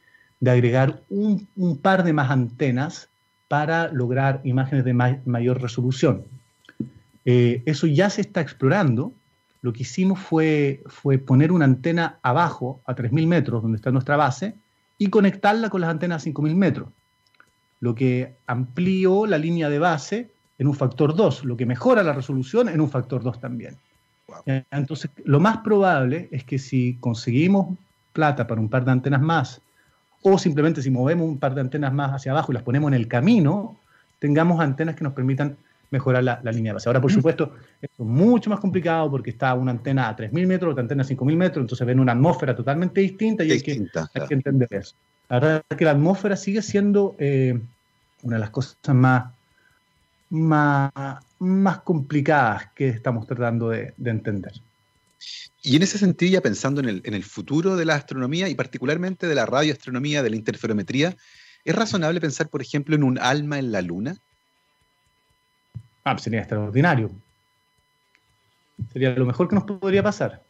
agregar 0.47 1.03
un, 1.09 1.47
par 1.81 2.05
de 2.05 2.13
más 2.13 2.31
antenas 2.31 3.09
para 3.49 3.89
lograr 3.89 4.41
imágenes 4.45 4.85
de 4.85 4.93
mayor 4.93 5.63
resolución. 5.63 6.25
Eh, 7.25 7.63
eso 7.67 7.87
ya 7.87 8.11
se 8.11 8.21
está 8.21 8.41
explorando. 8.41 9.13
Lo 9.63 9.73
que 9.73 9.83
hicimos 9.83 10.19
fue, 10.19 10.83
fue 10.87 11.19
poner 11.19 11.51
una 11.53 11.65
antena 11.65 12.19
abajo, 12.23 12.83
a 12.87 12.95
3.000 12.95 13.27
metros, 13.27 13.63
donde 13.63 13.77
está 13.77 13.91
nuestra 13.91 14.17
base, 14.17 14.55
y 14.99 15.09
conectarla 15.09 15.71
con 15.71 15.81
las 15.81 15.91
antenas 15.91 16.23
a 16.23 16.31
5.000 16.31 16.55
metros, 16.55 16.89
lo 17.81 17.95
que 17.95 18.37
amplió 18.47 19.27
la 19.27 19.39
línea 19.39 19.69
de 19.69 19.79
base 19.79 20.31
en 20.59 20.69
un 20.69 20.75
factor 20.75 21.15
2, 21.15 21.45
lo 21.45 21.57
que 21.57 21.67
mejora 21.67 22.03
la 22.03 22.13
resolución 22.13 22.69
en 22.69 22.81
un 22.81 22.91
factor 22.91 23.23
2 23.23 23.41
también. 23.41 23.77
Entonces, 24.71 25.11
lo 25.25 25.41
más 25.41 25.59
probable 25.59 26.29
es 26.31 26.45
que 26.45 26.59
si 26.59 26.97
conseguimos 27.01 27.77
plata 28.13 28.47
para 28.47 28.61
un 28.61 28.69
par 28.69 28.85
de 28.85 28.93
antenas 28.93 29.21
más, 29.21 29.61
o 30.23 30.39
simplemente 30.39 30.81
si 30.81 30.91
movemos 30.91 31.29
un 31.29 31.39
par 31.39 31.55
de 31.55 31.61
antenas 31.61 31.93
más 31.93 32.13
hacia 32.13 32.33
abajo 32.33 32.53
y 32.53 32.55
las 32.55 32.63
ponemos 32.63 32.89
en 32.89 32.95
el 32.95 33.09
camino, 33.09 33.77
tengamos 34.19 34.61
antenas 34.61 34.95
que 34.97 35.05
nos 35.05 35.13
permitan 35.13 35.57
mejorar 35.95 36.25
la, 36.25 36.41
línea 36.53 36.71
de 36.71 36.75
base. 36.75 36.89
Ahora, 36.89 37.01
por 37.01 37.13
supuesto, 37.13 37.55
es 37.81 37.89
mucho 37.99 38.51
más 38.51 38.61
complicado 38.61 39.11
porque 39.11 39.31
está 39.31 39.55
una 39.55 39.71
antena 39.71 40.09
a 40.09 40.17
3.000 40.17 40.47
metros, 40.47 40.73
otra 40.73 40.83
antena 40.83 41.05
a 41.05 41.07
5.000 41.07 41.37
metros, 41.37 41.63
entonces 41.63 41.87
ven 41.87 42.01
una 42.01 42.13
atmósfera 42.13 42.55
totalmente 42.55 43.01
distinta 43.01 43.45
y 43.45 43.53
hay, 43.53 43.63
que, 43.63 43.89
entender 44.31 44.69
eso. 44.71 44.95
La 45.29 45.39
verdad 45.39 45.65
es 45.69 45.77
que 45.77 45.85
la 45.85 45.93
atmósfera 45.93 46.37
sigue 46.37 46.63
siendo 46.63 47.15
eh, 47.19 47.59
una 48.23 48.37
de 48.37 48.41
las 48.41 48.51
cosas 48.51 48.77
más, 48.89 49.33
más, 50.31 50.93
más 51.39 51.79
complicadas 51.83 52.71
que 52.75 52.89
estamos 52.89 53.27
tratando 53.27 53.71
de, 53.71 53.95
entender. 54.05 54.53
Y 55.63 55.77
en 55.77 55.83
ese 55.83 55.97
sentido, 55.97 56.33
ya 56.33 56.41
pensando 56.43 56.81
en 56.81 56.89
el, 56.89 57.03
en 57.05 57.15
el, 57.15 57.23
futuro 57.23 57.77
de 57.77 57.85
la 57.85 57.95
astronomía 57.95 58.49
y 58.49 58.55
particularmente 58.55 59.29
de 59.29 59.35
la 59.35 59.47
radioastronomía, 59.47 60.23
de 60.23 60.31
la 60.31 60.37
interferometría, 60.37 61.17
¿es 61.65 61.75
razonable 61.75 62.21
pensar, 62.21 62.49
por 62.49 62.61
ejemplo, 62.61 62.97
en 62.97 63.05
un 63.05 63.19
alma 63.19 63.59
en 63.59 63.71
la 63.71 63.81
Luna? 63.81 64.17
Ah, 66.05 66.19
sería 66.19 66.41
extraordinario. 66.41 67.11
Sería 68.93 69.11
lo 69.15 69.25
mejor 69.25 69.49
que 69.49 69.55
nos 69.55 69.65
podría 69.65 70.03
pasar. 70.03 70.43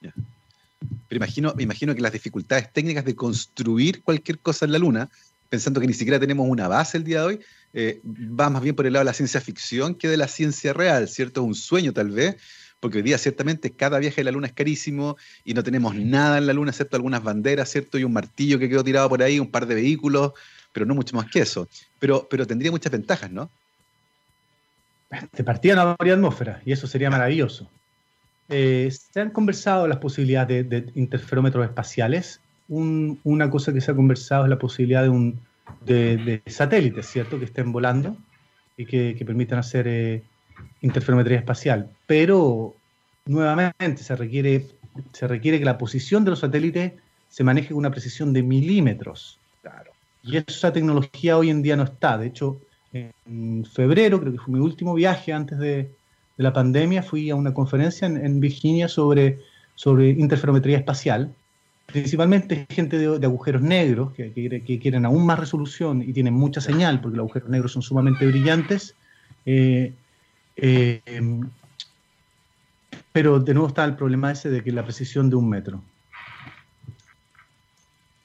Pero 0.00 1.16
imagino, 1.16 1.54
imagino 1.58 1.94
que 1.94 2.00
las 2.00 2.12
dificultades 2.12 2.72
técnicas 2.72 3.04
de 3.04 3.16
construir 3.16 4.02
cualquier 4.02 4.38
cosa 4.38 4.64
en 4.64 4.72
la 4.72 4.78
Luna, 4.78 5.10
pensando 5.48 5.80
que 5.80 5.86
ni 5.86 5.94
siquiera 5.94 6.20
tenemos 6.20 6.48
una 6.48 6.68
base 6.68 6.98
el 6.98 7.04
día 7.04 7.20
de 7.20 7.26
hoy, 7.26 7.40
eh, 7.72 8.00
va 8.04 8.50
más 8.50 8.62
bien 8.62 8.76
por 8.76 8.86
el 8.86 8.92
lado 8.92 9.00
de 9.00 9.06
la 9.10 9.14
ciencia 9.14 9.40
ficción 9.40 9.94
que 9.96 10.08
de 10.08 10.16
la 10.16 10.28
ciencia 10.28 10.72
real, 10.72 11.08
¿cierto? 11.08 11.42
Un 11.42 11.54
sueño 11.54 11.92
tal 11.92 12.10
vez, 12.10 12.36
porque 12.78 12.98
hoy 12.98 13.02
día 13.02 13.18
ciertamente 13.18 13.72
cada 13.72 13.98
viaje 13.98 14.20
a 14.20 14.24
la 14.24 14.30
Luna 14.30 14.46
es 14.46 14.52
carísimo 14.52 15.16
y 15.44 15.54
no 15.54 15.64
tenemos 15.64 15.96
nada 15.96 16.38
en 16.38 16.46
la 16.46 16.52
Luna 16.52 16.70
excepto 16.70 16.96
algunas 16.96 17.22
banderas, 17.22 17.70
¿cierto? 17.70 17.98
Y 17.98 18.04
un 18.04 18.12
martillo 18.12 18.58
que 18.58 18.68
quedó 18.68 18.84
tirado 18.84 19.08
por 19.08 19.22
ahí, 19.22 19.40
un 19.40 19.50
par 19.50 19.66
de 19.66 19.74
vehículos, 19.74 20.32
pero 20.72 20.86
no 20.86 20.94
mucho 20.94 21.16
más 21.16 21.30
que 21.30 21.40
eso. 21.40 21.68
Pero, 21.98 22.28
pero 22.30 22.46
tendría 22.46 22.70
muchas 22.70 22.92
ventajas, 22.92 23.30
¿no? 23.30 23.50
De 25.32 25.44
partida 25.44 25.74
no 25.74 25.96
habría 25.98 26.14
atmósfera 26.14 26.60
y 26.64 26.72
eso 26.72 26.86
sería 26.86 27.10
maravilloso. 27.10 27.68
Eh, 28.48 28.90
se 28.90 29.20
han 29.20 29.30
conversado 29.30 29.88
las 29.88 29.98
posibilidades 29.98 30.68
de, 30.68 30.90
interferómetros 30.94 31.64
espaciales. 31.64 32.40
una 32.68 33.50
cosa 33.50 33.72
que 33.72 33.80
se 33.80 33.90
ha 33.90 33.94
conversado 33.94 34.44
es 34.44 34.50
la 34.50 34.58
posibilidad 34.58 35.02
de, 35.02 35.08
un, 35.08 35.40
de, 35.84 36.42
satélites, 36.46 37.06
¿cierto? 37.06 37.38
Que 37.38 37.46
estén 37.46 37.72
volando 37.72 38.16
y 38.76 38.86
que, 38.86 39.22
permitan 39.24 39.58
hacer 39.58 39.86
eh, 39.88 40.22
interferometría 40.80 41.38
espacial. 41.38 41.90
Pero 42.06 42.74
nuevamente 43.26 44.02
se 44.02 44.16
requiere, 44.16 44.66
se 45.12 45.26
requiere 45.26 45.58
que 45.58 45.64
la 45.64 45.78
posición 45.78 46.24
de 46.24 46.30
los 46.30 46.40
satélites 46.40 46.92
se 47.28 47.44
maneje 47.44 47.68
con 47.68 47.78
una 47.78 47.90
precisión 47.90 48.32
de 48.32 48.42
milímetros. 48.42 49.38
Claro. 49.62 49.92
Y 50.22 50.36
esa 50.36 50.72
tecnología 50.72 51.36
hoy 51.36 51.50
en 51.50 51.62
día 51.62 51.76
no 51.76 51.84
está. 51.84 52.16
De 52.16 52.26
hecho, 52.26 52.60
en 52.94 53.64
febrero, 53.64 54.20
creo 54.20 54.32
que 54.32 54.38
fue 54.38 54.54
mi 54.54 54.60
último 54.60 54.94
viaje 54.94 55.32
antes 55.32 55.58
de, 55.58 55.90
la 56.36 56.52
pandemia, 56.52 57.02
fui 57.02 57.30
a 57.30 57.36
una 57.36 57.54
conferencia 57.54 58.06
en, 58.06 58.40
Virginia 58.40 58.88
sobre, 58.88 59.38
sobre 59.76 60.10
interferometría 60.10 60.78
espacial, 60.78 61.32
principalmente 61.86 62.66
gente 62.70 62.98
de, 62.98 63.24
agujeros 63.24 63.62
negros 63.62 64.12
que, 64.14 64.80
quieren 64.82 65.04
aún 65.04 65.24
más 65.26 65.38
resolución 65.38 66.02
y 66.02 66.12
tienen 66.12 66.34
mucha 66.34 66.60
señal, 66.60 67.00
porque 67.00 67.18
los 67.18 67.24
agujeros 67.24 67.50
negros 67.50 67.72
son 67.72 67.82
sumamente 67.82 68.26
brillantes. 68.26 68.96
Eh, 69.46 69.92
eh, 70.56 71.00
pero 73.12 73.38
de 73.38 73.54
nuevo 73.54 73.68
está 73.68 73.84
el 73.84 73.94
problema 73.94 74.32
ese 74.32 74.50
de 74.50 74.64
que 74.64 74.72
la 74.72 74.82
precisión 74.82 75.30
de 75.30 75.36
un 75.36 75.48
metro. 75.48 75.84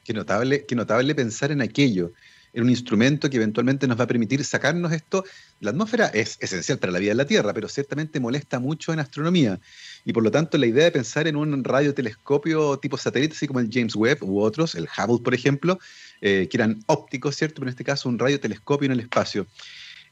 Qué 0.03 0.13
notable, 0.13 0.65
qué 0.65 0.75
notable 0.75 1.13
pensar 1.13 1.51
en 1.51 1.61
aquello 1.61 2.11
en 2.53 2.63
un 2.63 2.69
instrumento 2.69 3.29
que 3.29 3.37
eventualmente 3.37 3.87
nos 3.87 3.99
va 3.99 4.03
a 4.03 4.07
permitir 4.07 4.43
sacarnos 4.43 4.91
esto. 4.91 5.23
La 5.59 5.71
atmósfera 5.71 6.07
es 6.07 6.37
esencial 6.39 6.79
para 6.79 6.91
la 6.91 6.99
vida 6.99 7.11
en 7.11 7.17
la 7.17 7.25
Tierra, 7.25 7.53
pero 7.53 7.67
ciertamente 7.67 8.19
molesta 8.19 8.59
mucho 8.59 8.93
en 8.93 8.99
astronomía. 8.99 9.59
Y 10.05 10.13
por 10.13 10.23
lo 10.23 10.31
tanto, 10.31 10.57
la 10.57 10.65
idea 10.65 10.85
de 10.85 10.91
pensar 10.91 11.27
en 11.27 11.35
un 11.35 11.63
radiotelescopio 11.63 12.77
tipo 12.79 12.97
satélite, 12.97 13.35
así 13.35 13.47
como 13.47 13.59
el 13.59 13.69
James 13.71 13.95
Webb 13.95 14.23
u 14.23 14.41
otros, 14.41 14.75
el 14.75 14.87
Hubble, 14.87 15.23
por 15.23 15.33
ejemplo, 15.33 15.79
eh, 16.21 16.47
que 16.49 16.57
eran 16.57 16.83
ópticos, 16.87 17.35
¿cierto? 17.35 17.55
Pero 17.55 17.67
en 17.67 17.69
este 17.69 17.83
caso, 17.83 18.09
un 18.09 18.19
radiotelescopio 18.19 18.85
en 18.87 18.93
el 18.93 18.99
espacio. 18.99 19.47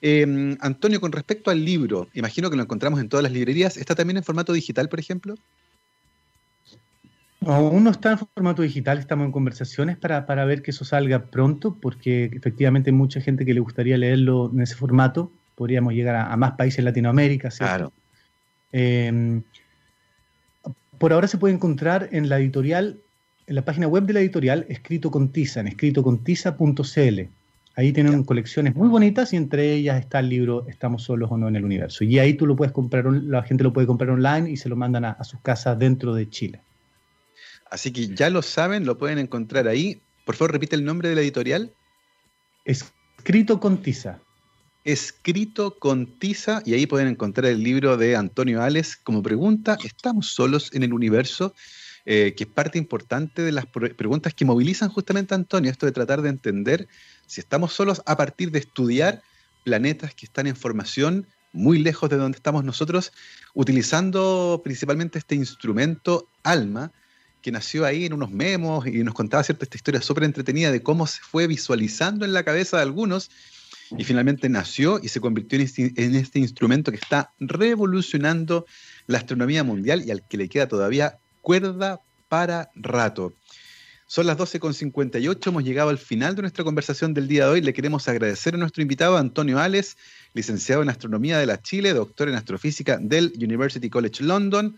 Em, 0.01 0.57
Antonio, 0.61 1.01
con 1.01 1.11
respecto 1.11 1.49
al 1.49 1.63
libro, 1.63 2.07
imagino 2.13 2.49
que 2.49 2.55
lo 2.55 2.63
encontramos 2.63 2.99
en 2.99 3.09
todas 3.09 3.23
las 3.23 3.31
librerías. 3.31 3.77
¿Está 3.77 3.95
también 3.95 4.17
en 4.17 4.23
formato 4.23 4.53
digital, 4.53 4.89
por 4.89 4.99
ejemplo? 4.99 5.35
Aún 7.47 7.85
no 7.85 7.91
está 7.91 8.11
en 8.11 8.17
formato 8.17 8.61
digital, 8.61 8.97
estamos 8.97 9.25
en 9.25 9.31
conversaciones 9.31 9.95
para, 9.95 10.43
ver 10.43 10.61
que 10.61 10.71
eso 10.71 10.83
salga 10.83 11.27
pronto, 11.27 11.77
porque 11.79 12.25
efectivamente 12.25 12.89
hay 12.89 12.95
mucha 12.95 13.21
gente 13.21 13.45
que 13.45 13.53
le 13.53 13.61
gustaría 13.61 13.97
leerlo 13.97 14.51
en 14.53 14.59
ese 14.59 14.75
formato. 14.75 15.31
Podríamos 15.55 15.93
llegar 15.93 16.17
a, 16.17 16.35
más 16.35 16.51
países 16.53 16.79
en 16.79 16.85
Latinoamérica, 16.85 17.49
¿cierto? 17.49 17.73
Claro. 17.73 17.93
Em, 18.73 19.43
por 20.97 21.13
ahora 21.13 21.29
se 21.29 21.37
puede 21.37 21.53
encontrar 21.53 22.09
en 22.11 22.27
la 22.27 22.37
editorial, 22.37 22.99
en 23.45 23.55
la 23.55 23.63
página 23.63 23.87
web 23.87 24.03
de 24.03 24.13
la 24.13 24.19
editorial, 24.19 24.65
escrito 24.67 25.09
con 25.09 25.29
tiza, 25.31 25.61
en 25.61 25.69
escritocontiza.cl. 25.69 27.21
Ahí 27.75 27.93
tienen 27.93 28.25
colecciones 28.25 28.75
muy 28.75 28.89
bonitas 28.89 29.31
y 29.31 29.37
entre 29.37 29.73
ellas 29.73 30.01
está 30.01 30.19
el 30.19 30.27
libro 30.27 30.67
Estamos 30.67 31.03
solos 31.03 31.31
o 31.31 31.37
no 31.37 31.47
en 31.47 31.55
el 31.55 31.63
universo. 31.63 32.03
Y 32.03 32.19
ahí 32.19 32.33
tú 32.33 32.45
lo 32.45 32.57
puedes 32.57 32.73
comprar, 32.73 33.05
la 33.05 33.43
gente 33.43 33.63
lo 33.63 33.71
puede 33.71 33.87
comprar 33.87 34.09
online 34.09 34.49
y 34.49 34.57
se 34.57 34.67
lo 34.67 34.75
mandan 34.75 35.05
a 35.05 35.23
sus 35.23 35.39
casas 35.39 35.79
dentro 35.79 36.13
de 36.13 36.29
Chile. 36.29 36.59
Así 37.71 37.91
que 37.91 38.07
ya 38.07 38.29
lo 38.29 38.41
saben, 38.41 38.85
lo 38.85 38.97
pueden 38.97 39.19
encontrar 39.19 39.67
ahí. 39.67 40.01
Por 40.25 40.35
favor, 40.35 40.51
repite 40.51 40.75
el 40.75 40.85
nombre 40.85 41.09
de 41.09 41.15
la 41.15 41.21
editorial. 41.21 41.73
Escrito 42.65 43.59
con 43.59 43.81
tiza. 43.81 44.19
Escrito 44.83 45.77
con 45.79 46.17
tiza, 46.19 46.61
y 46.65 46.73
ahí 46.73 46.85
pueden 46.85 47.07
encontrar 47.07 47.51
el 47.51 47.61
libro 47.61 47.97
de 47.97 48.15
Antonio 48.15 48.61
Ales 48.61 48.95
como 48.95 49.21
pregunta, 49.21 49.77
¿estamos 49.83 50.27
solos 50.27 50.69
en 50.73 50.83
el 50.83 50.93
universo? 50.93 51.53
Eh, 52.05 52.35
que 52.37 52.45
es 52.45 52.49
parte 52.49 52.77
importante 52.77 53.41
de 53.41 53.51
las 53.51 53.65
preguntas 53.65 54.33
que 54.33 54.45
movilizan 54.45 54.87
justamente 54.87 55.33
a 55.33 55.35
Antonio, 55.35 55.69
esto 55.69 55.85
de 55.85 55.91
tratar 55.91 56.21
de 56.21 56.29
entender 56.29 56.87
si 57.25 57.41
estamos 57.41 57.73
solos 57.73 58.01
a 58.05 58.15
partir 58.15 58.49
de 58.51 58.59
estudiar 58.59 59.21
planetas 59.65 60.15
que 60.15 60.25
están 60.25 60.47
en 60.47 60.55
formación 60.55 61.27
muy 61.51 61.79
lejos 61.79 62.09
de 62.09 62.15
donde 62.15 62.37
estamos 62.37 62.63
nosotros, 62.63 63.11
utilizando 63.53 64.61
principalmente 64.63 65.19
este 65.19 65.35
instrumento 65.35 66.29
ALMA, 66.43 66.93
que 67.47 67.51
nació 67.53 67.85
ahí 67.85 68.03
en 68.03 68.11
unos 68.11 68.29
memos 68.29 68.85
y 68.87 69.05
nos 69.05 69.13
contaba 69.13 69.41
cierta 69.41 69.63
esta 69.63 69.77
historia 69.77 70.01
súper 70.01 70.25
entretenida 70.25 70.69
de 70.69 70.83
cómo 70.83 71.07
se 71.07 71.21
fue 71.21 71.47
visualizando 71.47 72.25
en 72.25 72.33
la 72.33 72.43
cabeza 72.43 72.75
de 72.75 72.83
algunos 72.83 73.31
y 73.97 74.03
finalmente 74.03 74.49
nació 74.49 74.99
y 75.01 75.07
se 75.07 75.21
convirtió 75.21 75.57
en 75.57 75.63
este, 75.63 75.93
en 75.95 76.15
este 76.15 76.39
instrumento 76.39 76.91
que 76.91 76.97
está 76.97 77.31
revolucionando 77.39 78.65
la 79.05 79.19
astronomía 79.19 79.63
mundial 79.63 80.03
y 80.05 80.11
al 80.11 80.27
que 80.27 80.35
le 80.35 80.49
queda 80.49 80.67
todavía 80.67 81.19
cuerda 81.41 82.01
para 82.27 82.69
rato. 82.75 83.33
Son 84.07 84.27
las 84.27 84.37
12.58, 84.37 85.47
hemos 85.47 85.63
llegado 85.63 85.89
al 85.89 85.99
final 85.99 86.35
de 86.35 86.41
nuestra 86.41 86.65
conversación 86.65 87.13
del 87.13 87.29
día 87.29 87.45
de 87.45 87.51
hoy. 87.51 87.61
Le 87.61 87.71
queremos 87.71 88.09
agradecer 88.09 88.55
a 88.55 88.57
nuestro 88.57 88.81
invitado 88.81 89.15
Antonio 89.15 89.57
Ales, 89.57 89.95
licenciado 90.33 90.81
en 90.81 90.89
Astronomía 90.89 91.37
de 91.37 91.45
la 91.45 91.61
Chile, 91.61 91.93
doctor 91.93 92.27
en 92.27 92.35
Astrofísica 92.35 92.97
del 92.97 93.31
University 93.37 93.89
College 93.89 94.21
London. 94.25 94.75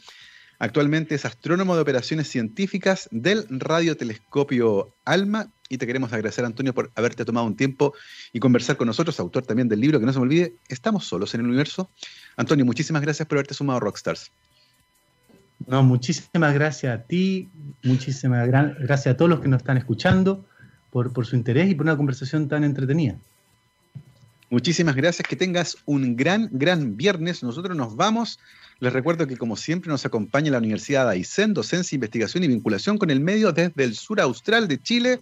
Actualmente 0.59 1.15
es 1.15 1.23
astrónomo 1.23 1.75
de 1.75 1.81
operaciones 1.81 2.27
científicas 2.27 3.07
del 3.11 3.45
radiotelescopio 3.49 4.93
ALMA 5.05 5.47
y 5.69 5.77
te 5.77 5.87
queremos 5.87 6.11
agradecer, 6.11 6.43
Antonio, 6.43 6.73
por 6.73 6.91
haberte 6.95 7.23
tomado 7.23 7.47
un 7.47 7.55
tiempo 7.55 7.93
y 8.33 8.39
conversar 8.39 8.75
con 8.75 8.87
nosotros, 8.87 9.19
autor 9.21 9.45
también 9.45 9.69
del 9.69 9.79
libro, 9.79 9.99
que 9.99 10.05
no 10.05 10.11
se 10.11 10.19
me 10.19 10.23
olvide, 10.23 10.55
Estamos 10.67 11.05
solos 11.05 11.33
en 11.33 11.41
el 11.41 11.47
universo. 11.47 11.89
Antonio, 12.35 12.65
muchísimas 12.65 13.01
gracias 13.01 13.25
por 13.25 13.37
haberte 13.37 13.53
sumado 13.53 13.77
a 13.77 13.79
Rockstars. 13.79 14.31
No, 15.65 15.81
muchísimas 15.83 16.53
gracias 16.53 16.93
a 16.93 17.03
ti, 17.03 17.49
muchísimas 17.83 18.47
gracias 18.47 19.07
a 19.13 19.17
todos 19.17 19.29
los 19.29 19.39
que 19.39 19.47
nos 19.47 19.61
están 19.61 19.77
escuchando 19.77 20.45
por, 20.89 21.13
por 21.13 21.25
su 21.25 21.37
interés 21.37 21.69
y 21.69 21.75
por 21.75 21.85
una 21.85 21.95
conversación 21.95 22.49
tan 22.49 22.65
entretenida. 22.65 23.17
Muchísimas 24.49 24.95
gracias, 24.95 25.27
que 25.27 25.35
tengas 25.35 25.77
un 25.85 26.15
gran, 26.15 26.49
gran 26.51 26.97
viernes. 26.97 27.43
Nosotros 27.43 27.77
nos 27.77 27.95
vamos. 27.95 28.39
Les 28.79 28.91
recuerdo 28.91 29.27
que 29.27 29.37
como 29.37 29.55
siempre 29.55 29.89
nos 29.89 30.05
acompaña 30.05 30.51
la 30.51 30.57
Universidad 30.57 31.05
de 31.05 31.11
Aysén, 31.11 31.53
docencia, 31.53 31.95
investigación 31.95 32.43
y 32.43 32.47
vinculación 32.47 32.97
con 32.97 33.11
el 33.11 33.19
medio 33.19 33.51
desde 33.51 33.83
el 33.83 33.95
sur 33.95 34.19
austral 34.19 34.67
de 34.67 34.81
Chile. 34.81 35.19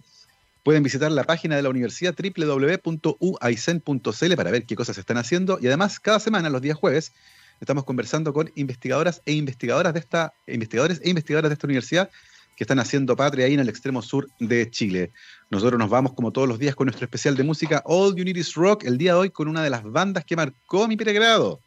Pueden 0.62 0.82
visitar 0.82 1.12
la 1.12 1.24
página 1.24 1.56
de 1.56 1.62
la 1.62 1.68
universidad 1.68 2.16
www.uaicen.cl 2.16 4.36
para 4.36 4.50
ver 4.50 4.64
qué 4.64 4.76
cosas 4.76 4.96
están 4.96 5.18
haciendo. 5.18 5.58
Y 5.60 5.66
además, 5.66 6.00
cada 6.00 6.20
semana, 6.20 6.48
los 6.48 6.62
días 6.62 6.78
jueves, 6.78 7.12
Estamos 7.60 7.84
conversando 7.84 8.32
con 8.32 8.50
investigadoras 8.54 9.22
e 9.26 9.32
investigadoras 9.32 9.92
de 9.92 10.00
esta, 10.00 10.32
investigadores 10.46 11.00
e 11.02 11.10
investigadoras 11.10 11.50
de 11.50 11.54
esta 11.54 11.66
universidad 11.66 12.10
que 12.58 12.64
están 12.64 12.80
haciendo 12.80 13.14
patria 13.14 13.46
ahí 13.46 13.54
en 13.54 13.60
el 13.60 13.68
extremo 13.68 14.02
sur 14.02 14.28
de 14.40 14.68
Chile. 14.68 15.12
Nosotros 15.48 15.78
nos 15.78 15.88
vamos 15.88 16.12
como 16.14 16.32
todos 16.32 16.48
los 16.48 16.58
días 16.58 16.74
con 16.74 16.86
nuestro 16.86 17.04
especial 17.04 17.36
de 17.36 17.44
música 17.44 17.84
All 17.86 18.16
You 18.16 18.24
Need 18.24 18.34
Is 18.34 18.54
Rock, 18.54 18.82
el 18.82 18.98
día 18.98 19.12
de 19.12 19.20
hoy 19.20 19.30
con 19.30 19.46
una 19.46 19.62
de 19.62 19.70
las 19.70 19.84
bandas 19.84 20.24
que 20.24 20.34
marcó 20.34 20.88
mi 20.88 20.96
pregrado, 20.96 21.60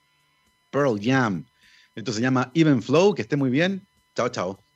Pearl 0.69 0.99
Jam. 1.01 1.45
Esto 1.95 2.11
se 2.11 2.19
llama 2.19 2.51
Even 2.53 2.83
Flow, 2.83 3.15
que 3.15 3.21
esté 3.21 3.37
muy 3.37 3.49
bien. 3.49 3.87
Chao, 4.17 4.27
chao. 4.27 4.70